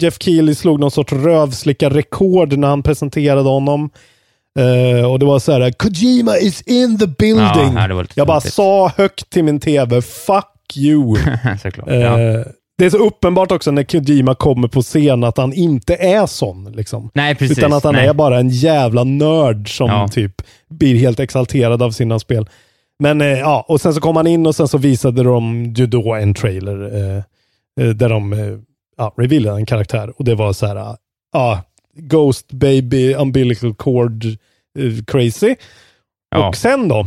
[0.00, 3.90] Jeff Keely slog någon sorts rövslickarrekord när han presenterade honom.
[4.58, 7.74] Eh, och det var så här, Kojima is in the building.
[7.74, 11.16] Ja, jag bara sa högt till min tv, fuck you.
[11.62, 11.88] Såklart.
[11.90, 12.44] Ja.
[12.78, 16.72] Det är så uppenbart också när Kojima kommer på scen att han inte är sån.
[16.72, 17.10] Liksom.
[17.14, 17.58] Nej, precis.
[17.58, 18.06] Utan att han Nej.
[18.06, 20.08] är bara en jävla nörd som Ja.
[20.08, 22.48] typ blir helt exalterad av sina spel.
[22.98, 25.86] Men eh, ja, och sen så kom han in och sen så visade de ju
[25.86, 27.22] då en trailer eh,
[27.86, 28.58] eh, där de eh,
[28.96, 30.96] ja, revealade en karaktär och det var så här,
[31.32, 31.62] ja,
[31.98, 34.24] Ghost Baby Umbilical Cord
[34.78, 35.54] eh, Crazy.
[36.30, 36.48] Ja.
[36.48, 37.06] Och sen då?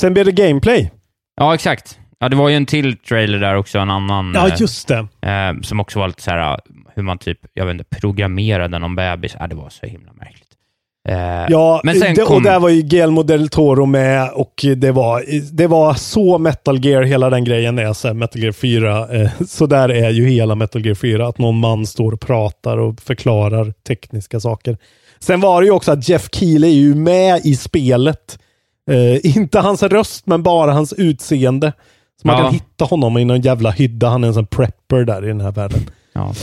[0.00, 0.90] Sen blev det gameplay.
[1.36, 1.98] ja, exakt.
[2.24, 4.98] Ja, det var ju en till trailer där också, en annan, Ja, eh, just det.
[5.22, 6.58] eh, som också var lite så här,
[6.94, 9.36] hur man typ, jag vet inte, programmerade någon bebis.
[9.40, 10.48] Ja, det var så himla märkligt.
[11.08, 12.36] Eh, Ja, men sen det, kom...
[12.36, 16.84] och där var ju Guillermo del Toro med och det var, det var så Metal
[16.84, 19.08] Gear, hela den grejen är så här, Metal Gear 4.
[19.22, 22.78] Eh, så där är ju hela Metal Gear 4, att någon man står och pratar
[22.78, 24.76] och förklarar tekniska saker.
[25.18, 28.38] Sen var det ju också att Jeff Keely är ju med i spelet.
[28.90, 31.72] Eh, inte hans röst, men bara hans utseende.
[32.22, 32.42] Så man Ja.
[32.44, 34.08] kan hitta honom i någon jävla hydda.
[34.08, 35.80] Han är en sån prepper där i den här världen.
[36.12, 36.34] Ja.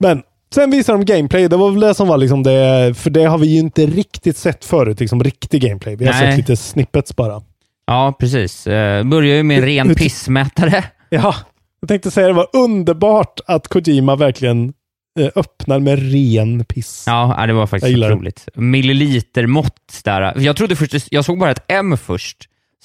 [0.00, 0.22] Men
[0.54, 1.48] sen visar de gameplay.
[1.48, 4.36] Det var väl det som var liksom det, för det har vi ju inte riktigt
[4.36, 5.96] sett förut, liksom riktig gameplay.
[5.96, 6.26] Vi har Nej.
[6.30, 7.42] sett lite snippets bara.
[7.86, 8.66] ja, precis.
[8.66, 10.84] Eh, börjar ju med en ren Ut- pissmätare.
[11.08, 11.34] Ja,
[11.80, 14.72] jag tänkte säga det var underbart att Kojima verkligen
[15.20, 17.04] eh, öppnar med ren piss.
[17.06, 18.14] Ja, det var faktiskt gillar det.
[18.14, 18.48] otroligt.
[18.54, 20.40] Millilitermått där.
[20.40, 22.36] Jag trodde först, jag såg bara ett M först.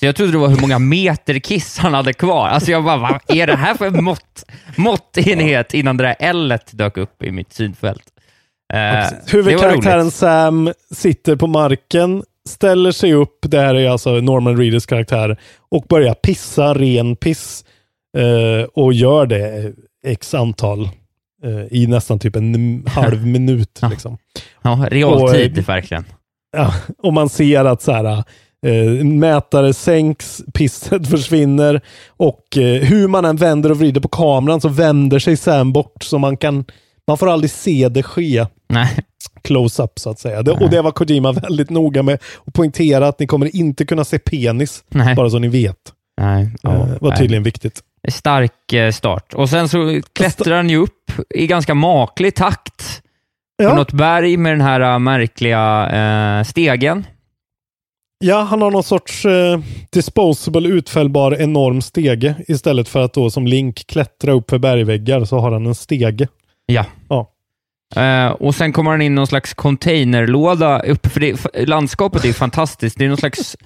[0.01, 2.47] Så jag trodde det var hur många meter kiss han hade kvar.
[2.47, 4.43] Alltså jag bara, vad är det här för mått,
[4.75, 8.03] måttenhet innan det där L dök upp i mitt synfält?
[8.73, 10.11] Eh, var Huvudkaraktären.
[10.11, 15.37] Sam sitter på marken, ställer sig upp, det här är alltså Norman Reedus karaktär,
[15.71, 17.65] och börjar pissa ren piss.
[18.17, 19.73] Eh, och gör det
[20.05, 20.83] x antal
[21.43, 23.79] eh, i nästan typ en halv minut.
[23.81, 23.89] Ja.
[23.89, 24.17] Liksom.
[24.61, 26.05] Ja, realtid och- verkligen.
[26.57, 28.23] Ja, och man ser att så här,
[28.65, 34.61] eh, mätare sänks, pisset försvinner och eh, hur man än vänder och vrider på kameran
[34.61, 36.65] så vänder sig Sam bort så man kan
[37.07, 38.97] man får aldrig se det ske Nej.
[39.41, 40.41] close-up så att säga.
[40.41, 44.03] Det, och det var Kojima väldigt noga med att poängtera att ni kommer inte kunna
[44.03, 45.15] se penis, Nej.
[45.15, 45.77] bara så ni vet.
[46.21, 46.43] Nej.
[46.43, 47.17] Eh, Ja, var nej.
[47.17, 47.81] tydligen viktigt.
[48.11, 49.33] Stark eh, start.
[49.33, 53.01] Och sen så klättrar han ju upp i ganska maklig takt
[53.57, 55.89] på Ja, något berg med den här eh, märkliga
[56.39, 57.05] eh, stegen.
[58.21, 59.59] Ja, han har någon sorts eh,
[59.89, 65.39] disposable utfällbar enorm stege istället för att då som Link klättra upp för bergväggar så
[65.39, 66.27] har han en stege.
[66.65, 66.85] Ja.
[67.09, 67.31] Ja.
[68.01, 72.33] Eh, och sen kommer han in i någon slags containerlåda uppe, för det, landskapet är
[72.33, 72.97] fantastiskt.
[72.97, 73.57] Det är någon slags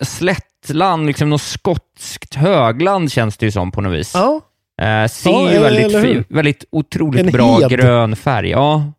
[0.00, 4.12] slättland, liksom något skotskt högland känns det ju som på något vis.
[4.14, 4.40] Ja,
[4.80, 7.70] Eh, ser Ja, ju väldigt, väldigt otroligt En bra hed.
[7.70, 8.50] grön färg.
[8.50, 8.92] Ja,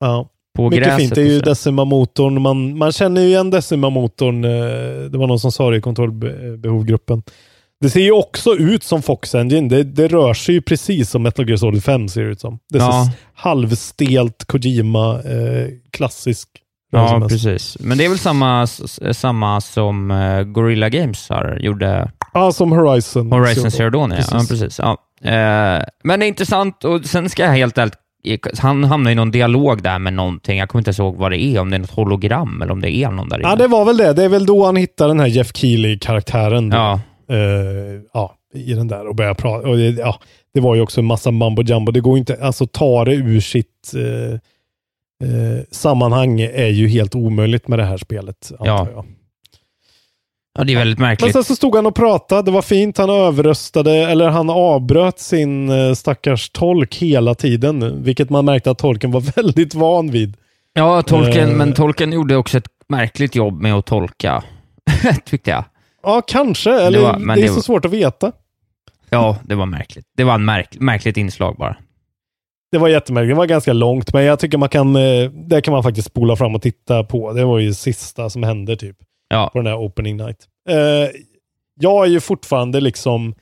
[0.00, 0.28] ja.
[0.56, 1.00] På Mycket gräset.
[1.00, 1.14] fint.
[1.14, 1.40] Det är ju.
[1.40, 2.42] Decima-motorn.
[2.42, 4.44] Man, man känner ju igen Decima-motorn.
[4.44, 7.22] eh, Det var någon som sa det i kontrollbehovgruppen.
[7.80, 9.68] Det ser ju också ut som Fox Engine.
[9.68, 12.58] Det, det rör sig ju precis som Metal Gear Solid 5 ser det ut som.
[12.72, 12.90] Det Ja.
[12.92, 16.48] så halvstelt Kojima, eh, klassisk.
[16.92, 17.76] Ja, precis.
[17.80, 18.66] Men det är väl samma,
[19.12, 23.32] samma som eh, Gorilla Games har, gjorde Ja, som Horizon.
[23.32, 24.10] Horizon Zero Dawn.
[24.10, 24.32] Ja, Precis.
[24.32, 24.78] ja, precis.
[24.78, 24.90] Ja.
[25.30, 27.94] Eh, men det är intressant och sen ska jag helt ärligt
[28.58, 30.58] han hamnar i någon dialog där med någonting.
[30.58, 32.90] Jag kommer inte ihåg vad det är, om det är något hologram eller om det
[32.90, 33.48] är någon där inne.
[33.48, 34.12] Ja, det var väl det.
[34.12, 36.70] Det är väl då han hittar den här Jeff Keely-karaktären.
[36.70, 37.00] ja.
[37.30, 39.68] eh, ja, i den där och börja prata.
[39.68, 40.20] Och det, ja,
[40.54, 41.92] det var ju också en massa mambo jumbo.
[41.92, 44.32] Det går inte, alltså ta det ur sitt eh,
[45.28, 48.52] eh, sammanhang är ju helt omöjligt med det här spelet.
[48.58, 49.04] Ja, jag.
[50.56, 51.32] Ja, det är väldigt Men märkligt.
[51.32, 52.42] sen så stod han och pratade.
[52.42, 52.98] Det var fint.
[52.98, 58.02] Han överröstade, eller han avbröt sin eh, stackars tolk hela tiden.
[58.02, 60.36] Vilket man märkte att tolken var väldigt van vid.
[60.74, 61.56] Ja, tolken, Eh.
[61.56, 64.42] men tolken gjorde också ett märkligt jobb med att tolka,
[65.24, 65.64] tyckte jag.
[66.02, 66.80] Ja, kanske.
[66.80, 68.32] Eller var- det, men är det så var- svårt att veta.
[69.10, 70.06] Ja, det var märkligt.
[70.16, 71.76] Det var en märk, märkligt inslag bara.
[72.72, 73.30] Det var jättemärkligt.
[73.34, 76.36] Det var ganska långt, men jag tycker man kan, eh, det kan man faktiskt spola
[76.36, 77.32] fram och titta på.
[77.32, 78.96] Det var ju det sista som hände typ
[79.28, 80.38] Ja, på den här opening night.
[80.68, 81.10] Eh,
[81.80, 83.34] jag är ju fortfarande liksom,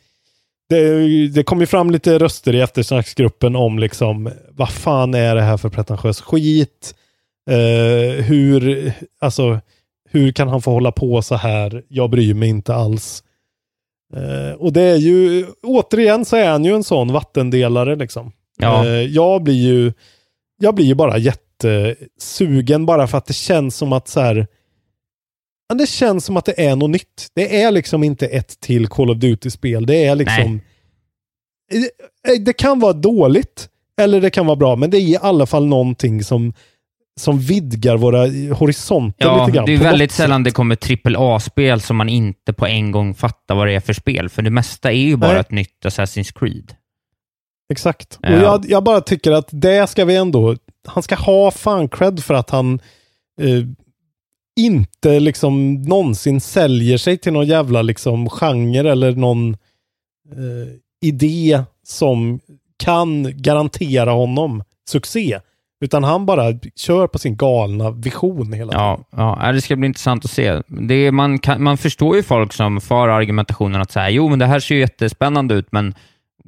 [0.68, 5.43] det, det kom ju fram lite röster i eftersnacksgruppen om liksom, vad fan är det
[5.43, 6.95] här för pretentiös skit?
[7.51, 9.61] Eh, hur, alltså,
[10.11, 11.82] hur kan han få hålla på så här?
[11.89, 13.22] Jag bryr mig inte alls.
[14.16, 18.32] Eh, och det är ju, återigen så är han ju en sån vattendelare liksom.
[18.59, 19.93] ja, Eh, jag blir ju
[20.59, 24.47] jag blir ju bara jättesugen bara för att det känns som att så här
[25.69, 27.29] ja, det känns som att det är något nytt.
[27.35, 29.87] Det är liksom inte ett till Call of Duty-spel.
[29.87, 30.61] Det är liksom
[31.73, 33.69] Eh, det kan vara dåligt
[34.01, 36.53] eller det kan vara bra, men det är i alla fall någonting som
[37.21, 38.19] som vidgar våra
[38.55, 39.67] horisonter ja lite grann.
[39.67, 40.45] det är väldigt sällan sätt.
[40.45, 43.93] det kommer trippel A-spel som man inte på en gång fattar vad det är för
[43.93, 45.41] spel, för det mesta är ju bara Nej.
[45.41, 46.75] ett nytt Assassin's Creed.
[47.73, 48.19] Exakt.
[48.23, 48.37] Ja.
[48.37, 50.57] Och jag, jag bara tycker att det ska vi ändå...
[50.87, 52.81] Han ska ha fan cred för att han
[53.41, 53.65] eh,
[54.57, 59.50] inte liksom någonsin säljer sig till någon jävla liksom genre eller någon
[60.32, 62.40] eh, idé som
[62.76, 65.40] kan garantera honom succé.
[65.80, 66.44] Utan han bara
[66.76, 69.05] kör på sin galna vision hela tiden.
[69.11, 70.62] Ja, ja, det ska bli intressant att se.
[70.66, 74.38] Det är, man, kan, man förstår ju folk som för argumentationen att säga, jo men
[74.38, 75.94] det här ser ju jättespännande ut, men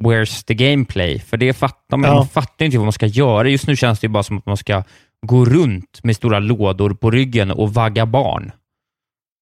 [0.00, 1.18] where's the gameplay?
[1.18, 2.16] För det fattar man, Ja.
[2.16, 3.48] man fattar inte vad man ska göra.
[3.48, 4.82] Just nu känns det ju bara som att man ska
[5.26, 8.52] gå runt med stora lådor på ryggen och vagga barn.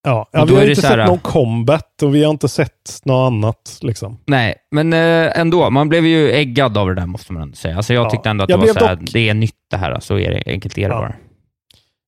[0.06, 3.00] Ja, ja vi har inte så här- sett någon combat och vi har inte sett
[3.04, 3.78] något annat.
[3.82, 4.18] Liksom.
[4.26, 5.70] Nej, men eh, ändå.
[5.70, 7.76] Man blev ju äggad av det där, måste man ändå säga.
[7.76, 8.10] Alltså jag Ja.
[8.10, 10.00] tyckte ändå att Jag det var så här, dock- det är nytt det här.
[10.00, 11.00] Så är det, enkelt är det Ja.
[11.00, 11.14] bara.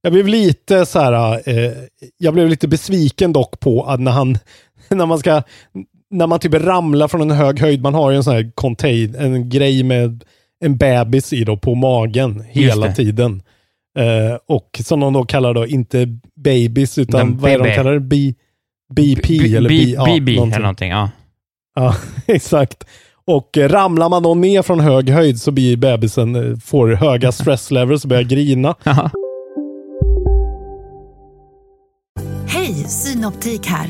[0.03, 1.73] Jag blev lite så här, eh,
[2.19, 4.39] jag blev lite besviken dock på att när han,
[4.89, 5.43] när man ska,
[6.11, 9.15] när man typ ramlar från en hög höjd, man har ju en sån här contain,
[9.15, 10.25] en grej med
[10.65, 13.43] en bebis i då på magen hela tiden.
[13.97, 16.07] Eh, och som de då kallar då, inte
[16.45, 18.01] babies, utan Den vad är de kallar det?
[18.01, 18.35] B,
[18.95, 20.53] BP B- eller B- B, ja, BB någonting.
[20.55, 20.91] eller någonting.
[20.91, 21.11] Ja.
[21.75, 21.95] Ja,
[22.27, 22.85] exakt.
[23.25, 27.33] Och eh, ramlar man då ner från hög höjd så blir bebisen, eh, får höga
[27.33, 28.75] stress levels och börjar grina.
[32.49, 33.89] Hej, Synoptik här.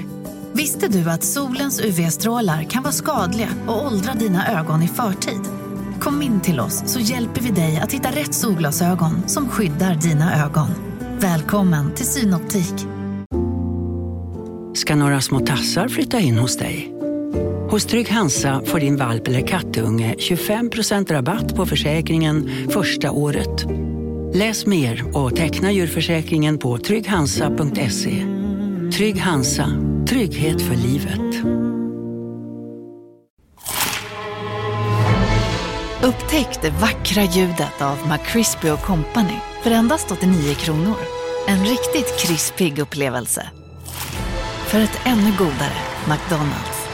[0.52, 5.40] Visste du att solens UV-strålar kan vara skadliga och åldra dina ögon i förtid?
[6.07, 10.44] Kom in till oss så hjälper vi dig att hitta rätt solglasögon som skyddar dina
[10.44, 10.68] ögon.
[11.20, 12.74] Välkommen till Synoptik.
[14.74, 16.92] Ska några små tassar flytta in hos dig?
[17.70, 23.66] Hos Trygg Hansa får din valp eller kattunge 25% rabatt på försäkringen första året.
[24.34, 28.26] Läs mer och teckna djurförsäkringen på trygghansa.se.
[28.96, 29.68] Trygg Hansa,
[30.09, 31.65] trygghet för livet.
[36.07, 40.96] Upptäck det vackra ljudet av McCrispy Company för endast 89 kronor.
[41.48, 43.46] En riktigt krispig upplevelse.
[44.66, 45.78] För ett ännu godare
[46.09, 46.88] McDonalds.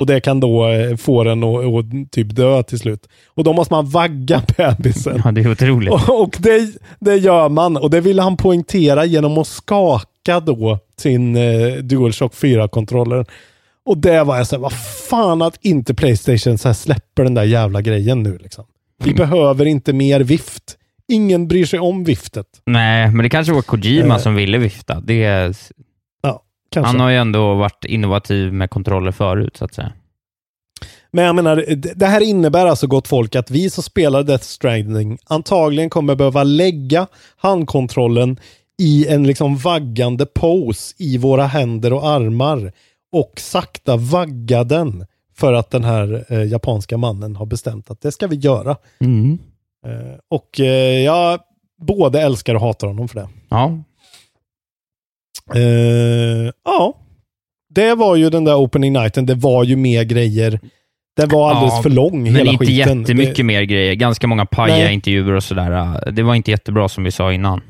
[0.00, 3.08] Och det kan då eh, få den att att typ dö till slut.
[3.28, 5.22] Och då måste man vagga bebisen.
[5.24, 5.92] ja, det är otroligt.
[5.92, 7.76] Och, och det, det gör man.
[7.76, 13.26] Och det ville han poängtera genom att skaka då sin eh, DualShock 4-kontroller.
[13.86, 14.72] Och det var jag såhär, vad
[15.08, 18.64] fan att inte Playstation så släpper den där jävla grejen nu liksom.
[19.04, 19.16] Vi Mm.
[19.16, 20.78] behöver inte mer vift.
[21.08, 22.46] Ingen bryr sig om viftet.
[22.66, 24.20] Nej, men det kanske var Kojima Eh.
[24.20, 25.00] som ville vifta.
[25.00, 25.56] Det är,
[26.22, 26.86] Ja, kanske.
[26.88, 29.92] han har ju ändå varit innovativ med kontroller förut, så att säga.
[31.12, 34.44] Men jag menar, det det här innebär alltså gott folk att vi som spelar Death
[34.44, 37.06] Stranding antagligen kommer behöva lägga
[37.36, 38.36] handkontrollen
[38.82, 42.72] i en liksom vaggande pose i våra händer och armar
[43.14, 45.06] och sakta vagga den
[45.36, 48.76] för att den här eh, japanska mannen har bestämt att det ska vi göra.
[49.00, 49.38] Mm.
[49.86, 51.40] Eh, och eh, jag
[51.86, 53.28] både älskar och hatar honom för det.
[53.48, 53.78] Ja,
[55.54, 56.94] Eh, ja,
[57.74, 59.26] det var ju den där opening nighten.
[59.26, 60.60] Det var ju mer grejer.
[61.16, 63.00] Den var alldeles Ja, för lång, men hela inte skiten.
[63.00, 63.94] jättemycket Det- mer grejer.
[63.94, 64.94] Ganska många paja Nej.
[64.94, 66.10] intervjuer och sådär.
[66.12, 67.60] Det var inte jättebra som vi sa innan.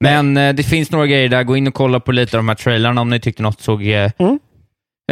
[0.00, 1.42] Men eh, det finns några grejer där.
[1.42, 3.86] Gå in och kolla på lite av de här trailarna om ni tyckte något såg
[3.86, 4.38] eh, Mm.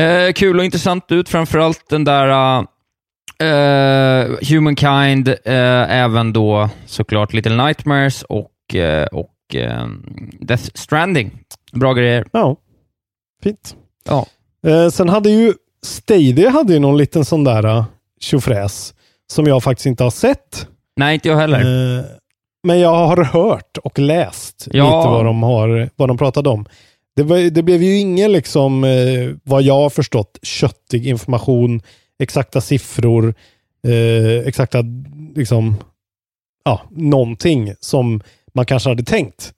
[0.01, 1.29] Eh, kul och intressant ut.
[1.29, 2.59] Framförallt den där
[3.43, 9.29] uh, Humankind, eh, även då såklart Little Nightmares och, eh, och
[10.41, 11.39] Death Stranding.
[11.73, 12.27] Bra grejer.
[12.33, 12.57] Ja,
[13.43, 13.77] fint.
[14.09, 14.27] Ja.
[14.93, 15.55] Sen hade ju
[15.87, 17.85] Stadia hade ju någon liten sån där uh,
[18.21, 18.95] tjofräs
[19.33, 20.67] som jag faktiskt inte har sett.
[20.97, 21.65] Nej, inte jag heller.
[22.67, 24.85] Men jag har hört och läst Ja.
[24.85, 26.67] lite vad de, har, vad de pratade om.
[27.17, 31.83] Det, var, det blev ju ingen, liksom, eh, vad jag har förstått, köttig information,
[32.19, 33.35] exakta siffror,
[33.87, 34.85] eh, exakta,
[35.35, 35.77] liksom,
[36.65, 38.23] ja, någonting som
[38.55, 39.53] man kanske hade tänkt.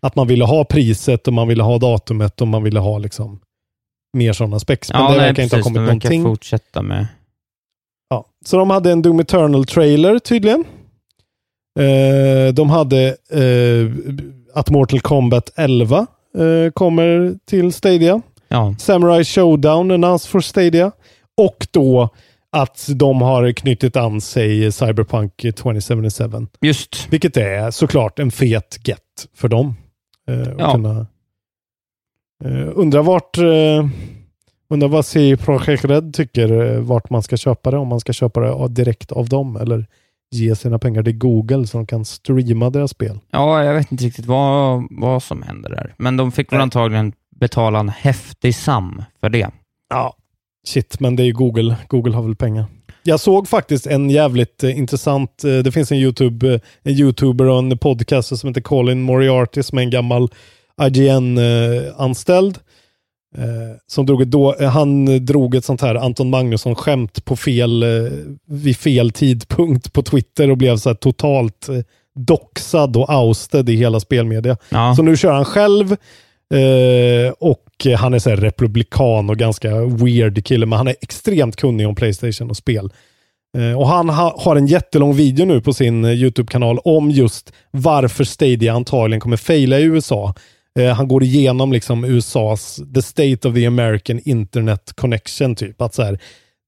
[0.00, 3.40] Att man ville ha priset och man ville ha datumet och man ville ha liksom
[4.12, 4.92] mer sådana specs.
[4.92, 5.74] Men ja, det nej, verkar inte ha precis.
[5.74, 6.22] kommit någonting.
[6.22, 7.06] fortsätta med...
[8.10, 8.24] Ja.
[8.44, 10.64] Så de hade en Doom Eternal-trailer tydligen.
[11.80, 14.14] Eh, de hade eh,
[14.54, 16.06] att Mortal Kombat 11
[16.38, 18.22] eh, kommer till Stadia.
[18.48, 18.74] Ja.
[18.78, 20.92] Samurai Showdown announced for Stadia.
[21.36, 22.08] Och då
[22.52, 26.46] att de har knutit an sig Cyberpunk 2077.
[26.60, 27.06] Just.
[27.10, 28.98] Vilket är såklart en fet get
[29.34, 29.74] för dem.
[30.28, 30.72] Eh, Ja.
[30.72, 31.06] kunna,
[32.44, 33.88] eh, undrar vart eh,
[34.70, 37.76] Undrar vad CD Projekt Red tycker eh, vart man ska köpa det.
[37.78, 39.86] Om man ska köpa det direkt av dem eller
[40.30, 43.18] ge sina pengar till Google så de kan streama deras spel.
[43.30, 45.94] Ja, jag vet inte riktigt vad, vad som händer där.
[45.98, 49.50] Men de fick väl antagligen betala en häftig sam för det.
[49.90, 50.14] Ja,
[50.66, 51.76] shit, men det är ju Google.
[51.88, 52.66] Google har väl pengar.
[53.02, 57.44] Jag såg faktiskt en jävligt eh, intressant, eh, det finns en, YouTube, eh, en YouTuber
[57.44, 60.28] och en podcaster som heter Colin Moriarty som är en gammal
[60.82, 62.58] IGN-anställd.
[63.36, 67.82] Eh, som drog ett då, eh, han drog ett sånt här Anton Magnusson-skämt på fel,
[67.82, 68.12] eh,
[68.46, 71.76] vid fel tidpunkt på Twitter och blev så här totalt eh,
[72.14, 74.56] doxad och ousted i hela spelmedia.
[74.68, 74.94] Ja.
[74.96, 75.92] Så nu kör han själv
[76.54, 77.64] eh, och
[77.96, 82.50] han är så republikan och ganska weird kille, men han är extremt kunnig om Playstation
[82.50, 82.92] och spel.
[83.76, 88.72] Och han ha, har en jättelång video nu på sin YouTube-kanal om just varför Stadia
[88.72, 90.34] antagligen kommer faila i USA.
[90.78, 95.82] Eh, han går igenom liksom USAs the state of the American internet connection typ.
[95.82, 96.18] Att så här,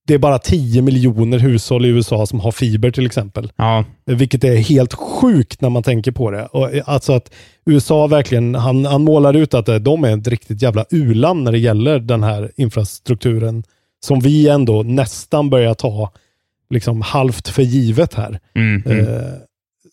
[0.07, 3.53] det är bara 10 miljoner hushåll i USA som har fiber till exempel.
[3.57, 3.85] Ja.
[4.07, 6.47] Vilket är helt sjukt när man tänker på det.
[6.47, 7.35] Och, eh, alltså att
[7.67, 11.53] USA verkligen, han, han målar ut att eh, de är ett riktigt jävla uland när
[11.53, 13.65] det gäller den här infrastrukturen
[14.05, 16.13] som vi ändå nästan börjar ta
[16.71, 18.41] liksom halvt för givet här.
[18.55, 19.09] Mm, mm.
[19.09, 19.33] Eh,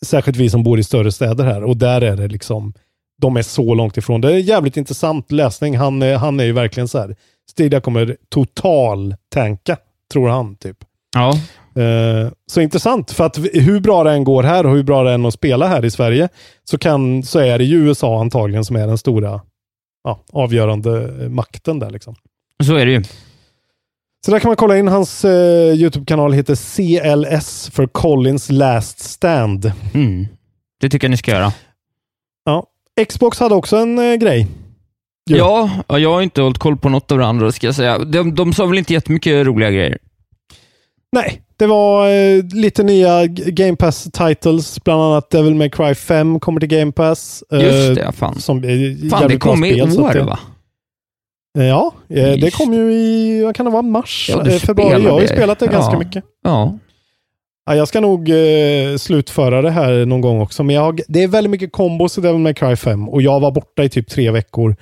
[0.02, 2.72] särskilt vi som bor i större städer här och där är det liksom,
[3.20, 4.20] de är så långt ifrån.
[4.20, 5.76] Det är jävligt intressant läsning.
[5.76, 7.16] Han, är- han är ju verkligen så här,
[7.50, 9.76] Stadia kommer total tanka,
[10.12, 10.76] tror han typ.
[11.14, 11.32] Ja.
[11.82, 15.12] Eh, så intressant, för att hur bra det än går här och hur bra det
[15.12, 16.28] än att spela här i Sverige,
[16.64, 19.40] så, kan, så är det ju USA antagligen som är den stora
[20.04, 21.90] ja, avgörande eh, makten där.
[21.90, 22.14] Liksom.
[22.64, 23.02] Så är det ju.
[24.26, 24.88] Så där kan man kolla in.
[24.88, 29.72] Hans eh, YouTube-kanal heter CLS för Collins Last Stand.
[29.94, 30.26] Mm.
[30.80, 31.52] Det tycker jag ni ska göra.
[32.44, 32.66] Ja.
[33.04, 34.46] Xbox hade också en eh, grej.
[35.30, 35.36] Jo.
[35.36, 37.98] Ja, ja, jag har inte hållit koll på något av det andra, ska jag säga.
[37.98, 39.98] De, de sa väl inte jättemycket roliga grejer?
[41.12, 46.40] Nej, det var eh, lite nya Game Pass titles, bland annat Devil May Cry 5
[46.40, 47.44] kommer till Game Pass.
[47.52, 48.40] eh, Just det, fan.
[48.40, 50.38] Som jävligt Fan, det kom i spel, år det- va?
[51.58, 54.30] Eh, Ja, eh, det kom ju i, vad kan det vara, mars?
[54.32, 55.02] Ja, Eh, februari.
[55.04, 55.98] Jag har ju spelat det ganska Ja.
[55.98, 56.24] mycket.
[56.44, 56.78] Ja.
[57.68, 61.28] Ja, jag ska nog eh, slutföra det här någon gång också, men jag, det är
[61.28, 64.30] väldigt mycket kombos i Devil May Cry 5 och jag var borta i typ tre
[64.30, 64.76] veckor.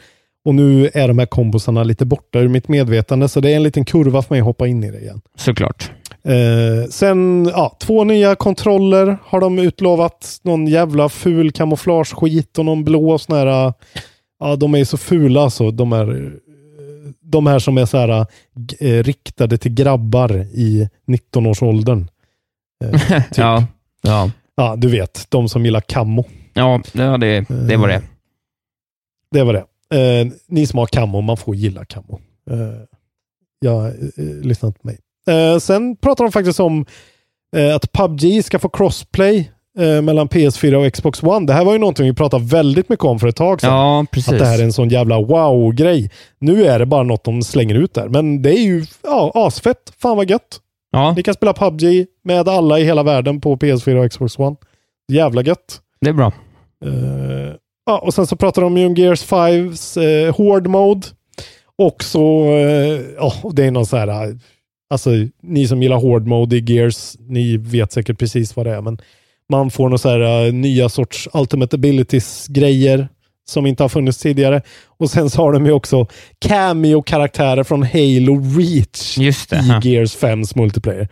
[0.45, 3.63] Och nu är de här kombosarna lite borta ur mitt medvetande, så det är en
[3.63, 5.21] liten kurva för mig att hoppa in i det igen.
[5.37, 5.91] Såklart.
[6.25, 10.41] Eh, sen, ja, två nya kontroller har de utlovat.
[10.43, 13.73] Någon jävla ful kamouflageskit och någon blå sån här,
[14.41, 16.33] ja de är så fula så de är
[17.23, 18.27] de här som är så här
[18.81, 22.09] eh, riktade till grabbar i 19-årsåldern.
[22.85, 23.39] Eh, typ.
[23.39, 23.65] Ja.
[24.03, 24.31] Ja.
[24.57, 26.25] Ja, du vet, de som gillar kammo.
[26.55, 28.03] Ja, ja det, det var det.
[29.31, 29.65] Det var det.
[29.95, 32.21] Eh, ni som har kammo, man får gilla kammo.
[32.51, 32.57] Eh,
[33.61, 33.93] jag eh,
[34.43, 34.99] lyssnar inte på mig.
[35.29, 36.87] Eh, sen pratar de faktiskt om
[37.57, 41.47] eh, att PubG ska få crossplay eh, mellan PS4 och Xbox One.
[41.47, 43.71] Det här var ju någonting vi pratade väldigt mycket om för ett tag sedan.
[43.71, 44.33] Ja, precis.
[44.33, 46.11] Att det här är en sån jävla wow-grej.
[46.39, 48.09] Nu är det bara något de slänger ut där.
[48.09, 49.93] Men det är ju ja, asfett.
[49.99, 50.61] Fan vad gött.
[50.97, 54.57] Ja, Ni kan spela PubG med alla i hela världen på PS4 och Xbox One.
[55.13, 55.81] Jävla gött.
[56.01, 56.33] det är bra.
[56.85, 57.55] Eh,
[57.87, 61.07] ja, och sen så pratar de ju om Gears 5s uh, Horde Mode.
[61.79, 64.37] Och så, eh, ja, det är någon så här, eh,
[64.91, 65.11] alltså
[65.43, 68.99] ni som gillar Horde Mode i Gears, ni vet säkert precis vad det är, men
[69.49, 73.09] man får några så här eh, nya sorts Ultimate Abilities grejer
[73.49, 74.63] som inte har funnits tidigare.
[74.87, 76.07] Och sen så har de ju också
[76.39, 79.57] cameo-karaktärer från Halo Reach Just det.
[79.57, 79.81] i Ja.
[79.83, 81.09] Gears 5s multiplayer.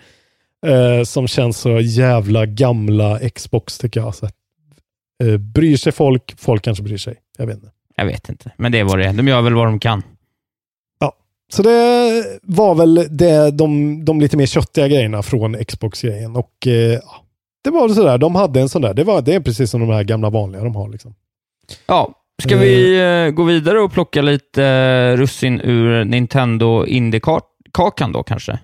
[0.66, 4.14] Eh, som känns så jävla gamla Xbox tycker jag.
[4.14, 4.26] Så,
[5.24, 6.34] eh, bryr sig folk?
[6.38, 7.14] Folk kanske bryr sig.
[7.38, 7.68] Jag vet inte.
[7.96, 9.12] Jag vet inte, men det är vad det är.
[9.12, 10.02] De gör väl vad de kan.
[11.52, 16.36] Så det var väl det, de, de lite mer köttiga grejerna från Xbox-grejen.
[16.36, 17.24] Och eh, ja,
[17.64, 18.94] det var väl sådär, de hade en sån där.
[18.94, 20.88] Det, var, det är precis som de här gamla vanliga de har.
[20.88, 21.14] Liksom.
[21.86, 22.12] Ja,
[22.42, 28.58] ska vi eh, gå vidare och plocka lite eh, russin ur Nintendo Indie-kakan då kanske?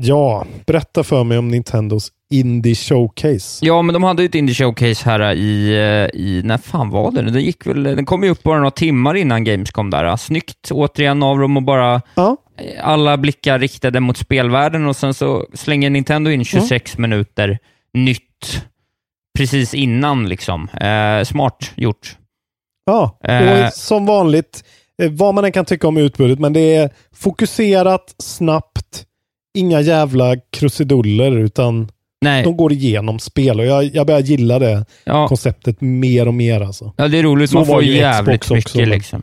[0.00, 3.66] Ja, berätta för mig om Nintendos Indie Showcase.
[3.66, 7.10] Ja, men de hade ju ett Indie Showcase här i, eh, i, när fan var
[7.10, 7.22] det?
[7.22, 10.16] Den, gick väl, den kom ju upp bara några timmar innan Gamescom där.
[10.16, 12.36] Snyggt återigen av dem och bara Ja.
[12.58, 17.58] eh, alla blickar riktade mot spelvärlden och sen så slänger Nintendo in 26 minuter
[17.94, 18.62] nytt
[19.38, 20.68] precis innan liksom.
[20.68, 22.16] Eh, smart gjort.
[22.86, 23.66] Ja, Eh.
[23.66, 24.64] och som vanligt,
[25.02, 29.04] eh, vad man än kan tycka om utbudet, men det är fokuserat, snabbt,
[29.58, 31.88] inga jävla krusiduller, utan
[32.20, 36.34] Nej, de går igenom spel och jag, jag börjar gilla det ja, konceptet mer och
[36.34, 36.92] mer alltså.
[36.96, 37.52] ja, det är roligt.
[37.52, 39.22] Man får ju jävligt Xbox mycket också, liksom.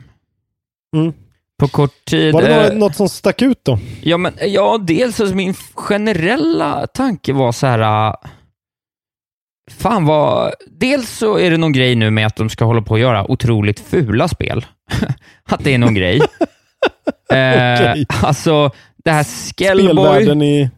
[0.95, 1.13] Mm.
[1.59, 2.33] På kort tid.
[2.33, 3.79] Var det eh, något, något som stack ut då?
[4.01, 8.09] Ja, men, ja dels alltså min generella tanke var så här...
[8.09, 8.15] äh,
[9.71, 10.53] Fan vad...
[10.67, 13.31] Dels så är det någon grej nu med att de ska hålla på att göra
[13.31, 14.65] otroligt fula spel.
[15.43, 16.17] att det är någon grej.
[17.31, 17.93] eh.
[18.23, 18.71] Alltså,
[19.03, 20.69] det här Skellboy i...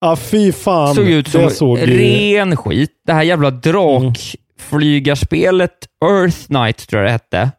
[0.00, 0.94] Ja, fy fan.
[0.94, 2.90] såg ut som såg ju- ren skit.
[3.06, 7.50] Det här jävla drakflygarspelet Earth Knight, tror jag det hette.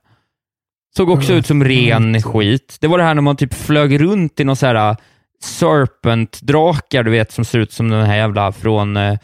[0.97, 2.77] Såg också ut som ren skit.
[2.79, 4.95] Det var det här när man typ flög runt i någon så här
[5.43, 9.17] Serpent-drakar, du vet, som ser ut som den här jävla från, eh, eh,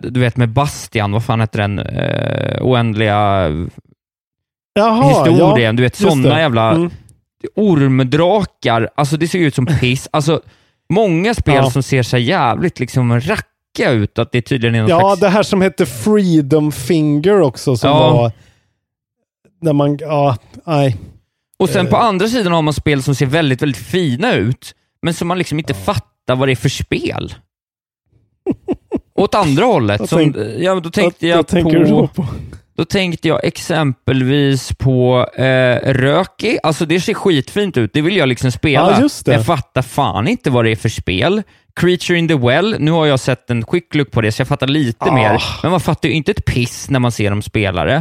[0.00, 1.78] du vet med Bastian, vad fan heter den?
[1.78, 3.48] Eh, oändliga
[4.74, 5.62] Jaha, historien.
[5.64, 6.90] ja, du vet, sådana jävla Mm.
[7.56, 8.88] ormdrakar.
[8.94, 10.08] Alltså det ser ut som piss.
[10.12, 10.40] Alltså,
[10.88, 11.70] många spel Ja.
[11.70, 15.20] som ser så jävligt liksom racka ut, att det tydligen är någon Ja, slags...
[15.20, 18.12] det här som hette Freedom Finger också som Ja.
[18.12, 18.32] var...
[19.60, 19.96] När man...
[20.00, 20.36] Ja,
[20.66, 20.96] nej.
[21.58, 22.02] Och sen på Eh.
[22.04, 25.58] andra sidan har man spel som ser väldigt, väldigt fina ut, men som man liksom
[25.58, 27.34] inte fattar vad det är för spel.
[29.22, 32.08] Åt andra hållet, som, ja, då tänkte jag vad tänker på...
[32.08, 32.26] på?
[32.76, 36.58] Då tänkte jag exempelvis på eh, Röki.
[36.62, 37.90] Alltså det ser skitfint ut.
[37.94, 39.00] Det vill jag liksom spela.
[39.00, 41.42] Ja, Jag fattar fan inte vad det är för spel.
[41.80, 44.48] Creature in the Well, nu har jag sett en quick look på det, så jag
[44.48, 45.14] fattar lite Ah.
[45.14, 45.42] mer.
[45.62, 47.94] Men man fattar ju inte ett piss när man ser dem spelare.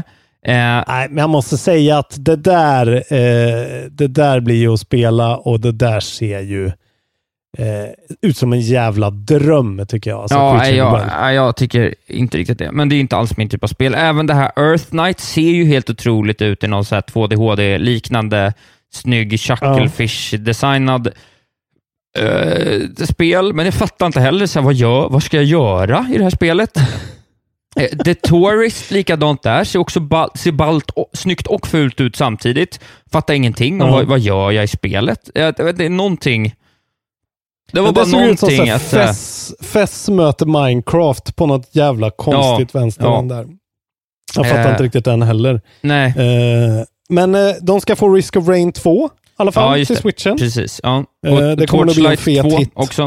[0.46, 0.54] Eh,
[0.88, 5.38] Nej, men jag måste säga att det där, eh, det där blir ju att spela
[5.38, 6.72] och det där ser ju
[7.58, 7.90] eh,
[8.22, 10.22] ut som en jävla dröm tycker jag.
[10.22, 12.72] Alltså, ja, jag, nej, jag tycker inte riktigt det.
[12.72, 13.96] Men det är inte alls min typ av spel.
[13.98, 18.54] Även det här Earth Knight ser ju helt otroligt ut i någon så här 2D-HD-liknande
[18.94, 21.12] snygg Chucklefish-designad
[22.18, 23.54] eh, spel.
[23.54, 26.24] Men jag fattar inte heller, så här, vad, gör, vad ska jag göra i det
[26.24, 26.78] här spelet?
[27.76, 32.16] Eh, The Tourist, likadant där, ser också ball, ser ballt, och, snyggt och fult ut
[32.16, 32.80] samtidigt.
[33.12, 33.96] Fattar ingenting om Ja.
[33.96, 35.30] vad, vad gör jag i spelet.
[35.34, 36.54] Jag, jag det är någonting...
[37.74, 38.94] Det var bara såg ut som någonting att...
[38.94, 43.22] eh, Fess, Fess möter Minecraft på något jävla konstigt vänster ja.
[43.22, 43.48] där.
[44.36, 45.62] Jag fattar Eh, inte riktigt den heller.
[45.82, 46.08] Nej.
[46.08, 49.96] Eh, men eh, de ska få Risk of Rain 2 i alla fall Ja, till
[49.96, 50.02] det.
[50.02, 50.38] switchen.
[50.38, 50.80] Precis.
[50.84, 51.04] Ja.
[51.28, 52.70] Eh, det kommer nog bli en fet 2 hit.
[52.74, 53.02] också.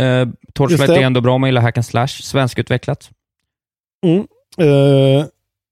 [0.00, 0.96] Eh, Torchlight det.
[0.96, 2.06] är ändå bra, man gillar hack and slash.
[2.08, 3.10] Svenskutvecklat.
[4.06, 4.18] Mm.
[4.58, 5.24] Eh,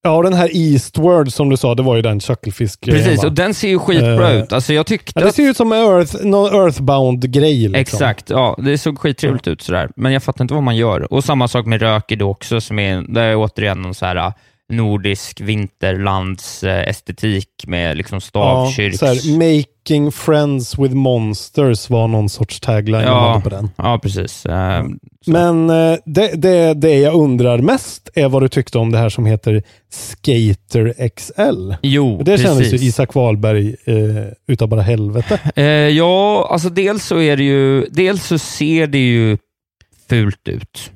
[0.02, 3.54] ja, den här Eastward som du sa, det var ju den Chucklefisk Precis, och den
[3.54, 4.52] ser ju skitbra Eh, ut.
[4.52, 7.58] Alltså jag tyckte Ja, det ser ut som en Earth, någon Earthbound-grej.
[7.58, 7.74] Liksom.
[7.74, 8.58] Exakt, ja.
[8.64, 9.90] Det såg skittrevligt ut sådär.
[9.96, 11.12] Men jag fattar inte vad man gör.
[11.12, 14.32] Och samma sak med Röki då också, som är, det är återigen någon så här
[14.72, 18.98] nordisk vinterlandsestetik med liksom Ja, stavkyrks...
[18.98, 23.70] så här, Making friends with monsters var någon sorts tagline ja, på den.
[23.76, 24.46] ja, precis.
[24.46, 24.84] Eh,
[25.26, 29.08] Men eh, det, det, det jag undrar mest är vad du tyckte om det här
[29.08, 31.72] som heter Skater XL.
[31.82, 32.82] Jo, det kändes precis.
[32.82, 35.40] ju Isak Wahlberg eh, utav bara helvete.
[35.92, 39.38] Ja, alltså dels så är det ju, dels så ser det ju
[40.08, 40.90] fult ut.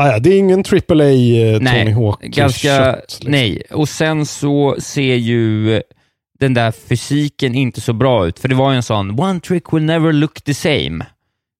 [0.00, 3.30] Ah, ja, det är ingen AAA eh, Tony Hawk ganska, kött, liksom.
[3.30, 3.62] nej.
[3.70, 5.82] Och sen så ser ju
[6.40, 9.72] den där fysiken inte så bra ut, för det var ju en sån “One trick
[9.72, 11.06] will never look the same”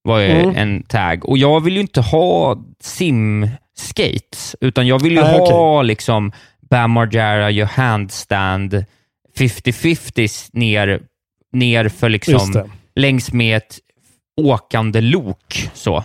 [0.02, 0.56] var ju Mm.
[0.56, 1.28] en tag.
[1.28, 6.32] Och jag vill ju inte ha sim-skates, utan jag vill ju Nej, ha liksom
[6.70, 8.84] Bam Margera gör handstand
[9.38, 11.00] 50-50 ner,
[11.52, 12.64] ner för liksom
[12.96, 13.78] längs med ett
[14.40, 15.70] åkande lok.
[15.74, 16.04] Så.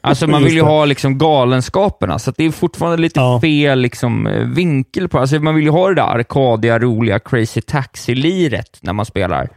[0.00, 4.44] Alltså man vill ju ha liksom galenskaperna, så det är fortfarande lite fel liksom, eh,
[4.44, 9.06] vinkel på alltså Man vill ju ha det där arkadiga, roliga Crazy Taxi-liret när man
[9.06, 9.48] spelar.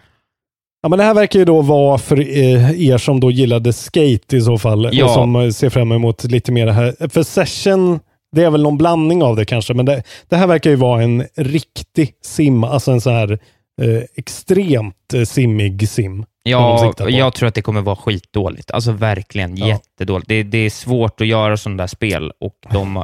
[0.84, 4.38] Ja, men det här verkar ju då vara för eh, er som då gillade skate
[4.38, 5.06] i så fall Ja.
[5.06, 7.10] och som eh, ser fram emot lite mer det här.
[7.10, 8.00] För session,
[8.36, 11.04] det är väl någon blandning av det kanske, men det, det här verkar ju vara
[11.04, 13.32] en riktig sim, alltså en så här
[13.82, 16.26] eh, extremt simmig sim.
[16.44, 18.72] Ja, jag tror att det kommer vara skitdåligt.
[18.72, 19.68] Alltså verkligen Ja.
[19.68, 20.30] jättedåligt.
[20.30, 23.04] Det, det är svårt att göra sådana där spel och de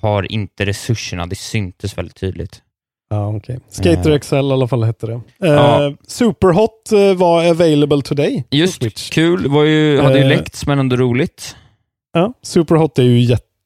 [0.00, 1.26] har inte resurserna.
[1.26, 2.62] Det syntes väldigt tydligt.
[3.10, 3.60] Ja, okej.
[3.68, 5.12] Skater XL i alla fall hette det.
[5.12, 5.20] Eh,
[5.52, 5.92] Ja.
[6.06, 8.44] Superhot eh, var available today.
[8.50, 9.48] Just kul.
[9.48, 11.56] Var ju, hade ju Eh, läckts, men ändå roligt.
[12.12, 13.20] Ja, Superhot är ju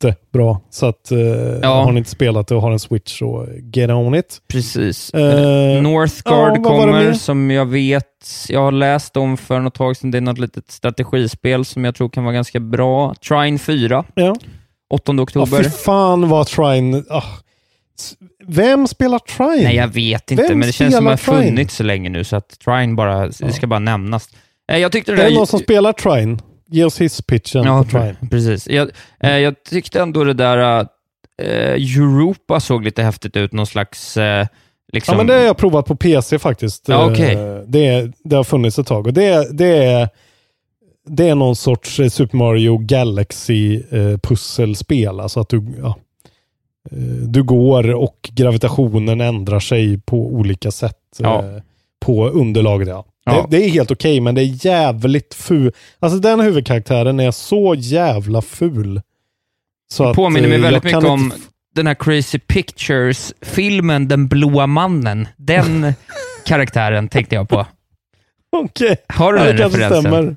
[0.09, 0.61] jättebra.
[0.71, 1.19] Så att eh,
[1.63, 1.85] Ja.
[1.85, 4.39] har ni inte spelat det och har en Switch så get on it.
[4.49, 5.11] Precis.
[5.15, 7.13] Eh, Northgard ja, kommer, mer?
[7.13, 8.05] som jag vet,
[8.49, 10.11] jag har läst om för något tag sedan.
[10.11, 13.15] Det är något litet strategispel som jag tror kan vara ganska bra.
[13.29, 14.35] Trine 4, Ja.
[14.91, 15.63] 8 Ja, oktober.
[15.63, 17.03] fy fan vad Trine...
[17.11, 17.23] ah.
[18.49, 19.63] Vem spelar Trine?
[19.65, 22.09] Nej, jag vet inte, Vem men det känns som att det har funnits så länge
[22.09, 24.29] nu, så att Trine bara, det ska bara nämnas.
[24.73, 25.37] Eh, Jag tyckte det Är där...
[25.37, 26.39] någon som spelar Trine?
[26.71, 28.17] Ge oss hisspitchen Ja, på Trine.
[28.31, 28.69] precis.
[28.69, 28.91] Jag,
[29.21, 30.87] eh, jag tyckte ändå det där
[31.43, 34.17] eh, Europa såg lite häftigt ut, någon slags...
[34.17, 34.47] Eh,
[34.93, 35.13] liksom...
[35.13, 36.89] Ja, men det har jag provat på PC faktiskt.
[36.89, 37.35] Ja, okej.
[37.35, 40.09] Eh, det, det har funnits ett tag och det, det, är,
[41.07, 45.21] det är någon sorts eh, Super Mario Galaxy-pusselspel.
[45.21, 45.97] Alltså att du, ja,
[46.91, 46.97] eh,
[47.29, 51.45] du går och gravitationen ändrar sig på olika sätt Ja.
[51.45, 51.63] eh,
[52.01, 52.89] på underlaget.
[52.89, 53.05] Ja.
[53.27, 53.47] Ja.
[53.51, 55.73] Det, det är helt okej, men det är jävligt ful.
[55.99, 59.01] Alltså den huvudkaraktären är så jävla ful.
[59.93, 61.37] Så Det att, påminner mig eh, väldigt mycket om inte
[61.75, 65.29] den här Crazy Pictures-filmen Den blåa mannen.
[65.37, 65.93] Den
[66.47, 67.67] karaktären tänkte jag på.
[68.57, 68.97] Okej.
[69.09, 70.01] Har du Ja, den det referensen?
[70.03, 70.37] stämmer.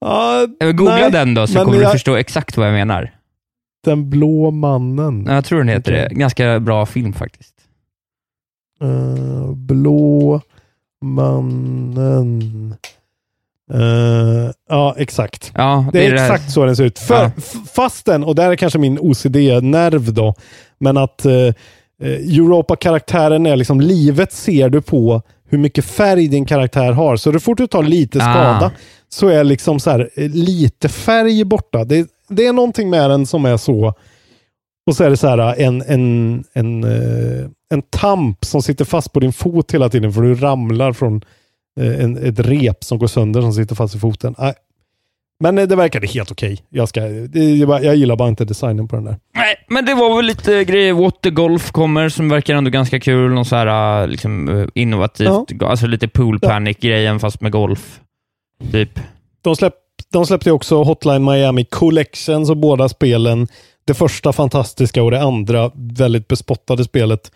[0.00, 3.10] Ja, Eh, Googla nej, den då, så kommer du jag- förstå exakt vad jag menar.
[3.84, 5.24] Den blå mannen.
[5.28, 6.06] Ja, Jag tror den heter Okej.
[6.10, 6.14] det.
[6.14, 7.54] Ganska bra film faktiskt.
[8.82, 10.40] Eh, blå
[11.00, 12.74] mannen.
[13.72, 15.52] Eh, ja, exakt.
[15.54, 16.98] Ja, Det är det här- exakt så den ser ut.
[16.98, 17.30] För, Ja.
[17.38, 20.34] f- Fastän, och där är kanske min OCD-nerv då,
[20.78, 21.54] men att eh,
[22.02, 27.16] Europa-karaktären är liksom, livet ser du på hur mycket färg din karaktär har.
[27.16, 28.32] Så det fort du tar lite Ah.
[28.32, 28.70] skada
[29.08, 31.84] så är liksom så här, lite färg borta.
[31.84, 33.94] Det, det är någonting med den som är så.
[34.86, 39.12] Och så är det så här en, en, en, eh, en tamp som sitter fast
[39.12, 41.22] på din fot hela tiden för du ramlar från
[41.80, 44.34] eh, en, ett rep som går sönder som sitter fast i foten.
[45.42, 46.58] Men eh, det verkade helt okej.
[46.68, 49.16] Jag, ska, är bara- jag gillar bara inte designen på den där.
[49.34, 50.92] Nej, men det var väl lite grejer.
[50.92, 53.30] Watergolf kommer som verkar ändå ganska kul.
[53.32, 58.00] Någon så här liksom, innovativt, alltså lite pool panic-grejen fast med golf.
[58.72, 59.00] Typ.
[59.42, 59.74] De, släpp,
[60.12, 63.48] de släppte också Hotline Miami Collections och båda spelen.
[63.90, 67.32] Det första fantastiska och det andra väldigt bespottade spelet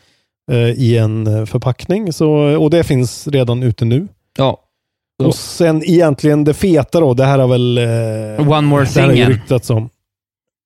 [0.50, 2.12] eh, i en eh, förpackning.
[2.12, 4.09] Så, och det finns redan ute nu.
[4.38, 4.61] Ja.
[5.24, 7.78] Och sen egentligen det feta då, det här har väl...
[7.78, 9.88] Eh, One More det här har ryktats om.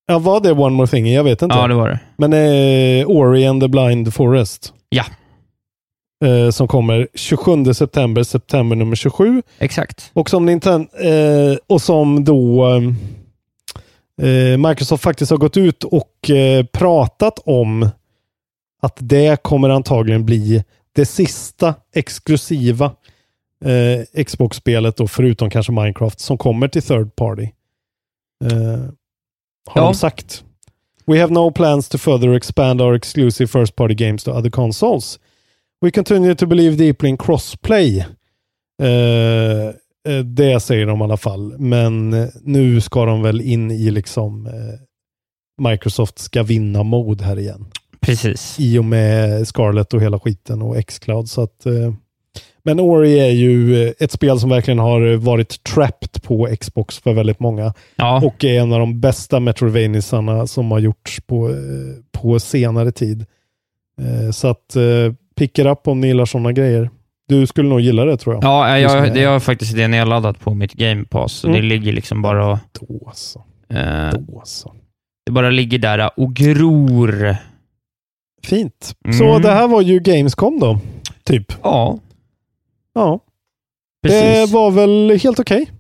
[0.07, 1.13] Ja, var det One More Thing?
[1.13, 1.57] Jag vet inte.
[1.57, 2.01] Ja, det var det.
[2.17, 4.73] Men eh, Ori and the Blind Forest.
[4.89, 5.05] Ja.
[6.25, 9.43] Eh, som kommer 27 september, september nummer 27.
[9.59, 10.11] Exakt.
[10.13, 12.81] Och som, Nintendo, eh, och som då eh,
[14.59, 17.89] Microsoft faktiskt har gått ut och eh, pratat om
[18.83, 22.93] att det kommer antagligen bli det sista exklusiva
[23.65, 27.49] eh, Xbox-spelet då, förutom kanske Minecraft, som kommer till third party.
[28.45, 28.79] Eh,
[29.67, 29.83] har Ja.
[29.85, 30.45] de sagt.
[31.07, 35.19] We have no plans to further expand our exclusive first party games to other consoles.
[35.81, 37.99] We continue to believe deeply in crossplay.
[38.83, 39.75] Eh, eh,
[40.25, 41.59] det säger de i alla fall.
[41.59, 44.53] Men eh, nu ska de väl in i liksom eh,
[45.71, 47.67] Microsoft ska vinna mode här igen.
[48.01, 48.57] Precis.
[48.61, 51.29] I och med Scarlett och hela skiten och Xcloud.
[51.29, 51.93] Så att, eh,
[52.63, 57.13] men Ori är ju eh, ett spel som verkligen har varit trapped på Xbox för
[57.13, 57.75] väldigt många.
[57.97, 58.23] Ja.
[58.25, 61.55] Och är en av de bästa Metroidvaniasarna som har gjorts på, eh,
[62.13, 63.27] på senare tid.
[64.01, 66.91] Eh, Så att eh, pick it up om ni gillar sådana grejer.
[67.29, 68.45] Du skulle nog gilla det tror jag.
[68.45, 71.33] Ja, jag, det har faktiskt det nedladdat på mitt Game Pass.
[71.33, 71.61] Så Mm.
[71.61, 72.59] det ligger liksom bara och...
[72.81, 73.45] Då så.
[73.75, 74.75] eh, Då så.
[75.27, 77.37] det bara ligger där och gror.
[78.47, 78.95] Fint.
[79.05, 79.19] Mm.
[79.19, 80.81] Så det här var ju Gamescom då,
[81.25, 81.53] typ.
[81.63, 81.99] Ja,
[82.95, 83.21] Ja,
[84.03, 84.23] precis.
[84.51, 85.71] det var väl helt okej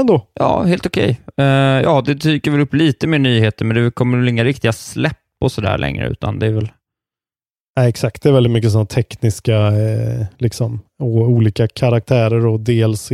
[0.00, 0.26] ändå.
[0.34, 1.20] Ja, helt okej.
[1.36, 1.44] Eh,
[1.82, 5.16] ja, det dyker väl upp lite mer nyheter, men det kommer väl inga riktiga släpp
[5.40, 6.68] och sådär längre, utan det är väl...
[7.76, 8.22] Nej, exakt.
[8.22, 13.10] Det är väldigt mycket sådana tekniska, eh, liksom, och olika karaktärer och DLC,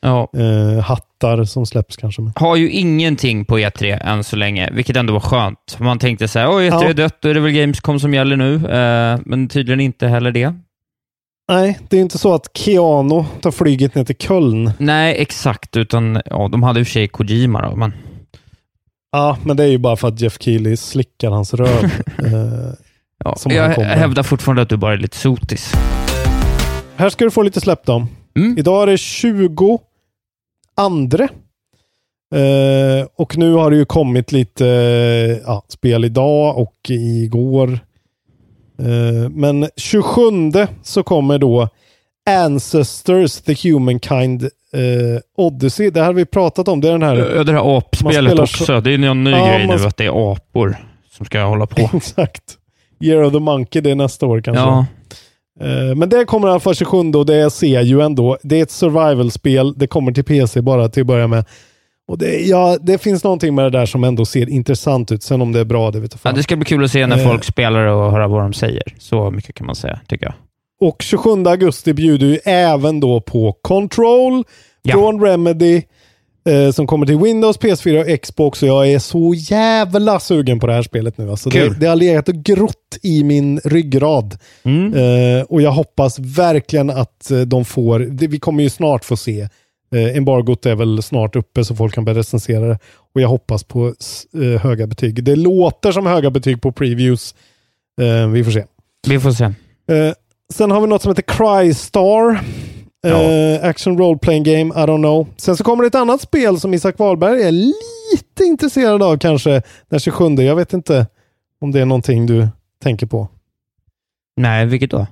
[0.00, 0.28] Ja.
[0.36, 2.22] eh, hattar som släpps kanske.
[2.36, 5.76] Har ju ingenting på E3 än så länge, vilket ändå var skönt.
[5.78, 6.88] Man tänkte så här, oj, E3 Ja.
[6.88, 8.54] är dött, då är det väl Gamescom som gäller nu.
[8.54, 10.54] Eh, men tydligen inte heller det.
[11.52, 14.70] Nej, det är inte så att Keanu tar flyget ner till Köln.
[14.78, 17.92] Nej, exakt, utan ja, de hade i och för sig Kojima då, men...
[19.12, 21.84] Ja, men det är ju bara för att Jeff Keely slickar hans röv.
[22.18, 22.72] eh,
[23.26, 25.72] Ja, Som jag hävdar fortfarande att du bara är lite sotis.
[26.96, 28.06] här ska du få lite släpp då.
[28.36, 28.58] Mm.
[28.58, 29.78] Idag är det 20
[30.76, 31.24] andra.
[32.34, 37.78] Eh, och nu har det ju kommit lite eh, ja, spel idag och igår.
[38.78, 40.20] Eh, men 27
[40.82, 41.68] så kommer då
[42.30, 45.90] Ancestors, The Humankind eh, Odyssey.
[45.90, 46.80] Det här har vi pratat om.
[46.80, 47.16] Det är den här...
[47.36, 48.64] Ja, det här apspelet också.
[48.64, 50.76] så- Det är någon ny Ja, grej man nu, att det är apor
[51.10, 51.90] som ska hålla på.
[51.96, 52.42] Exakt.
[53.00, 54.62] Year of the Monkey, det är nästa år kanske.
[54.62, 54.86] Ja,
[55.60, 58.36] Eh, Men det kommer i alla fall 27 och det ser ju ändå.
[58.42, 59.74] Det är ett survival-spel.
[59.76, 61.44] Det kommer till PC bara till att börja med.
[62.08, 65.22] Och det, ja, det finns någonting med det där som ändå ser intressant ut.
[65.22, 66.34] Sen om det är bra, det vet jag ja, fan.
[66.34, 67.24] det ska bli kul att se när Eh.
[67.28, 68.82] folk spelar och höra vad de säger.
[68.98, 70.34] Så mycket kan man säga, tycker jag.
[70.88, 74.44] Och 27 augusti bjuder ju även då på Control
[74.82, 74.92] Ja.
[74.92, 75.82] från Remedy.
[76.46, 78.62] Eh, som kommer till Windows, PS4 och Xbox.
[78.62, 81.30] Och jag är så jävla sugen på det här spelet nu.
[81.30, 84.38] Alltså det, det har legat och grott i min ryggrad.
[84.62, 84.94] Mm.
[84.94, 89.16] Eh, och jag hoppas verkligen att eh, de får, det, vi kommer ju snart få
[89.16, 89.48] se.
[89.94, 92.78] Eh, embargot är väl snart uppe så folk kan börja recensera det.
[93.14, 93.94] Och jag hoppas på
[94.34, 95.24] eh, höga betyg.
[95.24, 97.34] Det låter som höga betyg på previews.
[98.00, 98.64] Eh, vi får se.
[99.08, 99.44] Vi får se.
[99.44, 100.12] Eh,
[100.54, 102.40] sen har vi något som heter Crystar.
[103.12, 105.26] Eh, action role playing game, I don't know.
[105.36, 109.62] Sen så kommer det ett annat spel som Isak Wahlberg är lite intresserad av kanske
[109.90, 110.24] den 27.
[110.34, 111.06] Jag vet inte
[111.60, 112.48] om det är någonting du
[112.82, 113.28] tänker på.
[114.36, 115.06] Nej, vilket då?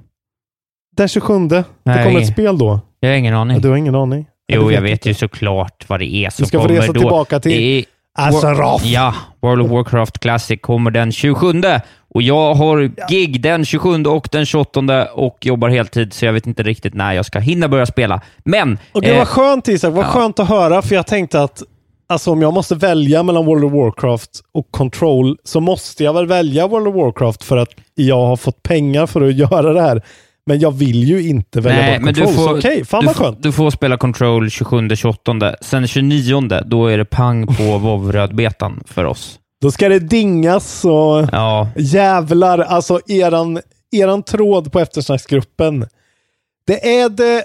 [0.96, 1.38] Den 27.
[1.48, 2.80] det Nej, kommer ett spel då.
[3.00, 3.56] Jag har ingen aning.
[3.56, 4.26] Ja, du har ingen aning?
[4.46, 5.08] Ja, jo, du jag vet inte.
[5.08, 7.00] ju såklart vad det är som Du ska få kommer resa då.
[7.00, 7.84] tillbaka till Det
[8.18, 8.86] Azeroth!
[8.92, 11.52] Ja, World of Warcraft Classic kommer den 27
[12.14, 16.46] och jag har gig den 27 och den 28 och jobbar heltid, så jag vet
[16.46, 18.20] inte riktigt när jag ska hinna börja spela.
[18.44, 18.78] Men...
[18.92, 20.08] Och det eh, var skönt Isak, vad ja.
[20.08, 21.62] skönt att höra, för jag tänkte att
[22.06, 26.26] alltså, om jag måste välja mellan World of Warcraft och Control så måste jag väl
[26.26, 30.02] välja World of Warcraft för att jag har fått pengar för att göra det här.
[30.46, 33.00] Men jag vill ju inte välja Nej, bort men du Control, så får, okej, fan
[33.00, 33.42] du, vad får- skönt.
[33.42, 35.54] du får spela Control 27-28.
[35.60, 39.38] Sen 29 då är det pang på WoW-rödbetan för oss.
[39.64, 43.60] Då ska det dingas och Ja, jävlar, alltså eran,
[43.92, 45.86] eran tråd på eftersnacksgruppen.
[46.66, 47.44] Det är det,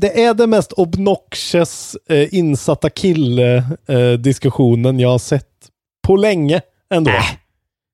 [0.00, 5.48] det är det mest obnoxious eh, insatta kille-diskussionen jag har sett
[6.06, 6.60] på länge
[6.94, 7.10] ändå.
[7.10, 7.24] Äh.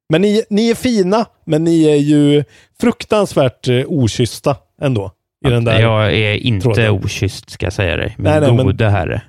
[0.08, 2.44] Men ni, ni är fina, men ni är ju
[2.80, 5.10] fruktansvärt eh, okyssta ändå.
[5.46, 5.80] I den där.
[5.80, 6.90] jag är inte tråden.
[6.90, 8.14] okysst, ska jag säga dig.
[8.18, 9.22] Min Nej, nej, men- gode herre.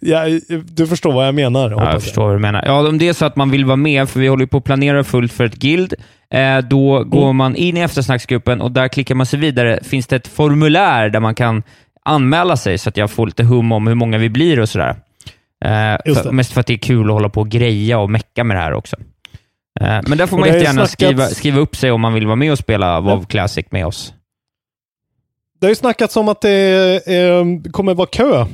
[0.00, 0.24] Ja,
[0.64, 2.62] du förstår vad jag menar, Ja, hoppas jag förstår vad du menar.
[2.66, 4.64] Ja, om det är så att man vill vara med, för vi håller på att
[4.64, 5.94] planera fullt för ett guild,
[6.30, 7.10] eh, då Mm.
[7.10, 9.78] går man in i eftersnacksgruppen och där klickar man sig vidare.
[9.82, 11.62] Finns det ett formulär där man kan
[12.04, 14.96] anmäla sig så att jag får lite hum om hur många vi blir och sådär.
[15.64, 18.44] Eh, för, mest för att det är kul att hålla på och greja och mecka
[18.44, 18.96] med det här också.
[19.80, 22.26] Eh, men där får Och man jättegärna snackats- skriva, skriva upp sig om man vill
[22.26, 24.12] vara med och spela WoW Classic med oss.
[25.60, 28.46] Det har ju snackats om att det eh, kommer vara kö.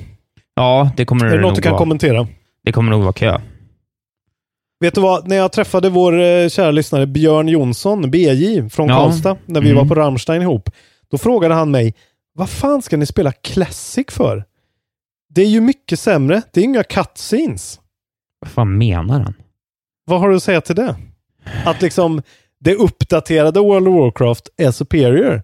[0.55, 1.79] Ja, det kommer Är det det något nog du kan vara.
[1.79, 2.27] kommentera?
[2.65, 3.41] Det kommer nog vara kö.
[4.81, 8.97] Vet du vad, när jag träffade vår eh, kära lyssnare Björn Jonsson, BJ, från Ja.
[8.97, 9.79] Karlstad, när vi Mm.
[9.83, 10.71] var på Rammstein ihop,
[11.11, 11.95] då frågade han mig,
[12.35, 14.45] vad fan ska ni spela Classic för?
[15.35, 17.81] Det är ju mycket sämre, det är inga cutscenes.
[18.41, 19.35] Vad fan menar han?
[20.05, 20.97] Vad har du att säga till det?
[21.65, 22.23] Att liksom
[22.61, 25.43] det uppdaterade World of Warcraft är superior.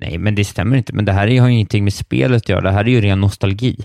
[0.00, 0.92] Nej, men det stämmer inte.
[0.92, 2.60] Men det här har ju ingenting med spelet att göra.
[2.60, 3.76] Det här är ju ren nostalgi.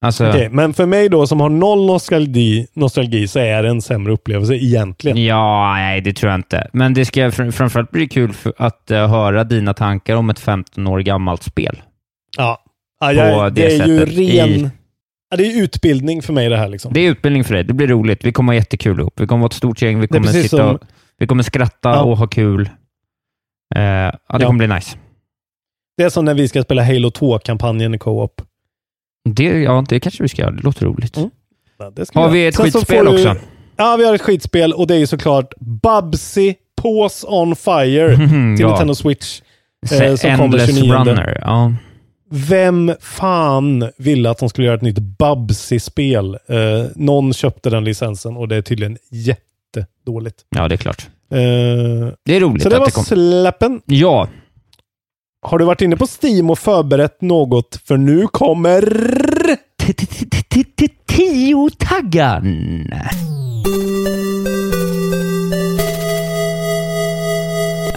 [0.00, 3.82] Alltså, Okej, men för mig då som har noll nostalgi, nostalgi så är det en
[3.82, 5.24] sämre upplevelse egentligen.
[5.24, 6.68] ja, nej, det tror jag inte.
[6.72, 10.86] Men det ska fr- framförallt bli kul att eh, höra dina tankar om ett 15
[10.86, 11.82] år gammalt spel.
[12.36, 12.64] Ja.
[13.00, 14.48] Ja, jag, det, det är ju ren...
[14.48, 14.70] i-
[15.30, 16.92] Ja, det är utbildning för mig det här liksom.
[16.92, 17.64] Det är utbildning för dig.
[17.64, 18.24] Det blir roligt.
[18.24, 19.20] Vi kommer ha jättekul ihop.
[19.20, 20.00] Vi kommer vara ett stort gäng.
[20.00, 20.80] Vi kommer, sitta som- och,
[21.18, 22.02] vi kommer skratta Ja.
[22.02, 22.68] och ha kul.
[23.76, 24.46] Eh, ja, det Ja.
[24.46, 24.96] kommer bli nice.
[25.96, 28.42] Det är som när vi ska spela Halo 2-kampanjen i co-op.
[29.24, 30.50] Det, ja, det kanske vi ska göra.
[30.52, 31.16] Det låter roligt.
[31.16, 31.30] Mm.
[31.78, 33.36] Ja, det ska Har vi ett Sen så skitspel du- också?
[33.76, 38.26] Ja, vi har ett skitspel och det är ju såklart Bubsy Pause on Fire till
[38.60, 38.68] ja.
[38.68, 39.40] Nintendo Switch.
[39.92, 40.92] Eh, som kommer Endless 29.
[40.92, 41.38] Runner.
[41.42, 41.72] Ja.
[42.30, 46.34] Vem fan ville att de skulle göra ett nytt Bubsy-spel?
[46.48, 46.58] Eh,
[46.94, 50.36] någon köpte den licensen och det är tydligen jättedåligt.
[50.56, 51.06] ja, det är klart.
[51.32, 51.38] Eh,
[52.24, 53.04] Det är roligt så det att var det kom.
[53.04, 53.80] släppen.
[53.86, 54.28] Ja,
[55.40, 57.80] har du varit inne på Steam och förberett något?
[57.84, 58.82] För nu kommer...
[61.06, 62.84] Tio-taggan.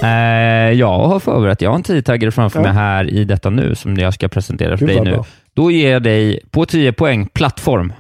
[0.04, 2.64] Eh, jag har förberett, jag har en tiotaggare framför Ja.
[2.64, 5.12] mig här i detta nu som jag ska presentera för Gud, dig nu.
[5.12, 5.26] bra.
[5.54, 7.94] Då ger jag dig på 10 poäng plattform.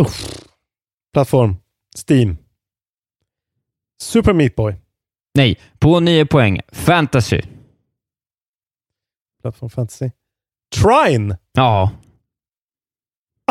[0.00, 0.28] Uff.
[1.12, 1.56] Plattform.
[2.08, 2.36] Steam.
[4.02, 4.74] Super Meat Boy.
[5.34, 7.42] Nej, på 9 poäng fantasy.
[9.48, 10.10] Plattform Fantasy.
[10.76, 11.36] Trine!
[11.52, 11.90] Ja,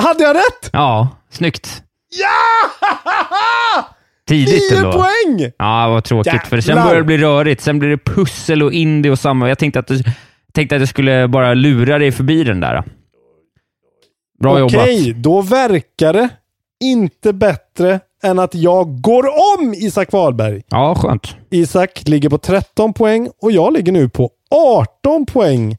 [0.02, 0.70] Hade jag rätt?
[0.74, 1.84] ja, snyggt.
[2.20, 3.86] Ja!
[4.28, 4.92] Tidigt Nio ändå.
[4.92, 5.52] poäng!
[5.58, 6.48] Ja, vad tråkigt.
[6.48, 6.86] För sen Jävlar.
[6.86, 7.62] börjar det bli rörigt.
[7.62, 9.50] Sen blir det pussel och indie och samma.
[9.50, 10.04] Jag tänkte att, du,
[10.54, 12.84] tänkte att jag skulle bara lura dig förbi den där.
[14.40, 15.24] Bra Okej, jobbat.
[15.24, 16.30] då verkar det
[16.84, 19.24] inte bättre än att jag går
[19.60, 20.62] om Isak Wahlberg.
[20.70, 21.36] Ja, skönt.
[21.50, 25.78] Isak ligger på 13 poäng och jag ligger nu på 18 poäng.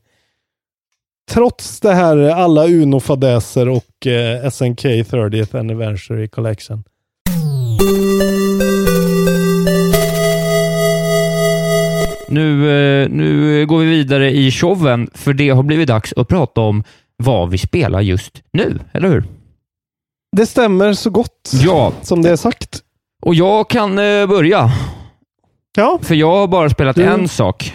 [1.29, 6.85] Trots det här alla Uno-fadäser och eh, SNK 30th Anniversary Collection.
[12.31, 12.71] Nu,
[13.03, 16.85] eh, nu går vi vidare i showen, för det har blivit dags att prata om
[17.17, 19.25] vad vi spelar just nu, eller hur?
[20.37, 22.81] Det stämmer så gott Ja, som det är sagt.
[23.23, 24.71] och jag kan eh, börja,
[25.77, 27.75] Ja, för jag har bara spelat Du- en sak.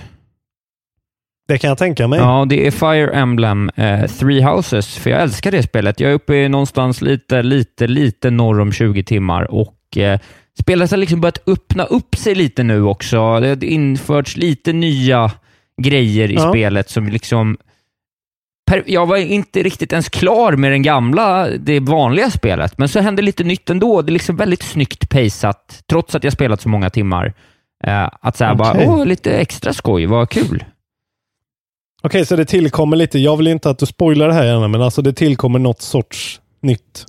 [1.47, 2.19] Det kan jag tänka mig.
[2.19, 5.99] Ja, det är Fire Emblem eh, Three Houses, för jag älskar det spelet.
[5.99, 10.19] Jag är uppe någonstans lite, lite, lite norr om 20 timmar och eh,
[10.59, 13.39] spelet har liksom börjat öppna upp sig lite nu också.
[13.39, 15.31] Det har införts lite nya
[15.81, 16.49] grejer i Ja.
[16.49, 17.57] spelet som liksom
[18.85, 23.21] jag var inte riktigt ens klar med den gamla, det vanliga spelet, men så hände
[23.21, 24.01] lite nytt ändå.
[24.01, 27.33] Det är liksom väldigt snyggt paceat, trots att jag spelat så många timmar.
[27.83, 28.87] Eh, att säga bara, Okej.
[28.87, 30.63] åh, lite extra skoj, vad kul.
[32.03, 33.19] Okej, så det tillkommer lite.
[33.19, 36.41] Jag vill inte att du spoilar det här gärna, men alltså det tillkommer något sorts
[36.61, 37.05] nytt,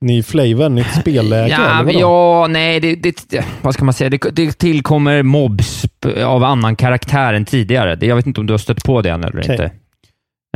[0.00, 1.48] ny flavor, nytt spelläge?
[1.48, 2.94] Ja, ja nej, det,
[3.28, 4.10] det, vad ska man säga?
[4.10, 5.84] Det, det tillkommer mobs
[6.24, 8.06] av annan karaktär än tidigare.
[8.06, 9.52] Jag vet inte om du har stött på det än eller Okej.
[9.52, 9.64] inte.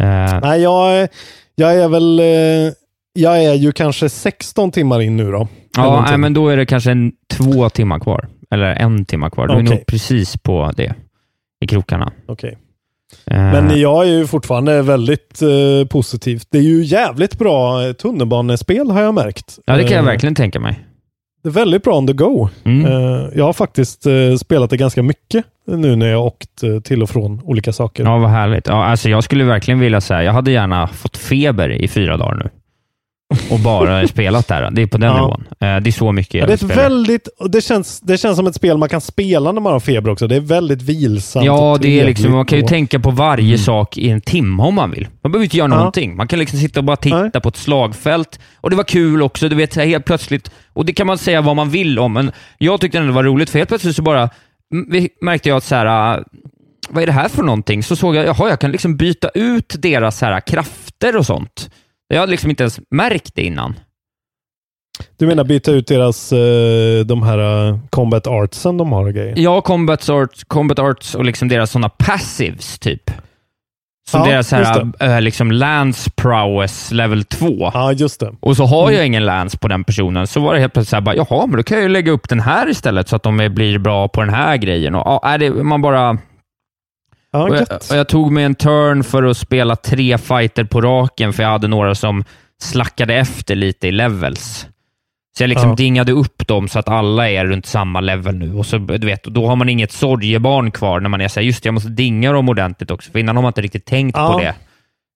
[0.00, 1.08] Eh, Nej, jag, är-
[1.54, 2.18] jag är väl...
[2.20, 2.72] eh,
[3.14, 5.48] Jag är ju kanske 16 timmar in nu då.
[5.76, 8.28] Ja, nej, men då är det kanske en, två timmar kvar.
[8.50, 9.46] Eller en timme kvar.
[9.48, 9.76] Du är Okej.
[9.76, 10.94] nog precis på det
[11.60, 12.12] i krokarna.
[12.28, 12.58] Okej.
[13.26, 16.43] Men jag är ju fortfarande väldigt eh, positiv.
[16.51, 19.59] Det är ju jävligt bra eh, tunnelbanespel har jag märkt.
[19.64, 20.84] ja, det kan jag Eh, verkligen tänka mig.
[21.43, 22.48] Det är väldigt bra on the go.
[22.64, 22.86] Mm.
[22.86, 27.02] Eh, jag har faktiskt eh, spelat det ganska mycket nu när jag åkt eh, till
[27.02, 28.05] och från olika saker.
[28.05, 28.66] Ja, vad härligt.
[28.66, 32.34] Ja, alltså jag skulle verkligen vilja säga, jag hade gärna fått feber i fyra dagar
[32.34, 32.51] nu.
[33.50, 34.70] Och bara spelat där.
[34.70, 35.14] Det är på den Ja.
[35.16, 35.44] nivån.
[35.50, 38.46] Eh, Det är så mycket Ja, jag det, är väldigt, det, känns, det känns som
[38.46, 40.26] ett spel man kan spela när man har feber också.
[40.26, 41.46] Det är väldigt vilsamt.
[41.46, 44.74] Ja, det är liksom, man kan ju tänka på varje sak i en timme om
[44.74, 45.09] man vill.
[45.22, 45.76] Man behöver inte göra Ja.
[45.76, 46.16] någonting.
[46.16, 48.40] Man kan liksom sitta och bara titta på ett slagfält.
[48.56, 50.50] Och det var kul också, du vet, så här helt plötsligt.
[50.72, 53.24] Och det kan man säga vad man vill om, men jag tyckte ändå det var
[53.24, 54.30] roligt, för helt plötsligt så bara
[55.20, 56.22] märkte jag att så här, äh,
[56.90, 57.82] vad är det här för någonting?
[57.82, 61.70] Så såg jag, jaha, jag kan liksom byta ut deras så här, krafter och sånt.
[62.12, 63.74] Jag hade liksom inte ens märkt det innan.
[65.18, 69.34] Du menar byta ut deras, eh, de här eh, combat artsen de har och grejer?
[69.36, 73.10] Ja, combat arts, combat arts och liksom deras sådana passives, typ.
[74.09, 77.70] Som Ja, deras här, äh, liksom lance prowess level 2.
[77.74, 78.34] Ja, just det.
[78.40, 78.94] Och så har Mm.
[78.97, 81.47] jag ingen lance på den personen, så var det helt plötsligt så här, bara, jaha,
[81.47, 84.09] men då kan jag ju lägga upp den här istället så att de blir bra
[84.09, 84.94] på den här grejen.
[84.94, 86.18] Och, ja, det, man bara...
[87.32, 90.80] Ja, och jag, och jag tog mig en turn för att spela tre fighter på
[90.80, 92.24] raken, för jag hade några som
[92.62, 94.66] slackade efter lite i levels.
[95.36, 95.74] Så jag liksom Ja.
[95.74, 98.54] dingade upp dem så att alla är runt samma level nu.
[98.54, 101.62] Och så, du vet, då har man inget sorgebarn kvar när man är såhär, just
[101.62, 104.32] det, jag måste dinga dem ordentligt också, för innan har man inte riktigt tänkt Ja.
[104.32, 104.54] på det.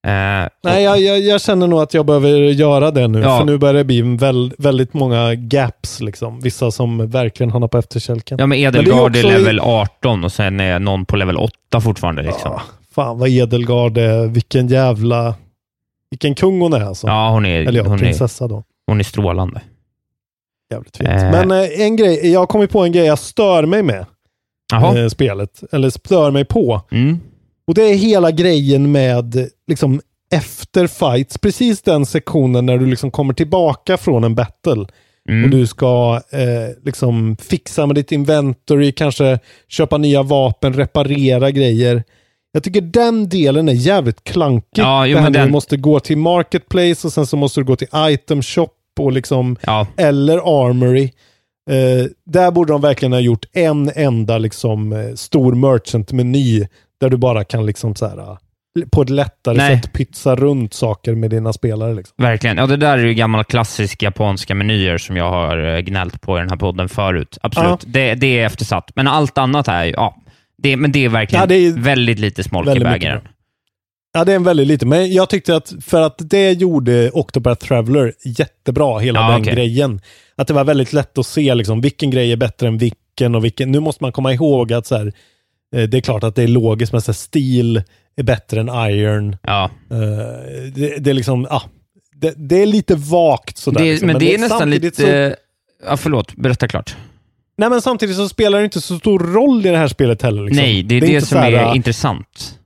[0.06, 3.20] Eh, Nej, jag, jag, jag känner nog att jag behöver göra det nu.
[3.20, 3.38] Ja.
[3.38, 6.00] För nu börjar det bli väl, väldigt många gaps.
[6.00, 6.40] Liksom.
[6.40, 8.38] Vissa som verkligen hamnar på efterkälken.
[8.40, 11.36] Ja, men är Edelgard är, också i- level 18 och sen är någon på level
[11.36, 12.22] 8 fortfarande.
[12.22, 12.50] Liksom.
[12.52, 12.62] Ja,
[12.94, 14.26] fan vad Edelgard är.
[14.26, 15.34] Vilken jävla...
[16.10, 17.06] Vilken kung hon är alltså.
[17.06, 18.62] Ja, hon är, Eller ja, hon är, prinsessa då.
[18.86, 19.60] hon är strålande.
[20.72, 21.08] Jävligt fint.
[21.08, 21.30] Eh.
[21.30, 24.06] Men eh, en grej, jag har kommit på en grej jag stör mig med.
[24.72, 24.98] Jaha.
[24.98, 25.62] Eh, spelet.
[25.72, 26.80] Eller stör mig på.
[26.90, 27.20] Mm.
[27.66, 30.00] Och det är hela grejen med liksom
[30.32, 34.86] efter fights, precis den sektionen när du liksom kommer tillbaka från en battle.
[35.28, 35.44] Mm.
[35.44, 39.38] Och du ska eh, liksom fixa med ditt inventory, kanske
[39.68, 42.04] köpa nya vapen, reparera grejer.
[42.52, 44.82] Jag tycker den delen är jävligt klankig.
[44.82, 47.64] Ja, jo, det här den- Du måste gå till marketplace och sen så måste du
[47.64, 48.68] gå till item shop
[49.00, 49.86] och liksom, Ja.
[49.96, 50.38] eller
[50.68, 51.04] armory.
[51.70, 56.66] Eh, där borde de verkligen ha gjort en enda liksom, eh, stor merchant-meny
[57.00, 58.36] där du bara kan liksom så här, eh,
[58.92, 59.80] på ett lättare Nej.
[59.82, 61.94] sätt pytsa runt saker med dina spelare.
[61.94, 62.14] Liksom.
[62.18, 62.56] Verkligen.
[62.56, 66.36] Ja, det där är ju gamla klassisk japanska menyer som jag har eh, gnällt på
[66.36, 67.38] i den här podden förut.
[67.42, 67.68] Absolut.
[67.70, 67.78] Ja.
[67.86, 68.90] Det, det är eftersatt.
[68.94, 70.16] Men allt annat är ju, ja,
[70.58, 73.22] det, men det är verkligen Ja, det är väldigt lite smolk i väldigt mycket bägaren.
[74.12, 74.86] Ja, det är en väldigt lite.
[74.86, 79.54] Men jag tyckte att för att det gjorde Octopath Traveler jättebra, hela Ja, den okej.
[79.54, 80.00] grejen.
[80.36, 83.44] Att det var väldigt lätt att se liksom, vilken grej är bättre än vilken och
[83.44, 83.72] vilken.
[83.72, 85.12] Nu måste man komma ihåg att så här,
[85.72, 87.82] det är klart att det är logiskt, men steel
[88.16, 89.36] är bättre än iron.
[89.42, 89.70] Ja.
[89.90, 89.98] Eh,
[90.74, 91.62] det, det är liksom, ja,
[92.14, 93.80] det, det är lite vagt sådär.
[93.80, 94.06] Det, liksom.
[94.06, 94.90] men det är nästan lite...
[94.90, 95.36] Så,
[95.84, 96.36] Ja, förlåt.
[96.36, 96.96] Berätta klart.
[97.58, 100.42] nej, men samtidigt så spelar det inte så stor roll i det här spelet heller.
[100.42, 100.64] Liksom.
[100.64, 102.58] Nej, det är det, inte som här, är äh, intressant.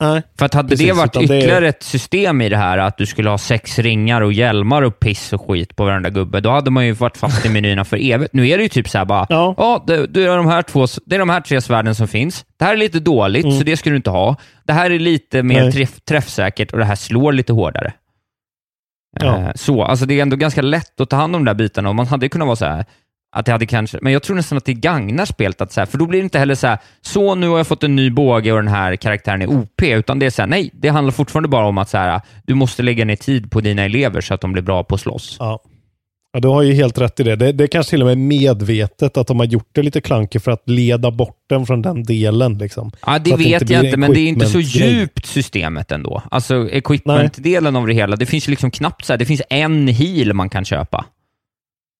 [0.00, 0.22] Nej.
[0.38, 2.98] För att hade Precis, det varit utan det- ytterligare ett system i det här, att
[2.98, 6.50] du skulle ha sex ringar och hjälmar och piss och skit på varenda gubbe, då
[6.50, 8.32] hade man ju varit fast i menyerna för evigt.
[8.34, 10.86] Nu är det ju typ så här bara, ja, det, det, är de här två,
[11.06, 12.44] det är de här tre svärden som finns.
[12.58, 13.58] Det här är lite dåligt, Mm.
[13.58, 14.36] så det ska du inte ha.
[14.66, 17.92] Det här är lite mer träff, träffsäkert och det här slår lite hårdare.
[19.20, 19.36] Ja.
[19.38, 21.88] Eh, Så, alltså det är ändå ganska lätt att ta hand om de där bitarna
[21.88, 22.84] och man hade ju kunnat vara så här,
[23.36, 25.86] att det hade kanske, men jag tror nästan att det gagnar spelet, att så här,
[25.86, 28.10] för då blir det inte heller så här, så nu har jag fått en ny
[28.10, 31.12] båge och den här karaktären är OP, utan det är så här, nej, det handlar
[31.12, 34.34] fortfarande bara om att så här, du måste lägga ner tid på dina elever så
[34.34, 35.36] att de blir bra på att slåss.
[35.38, 35.62] Ja.
[36.36, 37.36] Ja, du har ju helt rätt i det.
[37.36, 37.52] det.
[37.52, 40.50] Det är kanske till och med medvetet att de har gjort det lite klankigt för
[40.50, 42.58] att leda bort den från den delen.
[42.58, 42.92] Liksom.
[43.06, 46.22] Ja, det vet blir jag inte, men det är inte så djupt systemet ändå.
[46.30, 50.32] Alltså equipment-delen av det hela, det finns liksom knappt så här, det finns en heal
[50.32, 51.04] man kan köpa.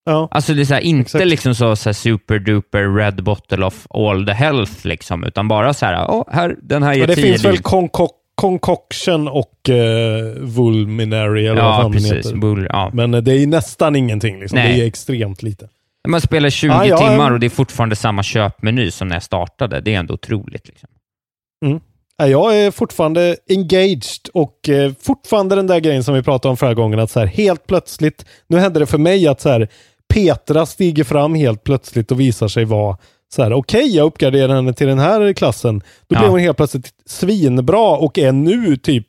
[0.07, 0.27] Ja.
[0.31, 1.25] Alltså det är så här, inte Exakt.
[1.25, 5.73] liksom så, så här super duper red bottle of all the health, liksom, utan bara
[5.73, 9.69] så här, åh, här, den här Ja, ger det tio finns väl conco concoction och
[9.69, 9.75] uh,
[10.41, 12.33] vulminary eller vad Ja, fan den precis.
[12.33, 12.89] Bull, ja.
[12.93, 14.39] Men eh, det är nästan ingenting.
[14.39, 14.55] Liksom.
[14.59, 14.75] Nej.
[14.77, 15.69] Det är extremt lite.
[16.07, 17.33] Man spelar 20 Ja, ja, timmar ja.
[17.33, 19.81] och det är fortfarande samma köpmeny som när jag startade.
[19.81, 20.67] Det är ändå otroligt.
[20.67, 20.89] Liksom.
[22.17, 26.57] Ja, Jag är fortfarande engaged och eh, fortfarande den där grejen som vi pratade om
[26.57, 29.67] förra gången att så här, helt plötsligt, nu hände det för mig att så här,
[30.17, 32.97] Petra stiger fram helt plötsligt och visar sig vara
[33.35, 35.79] så här, okej, jag uppgraderar henne till den här klassen.
[35.79, 36.19] Då Ja.
[36.19, 39.07] blev hon helt plötsligt svinbra och är nu typ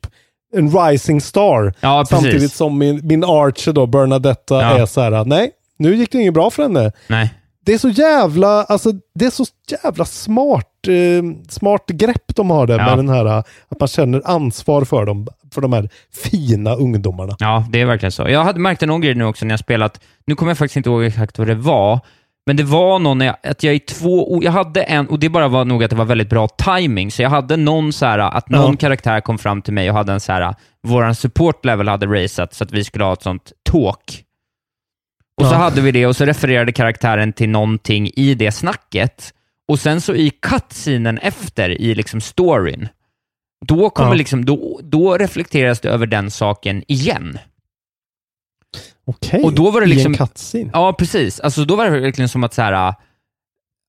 [0.55, 1.73] en rising star.
[1.79, 2.05] Ja.
[2.09, 4.77] Samtidigt som min, min Archer då, Bernadetta, Ja.
[4.77, 6.91] är så här, nej, nu gick det inget bra för henne.
[7.07, 7.33] Nej.
[7.65, 9.45] Det är så jävla, alltså det är så
[9.83, 12.85] jävla smart, eh, smart grepp de har där Ja.
[12.85, 13.25] med den här,
[13.69, 15.89] att man känner ansvar för dem, för de här
[16.23, 17.35] fina ungdomarna.
[17.39, 18.29] Ja, det är verkligen så.
[18.29, 20.77] Jag hade märkt en annan grej nu också när jag spelat, nu kommer jag faktiskt
[20.77, 21.99] inte ihåg exakt vad det var,
[22.45, 25.47] men det var någon, jag, att jag i två, jag hade en, och det bara
[25.47, 28.49] var nog att det var väldigt bra timing så jag hade någon så här, att
[28.49, 28.77] någon Ja.
[28.77, 30.55] karaktär kom fram till mig och hade en så här,
[30.87, 34.23] våran support level hade raceat så att vi skulle ha ett sånt talk.
[35.41, 35.57] Och så Ja.
[35.57, 39.33] hade vi det och så refererade karaktären till någonting i det snacket.
[39.69, 42.87] Och sen så i cutscenen efter, i liksom storyn,
[43.65, 44.13] då, kommer Ja.
[44.15, 47.37] liksom, då, då reflekteras det över den saken igen.
[49.05, 50.69] Okej, Och då var det i liksom- en cutscene.
[50.73, 51.39] Ja, precis.
[51.39, 52.93] Alltså, då var det verkligen som att så här, äh,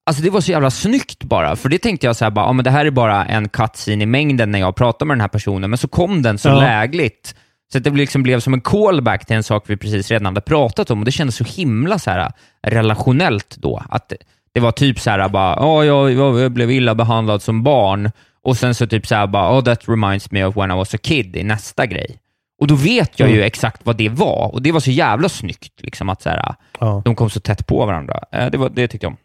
[0.07, 2.53] Alltså det var så jävla snyggt bara, för det tänkte jag så här, bara, ja,
[2.53, 5.29] men det här är bara en cutscene i mängden när jag pratar med den här
[5.29, 6.59] personen, men så kom den så Ja.
[6.61, 7.35] lägligt.
[7.73, 10.91] Så det liksom blev som en callback till en sak vi precis redan hade pratat
[10.91, 13.83] om och det kändes så himla så här äh, relationellt då.
[13.91, 14.13] Att
[14.55, 18.11] det, var typ så här, bara, ja, jag, jag, blev illa behandlad som barn
[18.43, 20.95] och sen så typ så här, bara, oh, that reminds me of when I was
[20.95, 22.17] a kid i nästa grej.
[22.61, 23.47] Och då vet jag ju Mm.
[23.47, 27.03] exakt vad det var och det var så jävla snyggt, liksom att så här, Ja.
[27.05, 28.21] de kom så tätt på varandra.
[28.33, 29.17] Eh, Det, var, det tyckte jag om.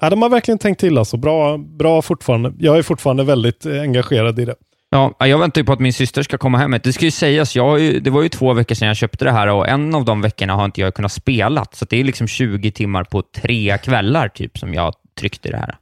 [0.00, 1.16] Ja, de har verkligen tänkt till alltså.
[1.16, 2.52] Bra, bra fortfarande.
[2.58, 4.54] Jag är fortfarande väldigt eh, engagerad i det.
[4.94, 6.76] Ja, jag väntar ju på att min syster ska komma hem.
[6.82, 9.32] Det ska ju sägas, jag ju, det var ju två veckor sedan jag köpte det
[9.32, 12.26] här och en av de veckorna har inte jag kunnat spela, så det är liksom
[12.26, 15.76] 20 timmar på tre kvällar typ som jag tryckte det här.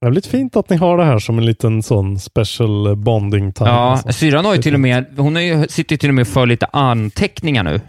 [0.00, 3.52] Det är väldigt fint att ni har det här som en liten sån special bonding
[3.52, 3.70] time.
[3.70, 4.12] Ja, alltså.
[4.12, 6.66] syrran har ju till och med, hon har ju, sitter till och med för lite
[6.66, 7.80] anteckningar nu.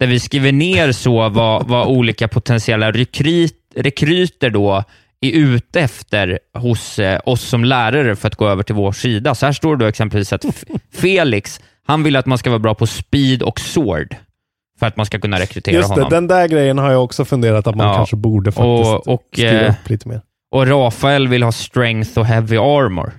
[0.00, 4.84] Där vi skriver ner så vad, vad olika potentiella rekryt, rekryter då
[5.20, 9.34] är ute efter hos eh, oss som lärare för att gå över till vår sida.
[9.34, 10.44] Så här står det då exempelvis att
[10.94, 14.16] Felix, han vill att man ska vara bra på speed och sword
[14.78, 16.10] för att man ska kunna rekrytera Just det, honom.
[16.10, 17.94] den där grejen har jag också funderat att man Ja.
[17.96, 20.20] kanske borde faktiskt Och- och, skriva eh, upp lite mer.
[20.50, 23.12] Och Rafael vill ha strength och heavy armor.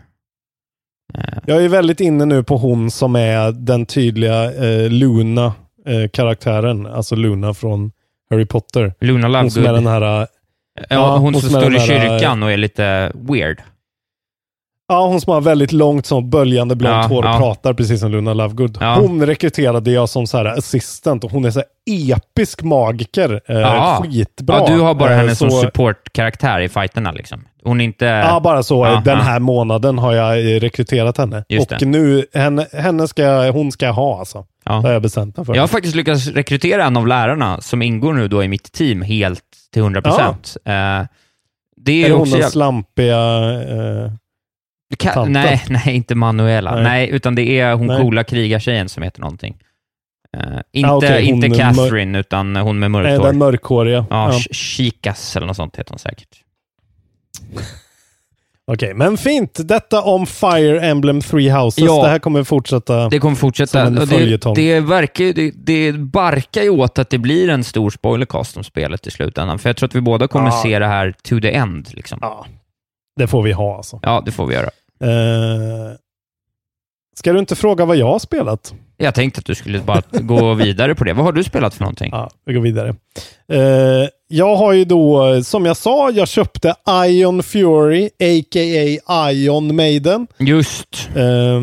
[1.46, 6.86] Jag är väldigt inne nu på hon som är den tydliga eh, Luna-karaktären.
[6.86, 7.92] alltså Luna från
[8.30, 8.94] Harry Potter.
[9.02, 9.86] Luna Hon som är Lovegood.
[9.94, 10.28] den här...
[10.90, 13.62] Ja, hon som är står i kyrkan och är lite weird.
[14.92, 17.38] Ja, hon som har väldigt långt sånt böljande blont Ja, hår och ja.
[17.38, 18.78] pratar precis som Luna Lovegood.
[18.82, 18.96] Ja.
[19.00, 23.42] Hon rekryterade jag som så här assistant och hon är så episk magiker.
[23.46, 24.04] Eh, Ja.
[24.04, 24.56] Skitbra.
[24.60, 27.44] Ja, du har bara Eh, henne som så- supportkaraktär i fighterna liksom.
[27.64, 28.06] Hon är inte...
[28.06, 28.86] Ja, bara så.
[28.86, 31.44] Ja, den här månaden har jag eh, rekryterat henne.
[31.50, 31.86] Just och det.
[31.86, 34.46] nu, henne, henne ska, hon ska jag ha alltså.
[34.66, 34.72] Ja.
[34.72, 35.56] Det har jag bestämt mig för.
[35.56, 39.02] Jag har faktiskt lyckats rekrytera en av lärarna som ingår nu då i mitt team
[39.02, 39.44] helt
[39.74, 40.58] till 100 procent.
[40.66, 41.02] Eh,
[41.82, 43.18] det är, är också jävla- slampiga...
[43.62, 44.12] Eh,
[44.98, 46.74] Ka- nej, nej, inte Manuela.
[46.76, 46.84] Nej.
[46.84, 47.10] Nej.
[47.10, 48.02] utan det är hon Nej.
[48.02, 49.58] coola krigartjejen som heter någonting.
[50.38, 53.26] Eh, inte okej, hon inte mör- Catherine, utan hon med mörkt hår.
[53.28, 54.06] den mörkhåriga.
[54.10, 54.38] Ja, Ja.
[54.40, 56.38] Ch- Chikas eller något sånt heter hon säkert.
[58.72, 59.60] Okej, men fint.
[59.68, 61.84] Detta om Fire Emblem Three Houses.
[61.84, 62.04] Ja.
[62.04, 63.10] Det här kommer fortsätta.
[63.10, 63.86] Det kommer fortsätta.
[63.86, 67.90] Som en det, det, verkar, det, det barkar ju åt att det blir en stor
[67.90, 69.60] spoilercast om spelet i slutändan.
[69.60, 70.62] För jag tror att vi båda kommer Ja.
[70.64, 71.90] se det här to the end.
[71.94, 72.20] Liksom.
[72.22, 72.46] Ja,
[73.16, 74.00] det får vi ha alltså.
[74.04, 74.70] Ja, det får vi göra.
[75.04, 75.92] Eh,
[77.20, 78.74] ska du inte fråga vad jag har spelat?
[78.98, 81.14] Jag tänkte att du skulle bara gå vidare på det.
[81.14, 82.10] Vad har du spelat för någonting?
[82.12, 82.96] Ja, vi går vidare.
[83.52, 86.76] Eh, jag har ju då, som jag sa, jag köpte
[87.08, 89.32] Ion Fury, a.k.a.
[89.32, 90.28] Ion Maiden.
[90.38, 91.10] Just.
[91.16, 91.62] Eh,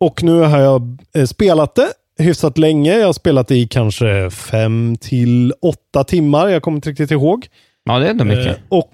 [0.00, 1.88] och nu har jag eh, spelat det
[2.18, 2.98] hyfsat länge.
[2.98, 6.48] Jag har spelat det i kanske fem till åtta timmar.
[6.48, 7.46] Jag kommer inte riktigt ihåg.
[7.84, 8.46] Ja, det är ändå mycket.
[8.46, 8.92] Eh, och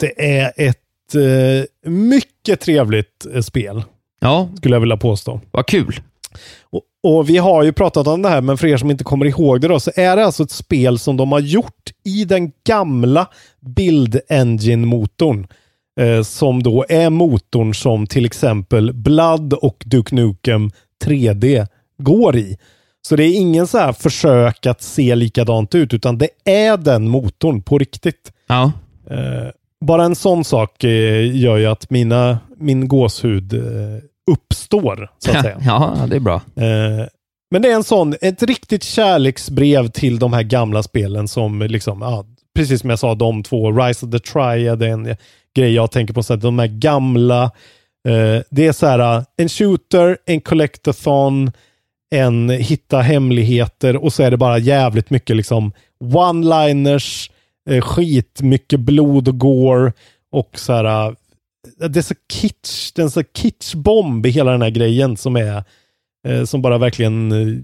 [0.00, 0.82] det är ett
[1.86, 3.82] mycket trevligt spel,
[4.26, 5.40] Ja, skulle jag vilja påstå.
[5.50, 6.00] vad kul.
[6.62, 9.26] Och, och vi har ju pratat om det här, men för er som inte kommer
[9.26, 12.52] ihåg det då, så är det alltså ett spel som de har gjort i den
[12.66, 13.26] gamla
[13.60, 15.46] Build Engine-motorn.
[16.00, 20.70] Eh, som då är motorn som till exempel Blood och Duke Nukem
[21.04, 21.66] 3D
[21.98, 22.56] går i.
[23.02, 27.08] Så det är ingen så här försök att se likadant ut, utan det är den
[27.08, 28.32] motorn på riktigt.
[28.46, 28.72] Ja.
[29.10, 29.50] Eh,
[29.84, 33.60] bara en sån sak eh, gör ju att mina, min gåshud eh,
[34.30, 35.58] uppstår, så att säga.
[35.64, 36.34] ja, det är bra.
[36.34, 37.06] Eh,
[37.50, 42.02] men det är en sån, ett riktigt kärleksbrev till de här gamla spelen som liksom,
[42.02, 42.24] ja,
[42.56, 45.16] precis som jag sa, de två, Rise of the Triad är en
[45.56, 47.50] grej jag tänker på, så att de här gamla
[48.06, 51.52] Eh, det är så här, en shooter, en collectathon,
[52.10, 55.72] en hitta hemligheter och så är det bara jävligt mycket liksom
[56.04, 57.30] one-liners,
[57.70, 59.92] eh, skit, mycket blod och gore
[60.32, 61.16] och så här.
[61.76, 65.36] Det är så kitsch, det är en så kitschbomb i hela den här grejen som
[65.36, 65.64] är
[66.28, 67.62] eh, som bara verkligen eh,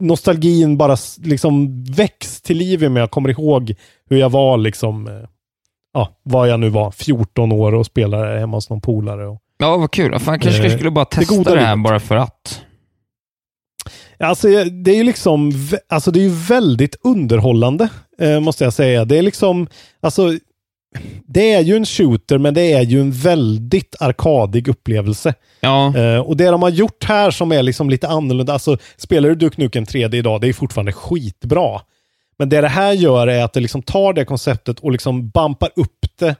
[0.00, 3.00] nostalgin bara liksom väcks till liv i mig.
[3.00, 3.74] Jag kommer ihåg
[4.10, 5.28] hur jag var liksom, eh,
[5.94, 9.26] ja, vad jag nu var, 14 år och spelade hemma hos någon polare.
[9.28, 10.18] Och, Ja, vad kul.
[10.18, 11.90] Fan, jag kanske Eh, skulle bara det testa goda det här livet.
[11.90, 12.62] bara för att.
[14.18, 15.52] Alltså det är ju liksom,
[15.88, 17.88] alltså det är ju väldigt underhållande,
[18.18, 19.04] eh, måste jag säga.
[19.04, 19.66] Det är liksom,
[20.00, 20.30] alltså,
[21.26, 25.34] det är ju en shooter, men det är ju en väldigt arkadig upplevelse.
[25.60, 29.28] Ja, Eh, och det de har gjort här som är liksom lite annorlunda, alltså spelar
[29.28, 31.80] du Duke Nukem 3D idag, det är fortfarande skitbra.
[32.38, 35.70] Men det det här gör är att det liksom tar det konceptet och liksom bampar
[35.76, 36.36] upp det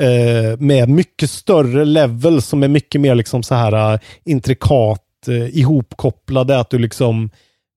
[0.00, 5.06] eh, med mycket större level som är mycket mer liksom så här eh, intrikat
[5.52, 6.58] ihopkopplade.
[6.58, 7.30] Att du liksom,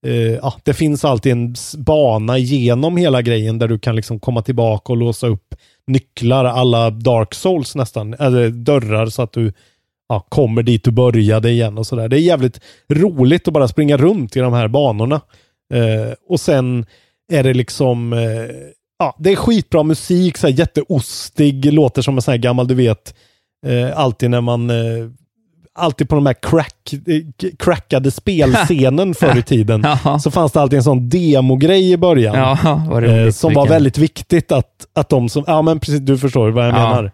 [0.05, 4.41] Uh, ja, det finns alltid en bana genom hela grejen där du kan liksom komma
[4.41, 5.55] tillbaka och låsa upp
[5.87, 9.53] nycklar alla Dark Souls nästan, eller dörrar så att du
[10.09, 12.07] ja, kommer dit du började igen och sådär.
[12.07, 12.59] Det är jävligt
[12.89, 15.21] roligt att bara springa runt i de här banorna.
[15.73, 16.85] Uh, och sen
[17.31, 18.49] är det liksom, uh,
[18.99, 22.75] ja, det är skitbra musik, så här jätteostig, låter som en sån här gammal, du
[22.75, 23.15] vet,
[23.93, 24.71] alltid när man,
[25.75, 29.85] alltid på de här crack, eh, crackade spelscenen förr i tiden,
[30.23, 32.35] så fanns det alltid en sån demogrej i början.
[32.63, 36.17] ja vad Eh, som var väldigt viktigt att, att de som, ja men precis, du
[36.17, 36.89] förstår vad jag Ja.
[36.89, 37.11] menar.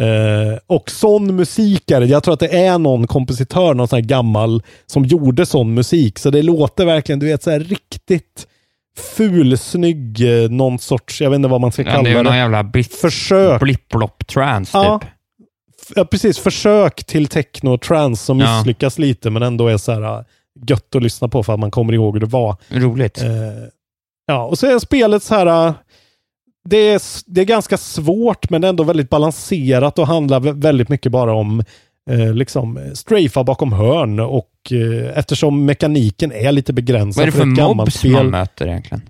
[0.00, 2.06] Eh, och sån musik är det.
[2.06, 6.18] Jag tror att det är någon kompositör, någon sån här gammal, som gjorde sån musik.
[6.18, 8.46] Så det låter verkligen, du vet, så här riktigt
[9.16, 12.18] fulsnygg, eh, någon sorts, jag vet inte vad man ska Ja, kalla det är det.
[12.18, 13.60] ju någon jävla bit, Försök.
[13.62, 14.98] blipp-blopp trance Ja.
[15.02, 15.08] typ.
[15.96, 16.38] Ja, precis.
[16.38, 18.56] Försök till techno trance som Ja.
[18.56, 20.24] misslyckas lite, men ändå är så här
[20.68, 22.56] gött att lyssna på för att man kommer ihåg hur det var.
[22.68, 23.22] Roligt.
[23.22, 23.28] Eh,
[24.26, 25.74] ja, och så är spelet så här.
[26.68, 31.12] Det är, det är ganska svårt, men ändå väldigt balanserat och handlar vä- väldigt mycket
[31.12, 31.64] bara om
[32.10, 37.38] eh, liksom strafa bakom hörn och eh, eftersom mekaniken är lite begränsad Vad är det
[37.38, 39.02] för gammalt mobs man möter egentligen?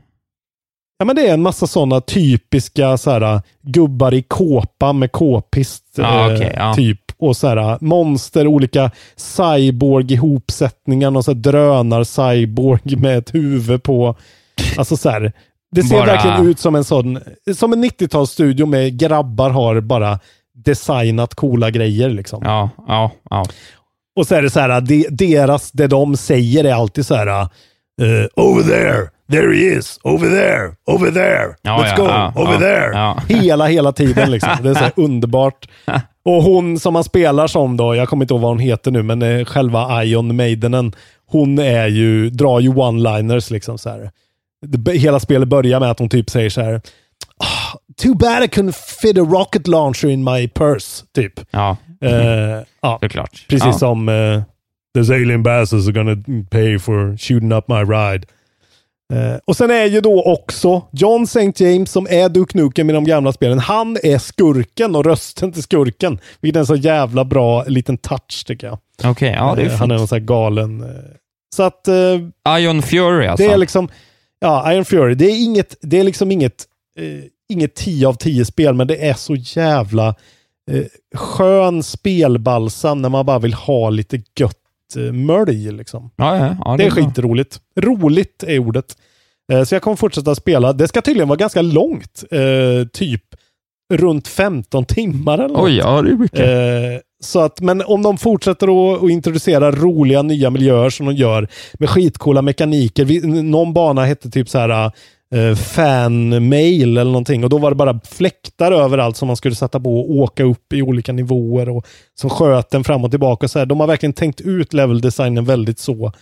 [1.03, 5.85] Ja, men det är en massa sådana typiska så här, gubbar i kåpa med k-pist.
[5.97, 6.74] Ja, eh, okej, ja.
[6.74, 7.01] Typ.
[7.19, 11.23] Och så här, monster, olika cyborg-ihopsättningar.
[11.23, 14.16] Så här drönar-cyborg med ett huvud på.
[14.77, 15.33] Alltså så här.
[15.73, 17.19] Det ser Bara- verkligen ut som en sån,
[17.57, 20.19] som en 90-talsstudio med grabbar har bara
[20.65, 22.43] designat coola grejer liksom.
[22.45, 23.45] Ja, ja, ja.
[24.16, 27.49] Och så är det så här, de, deras, det de säger är alltid så här,
[28.03, 32.33] eh, over there, there he is, over there, over there, Ja, let's ja, go, ja,
[32.37, 32.91] over ja, there.
[32.93, 33.19] ja.
[33.29, 34.51] Hela, hela tiden liksom.
[34.63, 35.69] Det är så här underbart.
[36.25, 39.03] Och hon som man spelar som då, jag kommer inte ihåg vad hon heter nu,
[39.03, 40.93] men eh, själva Ion Maidenen,
[41.27, 44.11] hon är ju, drar ju one-liners liksom så här.
[44.67, 46.75] Det, hela spelet börjar med att hon typ säger så här,
[47.39, 51.33] "Ah, Too bad I couldn't fit a rocket launcher in my purse, typ.
[51.51, 52.99] Ja, Eh, ja.
[53.49, 53.73] Precis ja.
[53.73, 54.43] som uh,
[54.95, 56.17] Those alien bastards are gonna
[56.51, 58.27] pay for shooting up my ride.
[59.12, 61.52] Eh, och sen är ju då också John St.
[61.64, 63.59] James som är Duke Nukem i de gamla spelen.
[63.59, 66.18] Han är skurken och rösten till skurken.
[66.40, 68.78] Vilket är en så jävla bra liten touch tycker jag.
[69.05, 70.80] Okej, ja det är Eh, Han är någon sån här galen.
[70.80, 70.89] eh,
[71.56, 71.89] så att
[72.59, 73.47] Ion Fury alltså.
[73.47, 73.89] det är liksom,
[74.40, 76.64] ja, Iron Fury, det är inget, det är liksom inget,
[77.48, 80.14] inget 10 av 10 spel, men det är så jävla
[81.14, 84.59] skön spelbalsam när man bara vill ha lite gött
[84.97, 86.10] eh, mölj liksom.
[86.16, 87.60] ja, ja, ja, Det är skitroligt.
[87.81, 88.97] Roligt är ordet.
[89.52, 90.73] Eh, så jag kommer fortsätta spela.
[90.73, 93.23] Det ska tydligen vara ganska långt, eh, typ
[93.94, 95.64] runt 15 timmar eller något.
[95.64, 96.40] Oj, ja det är mycket.
[96.40, 101.14] Eh, så att, men om de fortsätter att, att introducera roliga nya miljöer som de
[101.14, 101.48] gör
[101.78, 103.27] med skitcoola mekaniker.
[103.43, 104.93] Någon bana hette typ så här
[105.35, 109.55] uh, fan mail eller någonting och då var det bara fläktar överallt som man skulle
[109.55, 113.49] sätta på och åka upp i olika nivåer och som sköt den fram och tillbaka.
[113.49, 113.67] Så här.
[113.67, 116.13] De har verkligen tänkt ut leveldesignen väldigt så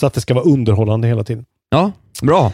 [0.00, 1.44] så att det ska vara underhållande hela tiden.
[1.70, 1.92] Ja,
[2.22, 2.52] bra.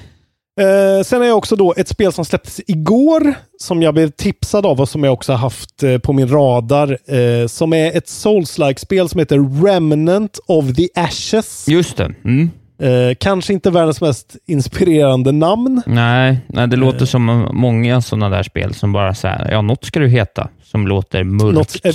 [0.60, 4.66] Eh, sen är jag också då ett spel som släpptes igår, som jag blev tipsad
[4.66, 8.78] av och som jag också haft eh, på min radar, eh, som är ett Souls-like
[8.78, 11.68] spel som heter Remnant of the Ashes.
[11.68, 12.14] Just det.
[12.24, 12.50] Mm.
[12.78, 15.82] Eh, kanske inte världens mest inspirerande namn.
[15.86, 16.80] Nej, nej, det Eh.
[16.80, 20.48] låter som många sådana där spel som bara så här, ja, något ska du heta,
[20.62, 21.92] som låter mörkt Något, eh,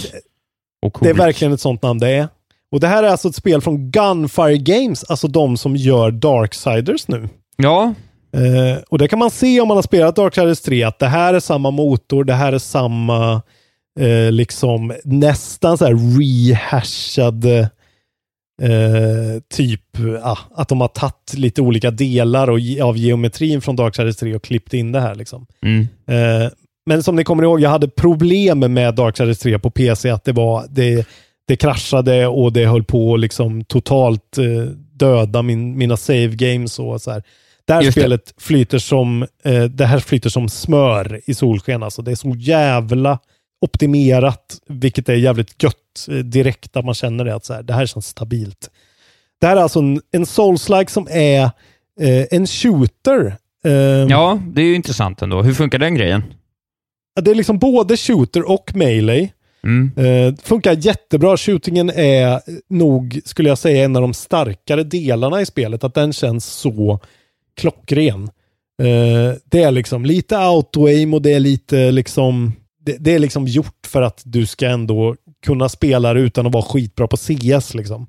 [0.82, 1.04] och coolt.
[1.04, 2.28] det är verkligen ett sånt namn det är.
[2.72, 7.08] Och det här är alltså ett spel från Gunfire Games, alltså de som gör Darksiders
[7.08, 7.30] nu.
[7.58, 7.94] Ja,
[8.34, 11.34] Eh, och det kan man se om man har spelat Darksiders 3, att det här
[11.34, 13.42] är samma motor, det här är samma
[14.00, 17.70] eh, liksom nästan så här rehashade
[18.62, 19.82] eh, typ
[20.24, 24.44] ah, att de har tagit lite olika delar och, av geometrin från Darksiders 3 och
[24.44, 25.16] klippt in det här.
[25.16, 25.46] Liksom.
[25.62, 25.88] Mm.
[26.08, 26.52] Eh,
[26.86, 30.32] men som ni kommer ihåg, jag hade problem med Darksiders 3 på PC, att det
[30.32, 31.08] var det,
[31.48, 34.46] det kraschade och det höll på att liksom totalt eh,
[34.94, 37.24] döda min, mina save games och så här.
[37.66, 38.02] Det här Just det.
[38.02, 41.84] spelet flyter som, eh, det här flyter som smör i solsken.
[41.84, 42.02] Alltså.
[42.02, 43.20] Det är så jävla
[43.62, 47.74] optimerat, vilket är jävligt gött eh, direkt att man känner det, att så här, det
[47.74, 48.70] här känns stabilt.
[49.42, 51.44] Det här är alltså en, en Souls-like som är
[52.00, 53.36] eh, en shooter.
[53.66, 53.72] Eh,
[54.10, 55.42] Ja, det är ju intressant ändå.
[55.42, 56.24] Hur funkar den grejen?
[57.22, 59.30] Det är liksom både shooter och melee.
[59.64, 59.92] Mm.
[59.98, 61.38] Eh, funkar jättebra.
[61.38, 65.84] Shootingen är nog, skulle jag säga, en av de starkare delarna i spelet.
[65.84, 67.00] Att den känns så
[67.58, 68.24] klockren.
[68.82, 72.54] Eh, det är liksom lite auto-aim och det är lite liksom
[72.90, 76.54] det, det är liksom gjort för att du ska ändå kunna spela det utan att
[76.54, 77.74] vara skitbra på CS.
[77.74, 78.08] Liksom.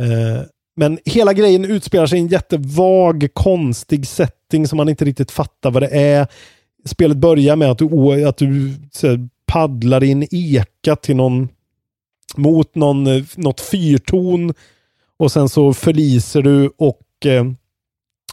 [0.00, 0.42] Eh,
[0.76, 5.70] men hela grejen utspelar sig i en jättevag, konstig setting som man inte riktigt fattar
[5.70, 6.26] vad det är.
[6.84, 11.48] Spelet börjar med att du, att du så här, paddlar in eka till någon
[12.36, 14.54] mot någon, eh, något fyrtorn
[15.16, 17.44] och sen så förliser du och eh,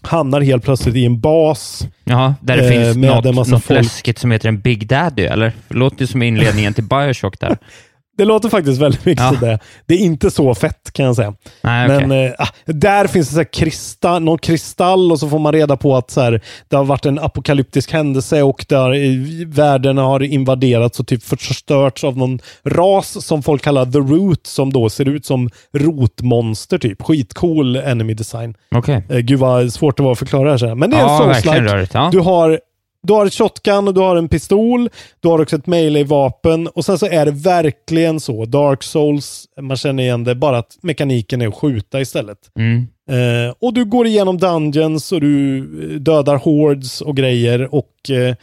[0.06, 1.88] hamnar helt plötsligt i en bas.
[2.04, 3.84] Jaha, där det Eh, finns med en något, massa något folk.
[3.84, 5.52] läskigt som heter en Big Daddy, eller?
[5.70, 7.58] Låter som inledningen till Bioshock där.
[8.18, 9.34] Det låter faktiskt väldigt mycket Ja.
[9.40, 9.60] sådär.
[9.86, 11.34] Det är inte så fett kan jag säga.
[11.62, 12.08] Nej, okej.
[12.08, 15.78] Men ah, där finns det så här kristall, någon kristall och så får man reda
[15.78, 21.00] på att så här, det har varit en apokalyptisk händelse och där världen har invaderats
[21.00, 25.26] och typ förstörts av någon ras som folk kallar The Root som då ser ut
[25.26, 27.02] som rotmonster typ.
[27.02, 28.56] Skitcool enemy design.
[28.76, 29.04] Okej.
[29.10, 30.76] Eh, gud vad svårt det var att förklara det här.
[30.76, 32.10] Men det är Ja, en souls rörigt, ja.
[32.12, 32.60] Du har
[33.06, 34.90] du har ett shotgun och du har en pistol.
[35.20, 36.68] Du har också ett melee-vapen.
[36.68, 38.46] Och sen så är det verkligen så.
[38.46, 42.38] Dark Souls, man känner igen det, bara att mekaniken är att skjuta istället.
[42.60, 42.88] Mm.
[43.10, 47.76] Eh, och du går igenom dungeons och du eh, dödar hordes och grejer.
[47.76, 48.36] Och eh,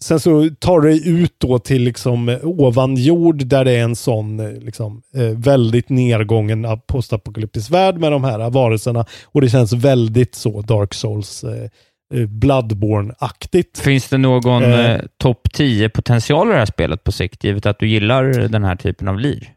[0.00, 3.82] sen så tar du dig ut då till liksom eh, ovan jord där det är
[3.82, 5.02] en sån eh, liksom,
[5.36, 9.06] väldigt nedgången ap- postapokalyptisk värld med de här varelserna.
[9.24, 11.44] Och det känns väldigt så Dark Souls
[12.26, 13.78] Bloodborne-aktigt.
[13.80, 14.90] Finns det någon Eh.
[14.90, 18.64] eh, topp 10 potential i det här spelet på sikt, givet att du gillar den
[18.64, 19.50] här typen av lir?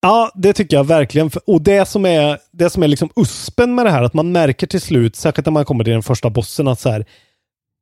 [0.00, 1.30] Ja, det tycker jag verkligen.
[1.46, 4.66] Och det som är, det som är liksom uspen med det här, att man märker
[4.66, 7.04] till slut, särskilt när man kommer till den första bossen, att så här,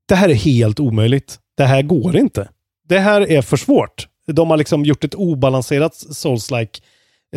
[0.09, 1.39] det här är helt omöjligt.
[1.57, 2.49] Det här går inte.
[2.89, 4.09] Det här är för svårt.
[4.27, 6.81] De har liksom gjort ett obalanserat Souls-like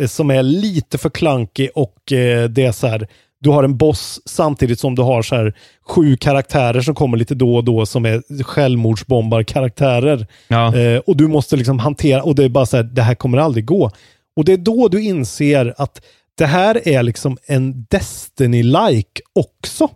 [0.00, 3.08] eh, som är lite för klankig och eh, det är så här,
[3.40, 5.54] du har en boss samtidigt som du har så här
[5.88, 10.26] sju karaktärer som kommer lite då och då som är självmordsbombar-karaktärer.
[10.48, 10.76] Ja.
[10.76, 13.38] Eh, och du måste liksom hantera, och det är bara så här, det här kommer
[13.38, 13.90] aldrig gå.
[14.36, 16.02] Och det är då du inser att
[16.38, 19.88] det här är liksom en Destiny-like också.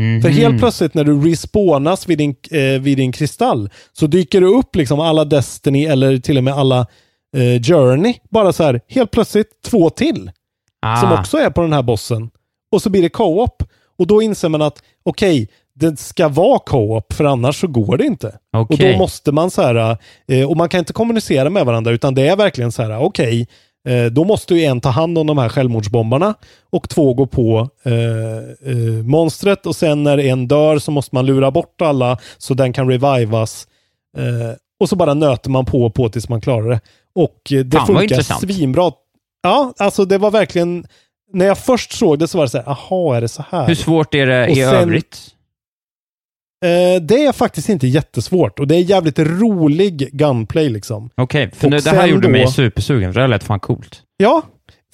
[0.00, 0.22] Mhm.
[0.22, 4.46] För helt plötsligt när du respawnas vid din, eh, vid din kristall så dyker det
[4.46, 6.86] upp liksom alla Destiny eller till och med alla
[7.36, 8.14] eh, Journey.
[8.30, 10.30] Bara så här, helt plötsligt två till.
[10.82, 10.96] Ah.
[10.96, 12.30] Som också är på den här bossen.
[12.72, 13.62] Och så blir det co-op.
[13.98, 18.04] Och då inser man att okej, det ska vara co-op för annars så går det
[18.04, 18.38] inte.
[18.56, 18.92] Och Okej.
[18.92, 19.96] då måste man så här,
[20.28, 23.48] eh, och man kan inte kommunicera med varandra utan det är verkligen så här, okej,
[23.88, 26.34] eh, då måste ju en ta hand om de här självmordsbombarna
[26.70, 31.26] och två gå på eh, eh, monstret och sen när en dör så måste man
[31.26, 33.66] lura bort alla så den kan revivas.
[34.18, 36.80] Eh, och så bara nöter man på och på tills man klarar det.
[37.14, 38.92] Och eh, det Fan, funkar svinbra.
[39.42, 40.86] Ja, alltså det var verkligen,
[41.32, 43.66] när jag först såg det så var det så här, aha, är det så här?
[43.66, 45.18] Hur svårt är det Och i sen- övrigt?
[46.64, 51.10] Eh, det är faktiskt inte jättesvårt och det är jävligt rolig gunplay liksom.
[51.14, 53.60] Okej, för Och nu, det här gjorde då- mig supersugen, för det här lät fan
[53.60, 54.02] coolt.
[54.16, 54.42] Ja,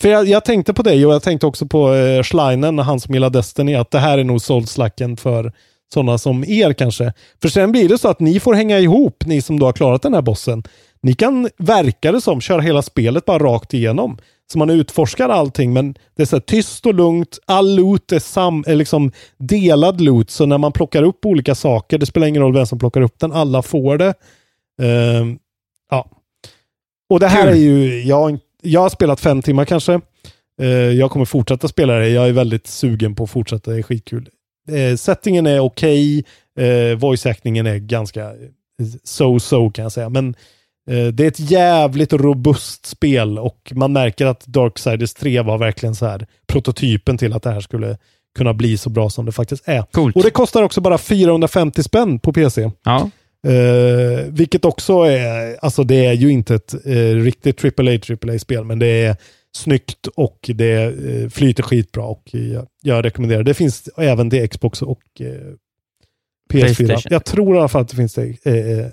[0.01, 3.15] för jag, jag tänkte på dig och jag tänkte också på eh, Schleinen, han som
[3.15, 5.53] gillar Destiny, att det här är nog Souls-lacken för
[5.95, 7.13] sådana som er kanske.
[7.43, 10.03] För sen blir det så att ni får hänga ihop, ni som då har klarat
[10.03, 10.63] den här bossen.
[11.03, 14.19] Ni kan, verka det som, köra hela spelet bara rakt igenom.
[14.53, 17.39] Så man utforskar allting, men det är så tyst och lugnt.
[17.47, 21.99] All loot är, sam, är liksom delad loot, så när man plockar upp olika saker,
[21.99, 24.15] det spelar ingen roll vem som plockar upp den, alla får det.
[24.83, 25.39] Ehm,
[25.91, 26.11] ja.
[27.11, 30.01] Och det här är ju, jag, jag har spelat fem timmar kanske.
[30.61, 32.09] Eh, jag kommer fortsätta spela det.
[32.09, 34.29] Jag är väldigt sugen på att fortsätta, det är skitkul.
[34.69, 36.25] Eh, settingen är okej,
[36.59, 38.49] eh, voice-actingen är ganska eh,
[39.05, 40.09] so-so kan jag säga.
[40.09, 40.35] Men
[40.87, 46.07] det är ett jävligt robust spel och man märker att Darksiders 3 var verkligen så
[46.07, 47.99] här prototypen till att det här skulle
[48.39, 49.83] kunna bli så bra som det faktiskt är.
[49.83, 50.17] Coolt.
[50.17, 52.71] Och det kostar också bara 450 spänn på PC.
[52.85, 53.11] Ja.
[53.47, 58.79] Eh, vilket också är, alltså det är ju inte ett eh, riktigt AAA AAA-spel, men
[58.79, 59.17] det är
[59.57, 63.43] snyggt och det eh, flyter skitbra och jag, jag rekommenderar.
[63.43, 65.55] Det finns även till Xbox och eh, PS4.
[66.51, 67.03] PlayStation.
[67.11, 68.87] Jag tror i alla fall att det finns till, eh,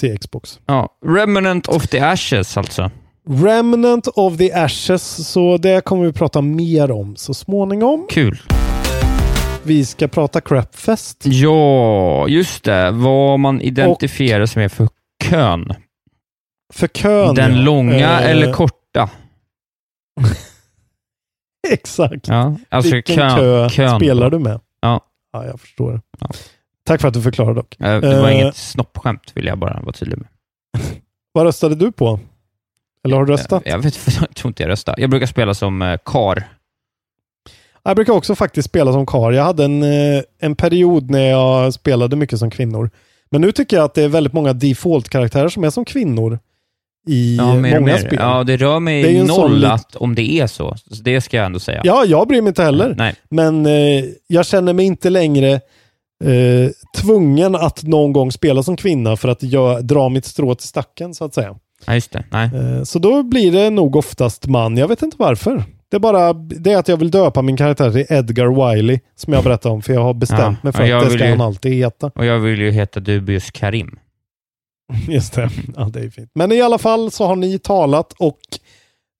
[0.00, 0.60] till Xbox.
[0.66, 0.88] Ja.
[1.06, 2.90] Remnant of the Ashes alltså.
[3.28, 8.06] Remnant of the Ashes, så det kommer vi prata mer om så småningom.
[8.10, 8.42] Kul.
[9.62, 11.18] Vi ska prata Crapfest.
[11.26, 12.90] Ja, just det.
[12.90, 14.88] Vad man identifierar som är för
[15.24, 15.72] kön.
[16.74, 17.34] För kön.
[17.34, 19.10] Den långa Eh, eller korta?
[21.68, 22.28] Exakt.
[22.28, 24.00] Ja, alltså Vilken kön, kö kön.
[24.00, 24.60] spelar du med?
[24.80, 25.00] Ja.
[25.32, 26.00] Ja, jag förstår.
[26.20, 26.26] Ja.
[26.86, 27.76] Tack för att du förklarade dock.
[27.80, 30.26] Eh, Det var Eh, inget snoppskämt, vill jag bara vara tydlig med.
[31.32, 32.20] Vad röstade du på?
[33.04, 33.62] Eller har du röstat?
[33.66, 34.94] Jag, vet, jag tror inte jag röstar.
[34.98, 36.44] Jag brukar spela som eh, kar.
[37.82, 39.32] Jag brukar också faktiskt spela som kar.
[39.32, 42.90] Jag hade en, eh, en period när jag spelade mycket som kvinnor.
[43.30, 46.38] Men nu tycker jag att det är väldigt många default-karaktärer som är som kvinnor
[47.08, 48.16] i Ja, mer många spel.
[48.20, 50.74] Ja, det rör mig Det noll att, om det är så.
[50.76, 51.02] så.
[51.02, 51.80] Det ska jag ändå säga.
[51.84, 52.94] Ja, jag bryr mig inte heller.
[52.98, 53.14] Nej.
[53.28, 55.60] Men eh, jag känner mig inte längre
[56.24, 60.68] eh, tvungen att någon gång spela som kvinna för att jag, dra mitt strå till
[60.68, 61.56] stacken så att säga.
[61.86, 62.24] Ja, just det.
[62.30, 62.50] Nej.
[62.54, 64.76] Eh, så då blir det nog oftast man.
[64.76, 65.64] Jag vet inte varför.
[65.90, 69.32] Det är bara det är att jag vill döpa min karaktär till Edgar Wiley som
[69.32, 71.40] jag berättade om för jag har bestämt Ja, mig för att det ska ju- han
[71.40, 72.10] alltid heta.
[72.14, 73.98] Och jag vill ju heta Dubius Karim.
[75.08, 75.50] Just det.
[75.76, 76.30] Ja, det är fint.
[76.34, 78.38] Men i alla fall så har ni talat och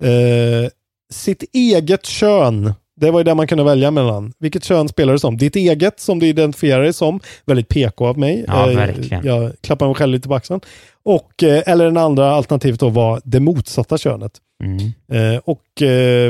[0.09, 0.71] eh,
[1.13, 2.75] sitt eget kön.
[3.03, 4.33] Det var ju det man kunde välja mellan.
[4.39, 5.37] Vilket kön spelar du som?
[5.37, 7.21] Ditt eget som du identifierar dig som.
[7.45, 8.45] Väldigt PK av mig.
[8.49, 9.27] Ja, Eh, verkligen.
[9.27, 10.61] Jag klappar mig själv lite på axeln.
[11.05, 14.33] Och, eh, eller den andra alternativet då var det motsatta könet.
[14.65, 14.79] Mm.
[15.13, 15.63] Eh, och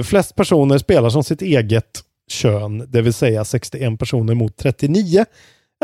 [0.04, 2.00] flest personer spelar som sitt eget
[2.30, 5.24] kön, det vill säga 61 personer mot 39.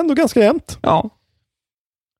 [0.00, 0.78] Ändå ganska jämnt.
[0.82, 1.10] Ja.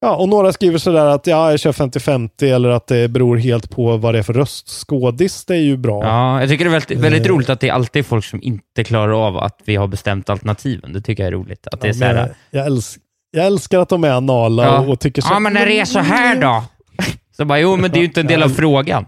[0.01, 3.71] Ja, och några skriver sådär att ja, jag kör 50-50 eller att det beror helt
[3.71, 5.45] på vad det är för röstskådis.
[5.45, 6.05] Det är ju bra.
[6.05, 7.29] ja, jag tycker det är väldigt, väldigt Eh.
[7.29, 10.93] roligt att det är alltid folk som inte klarar av att vi har bestämt alternativen.
[10.93, 11.67] Det tycker jag är roligt.
[11.67, 13.01] Att det är Ja, så här, men jag, älsk,
[13.31, 14.79] jag älskar att de är anala Ja.
[14.79, 15.29] och, och tycker så.
[15.33, 16.65] ja, men när det är så här då?
[17.37, 19.07] Så bara, jo, men det är ju inte en del av frågan.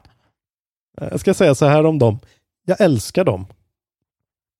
[1.10, 2.18] Jag ska säga så här om dem.
[2.66, 3.46] Jag älskar dem.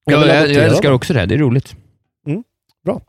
[0.07, 0.97] Och Ja, jag, jag älskar dem.
[0.97, 1.27] också det.
[1.27, 1.75] Det är roligt.
[2.27, 2.43] Mm,
[2.85, 3.01] bra.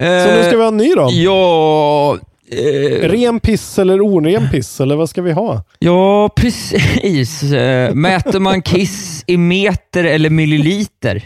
[0.00, 1.08] Eh, Så nu ska vi ha en ny då.
[1.12, 2.18] Ja,
[2.50, 5.62] eh, Ren piss eller oren piss, eller vad ska vi ha?
[5.78, 7.42] ja, precis.
[7.42, 11.24] Eh, Mäter man kiss i meter eller milliliter?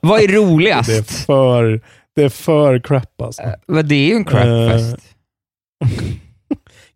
[0.00, 0.88] Vad är roligast?
[0.88, 1.80] Det är för,
[2.16, 3.42] det är för crap alltså.
[3.68, 4.96] Men det är ju en crapfest.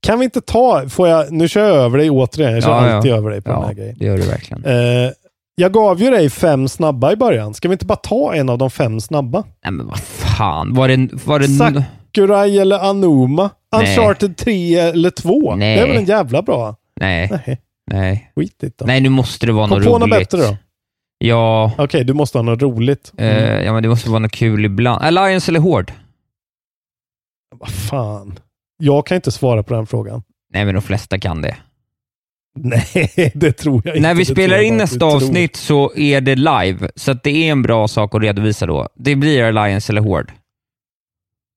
[0.01, 2.89] Kan vi inte ta, får jag, nu kör jag över dig återigen, jag kör Ja,
[2.89, 2.95] ja.
[2.97, 3.97] alltid över dig på den Ja, här grejen.
[3.99, 4.65] det gör du verkligen.
[4.65, 5.11] Eh,
[5.55, 7.55] jag gav ju dig fem snabba i början.
[7.55, 9.45] Ska vi inte bara ta en av de fem snabba?
[9.65, 10.75] Nej, men vad fan.
[10.75, 11.09] Var det...
[11.25, 11.83] Var det Sack-
[12.17, 13.51] Sakurai eller Anuma?
[13.73, 13.81] Nej.
[13.99, 15.57] Uncharted 3 eller 2?
[15.57, 15.77] Nej.
[15.77, 16.77] Det är väl en jävla bra?
[17.01, 17.29] Nej.
[17.47, 17.61] Nej,
[17.91, 18.33] Nej.
[18.37, 18.85] skitigt då.
[18.87, 20.01] Nej, nu måste det vara Kom något på roligt.
[20.01, 20.57] något bättre då.
[21.19, 23.13] Ja, Okej, du måste ha något roligt.
[23.19, 23.37] Mm.
[23.37, 25.03] eh, ja, men det måste vara något kul ibland.
[25.03, 25.93] Alliance eller Horde?
[27.57, 28.39] Vad fan.
[28.79, 30.23] Jag kan inte svara på den frågan.
[30.53, 31.57] Nej, men de flesta kan det.
[32.59, 34.09] Nej, det tror jag inte.
[34.09, 35.15] När vi tror spelar in nästa tror.
[35.17, 38.89] avsnitt så är det live, så det är en bra sak att redovisa då.
[38.95, 40.33] Det blir Alliance eller Horde.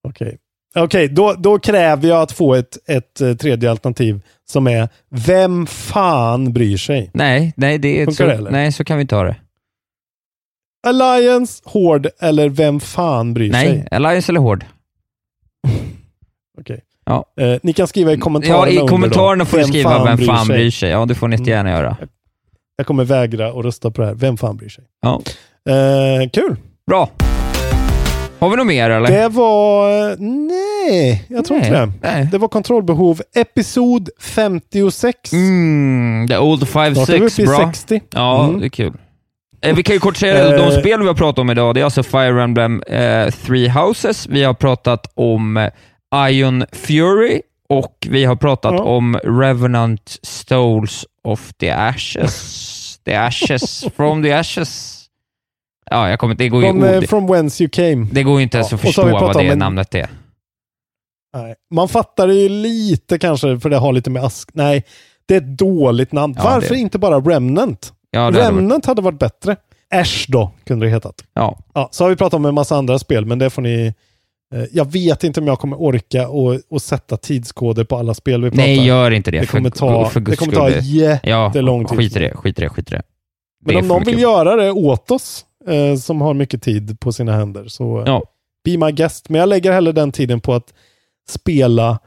[0.07, 0.37] Okej,
[0.75, 5.65] Okej, då, då kräver jag att få ett, ett eh, tredje alternativ som är Vem
[5.67, 7.11] fan bryr sig?
[7.13, 9.35] Nej, nej, det är Funkar så, det, nej, så kan vi inte ha det.
[10.87, 13.87] Alliance, Horde eller Vem fan bryr Nej, sig?
[13.91, 14.65] Alliance eller Horde.
[16.59, 16.81] Okej.
[17.05, 17.25] Ja.
[17.39, 20.71] Eh, ni kan skriva i kommentarerna Ja, i kommentarerna får du skriva vem fan bryr
[20.71, 20.89] sig.
[20.89, 21.47] Ja, det får ni Mm.
[21.47, 21.97] gärna göra.
[22.77, 24.15] Jag kommer vägra att rösta på det här.
[24.15, 24.83] Vem fan bryr sig?
[25.01, 25.21] Ja.
[25.71, 26.55] Eh, kul!
[26.87, 27.09] Bra.
[28.39, 29.11] Har vi något mer eller?
[29.11, 30.15] Det var...
[30.19, 31.91] Nej, jag tror Nej, inte det.
[32.01, 32.27] nej.
[32.31, 35.33] Det var kontrollbehov episod 56.
[35.33, 36.89] Mm, the old Snart är
[37.19, 37.57] vi 5-6, uppe i bra.
[37.57, 38.01] 60.
[38.09, 38.59] Ja, Mm.
[38.59, 38.93] det är kul.
[39.61, 40.79] Eh, vi kan ju kort säga de Eh.
[40.79, 41.75] spel vi har pratat om idag.
[41.75, 44.27] Det är alltså Fire Emblem eh, Three Houses.
[44.27, 45.69] Vi har pratat om eh,
[46.29, 48.83] Ion Fury och vi har pratat Ja.
[48.83, 52.99] om Revenant Stoles of the Ashes.
[53.05, 54.94] the Ashes from the Ashes.
[55.91, 56.35] Ja, jag kommer.
[56.35, 58.07] Det går ju, From, eh, det, from whence you came.
[58.11, 60.09] det går ju inte ens Ja, att förstå vad det en- namnet är.
[61.37, 61.55] Nej.
[61.73, 64.49] Man fattar det ju lite kanske, för det har lite med ask...
[64.53, 64.83] Nej,
[65.25, 66.33] det är ett dåligt namn.
[66.37, 67.93] Ja, Varför det- inte bara Remnant?
[68.11, 69.55] Ja, det hade varit, Remnant hade varit bättre.
[69.93, 71.23] Ash då, kunde det hetat.
[71.33, 71.57] ja.
[71.73, 73.93] Ja, så har vi pratat om en massa andra spel, men det får ni...
[74.55, 78.43] Eh, jag vet inte om jag kommer orka och, och sätta tidskoder på alla spel
[78.43, 79.39] vi pratar Nej, gör inte det.
[79.39, 81.97] Det kommer för, ta, för det guds kommer ta Det- Ja, jättelång tid.
[81.97, 82.33] skit i det.
[82.35, 82.69] Skit i det.
[82.69, 83.01] Skit i det.
[83.65, 86.61] Men Det är om för någon vill göra det åt oss, eh, som har mycket
[86.61, 88.23] tid på sina händer, så eh, Ja.
[88.65, 89.29] be my guest.
[89.29, 90.73] Men jag lägger hellre den tiden på att
[91.29, 91.99] spela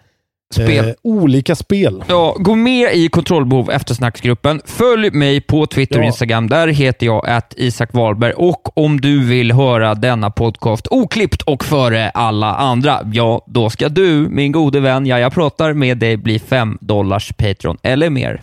[0.55, 0.89] Spel.
[0.89, 2.05] Eh, olika spel.
[2.09, 4.61] Ja, gå med i kontrollbehov eftersnacksgruppen.
[4.65, 6.07] Följ mig på Twitter och Ja.
[6.07, 6.49] Instagram.
[6.49, 8.33] Där heter jag att Isak Wahlberg.
[8.33, 13.89] Och om du vill höra denna podcast oklippt och före alla andra, ja, då ska
[13.89, 18.43] du, min gode vän, ja, jag pratar med dig, bli 5 dollars Patreon eller mer.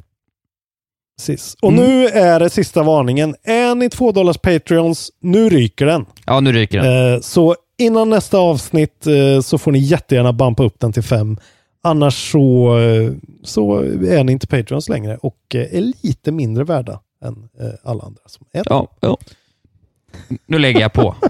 [1.18, 1.56] Precis.
[1.62, 1.84] Och Mm.
[1.86, 3.36] nu är det sista varningen.
[3.44, 6.06] Är ni 2 dollars Patreons, nu ryker den.
[6.26, 7.14] Ja, nu ryker den.
[7.14, 11.38] Eh, så innan nästa avsnitt eh, så får ni jättegärna bumpa upp den till 5.
[11.84, 13.12] Annars så, eh,
[13.44, 18.04] så är ni inte Patreons längre och eh, är lite mindre värda än eh, alla
[18.04, 18.70] andra som är det.
[18.70, 19.18] Ja, ja.
[20.46, 21.16] Nu lägger jag på.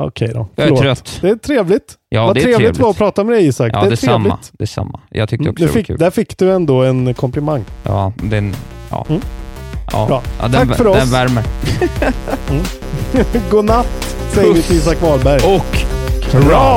[0.00, 0.48] Okej då.
[0.54, 0.82] Jag är Förlåt.
[0.82, 1.18] trött.
[1.20, 1.94] Det är trevligt.
[2.08, 2.80] Ja, Vad det är trevligt, trevligt.
[2.80, 3.70] var att prata med dig Isak.
[3.74, 4.24] Ja, det är detsamma.
[4.28, 4.50] trevligt.
[4.58, 5.00] detsamma.
[5.10, 5.98] Jag tyckte också Du det var fick, kul.
[5.98, 7.64] där fick du ändå en komplimang.
[7.84, 8.54] Ja, den...
[8.90, 9.06] Ja.
[9.08, 9.20] Mm.
[9.92, 10.06] Ja.
[10.06, 10.22] Bra.
[10.40, 11.12] Ja, den, Tack för Den oss.
[11.12, 11.44] värmer.
[13.50, 15.56] Godnatt säger vi till Isak Wahlberg.
[15.56, 15.76] Och
[16.46, 16.76] Bra!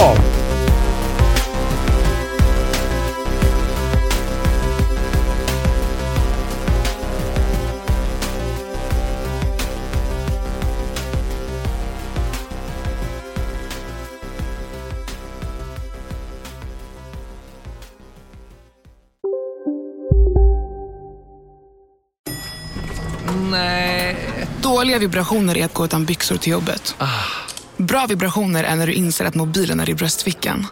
[24.85, 26.95] Dåliga vibrationer är att gå utan byxor till jobbet.
[27.77, 30.67] Bra vibrationer är när du inser att mobilen är i bröstfickan.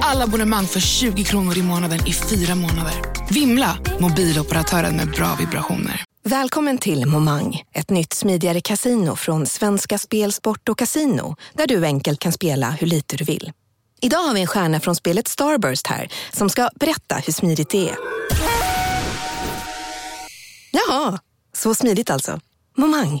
[0.00, 2.92] Alla abonnemang för 20 kronor i månaden i fyra månader.
[3.30, 3.78] Vimla!
[4.00, 6.04] Mobiloperatören med bra vibrationer.
[6.24, 11.84] Välkommen till Momang, ett nytt smidigare kasino från Svenska Spel, Sport och Casino där du
[11.84, 13.52] enkelt kan spela hur lite du vill.
[14.00, 17.88] Idag har vi en stjärna från spelet Starburst här som ska berätta hur smidigt det
[17.88, 17.96] är.
[20.70, 21.18] Jaha,
[21.52, 22.40] så smidigt alltså.
[22.76, 23.20] Momang,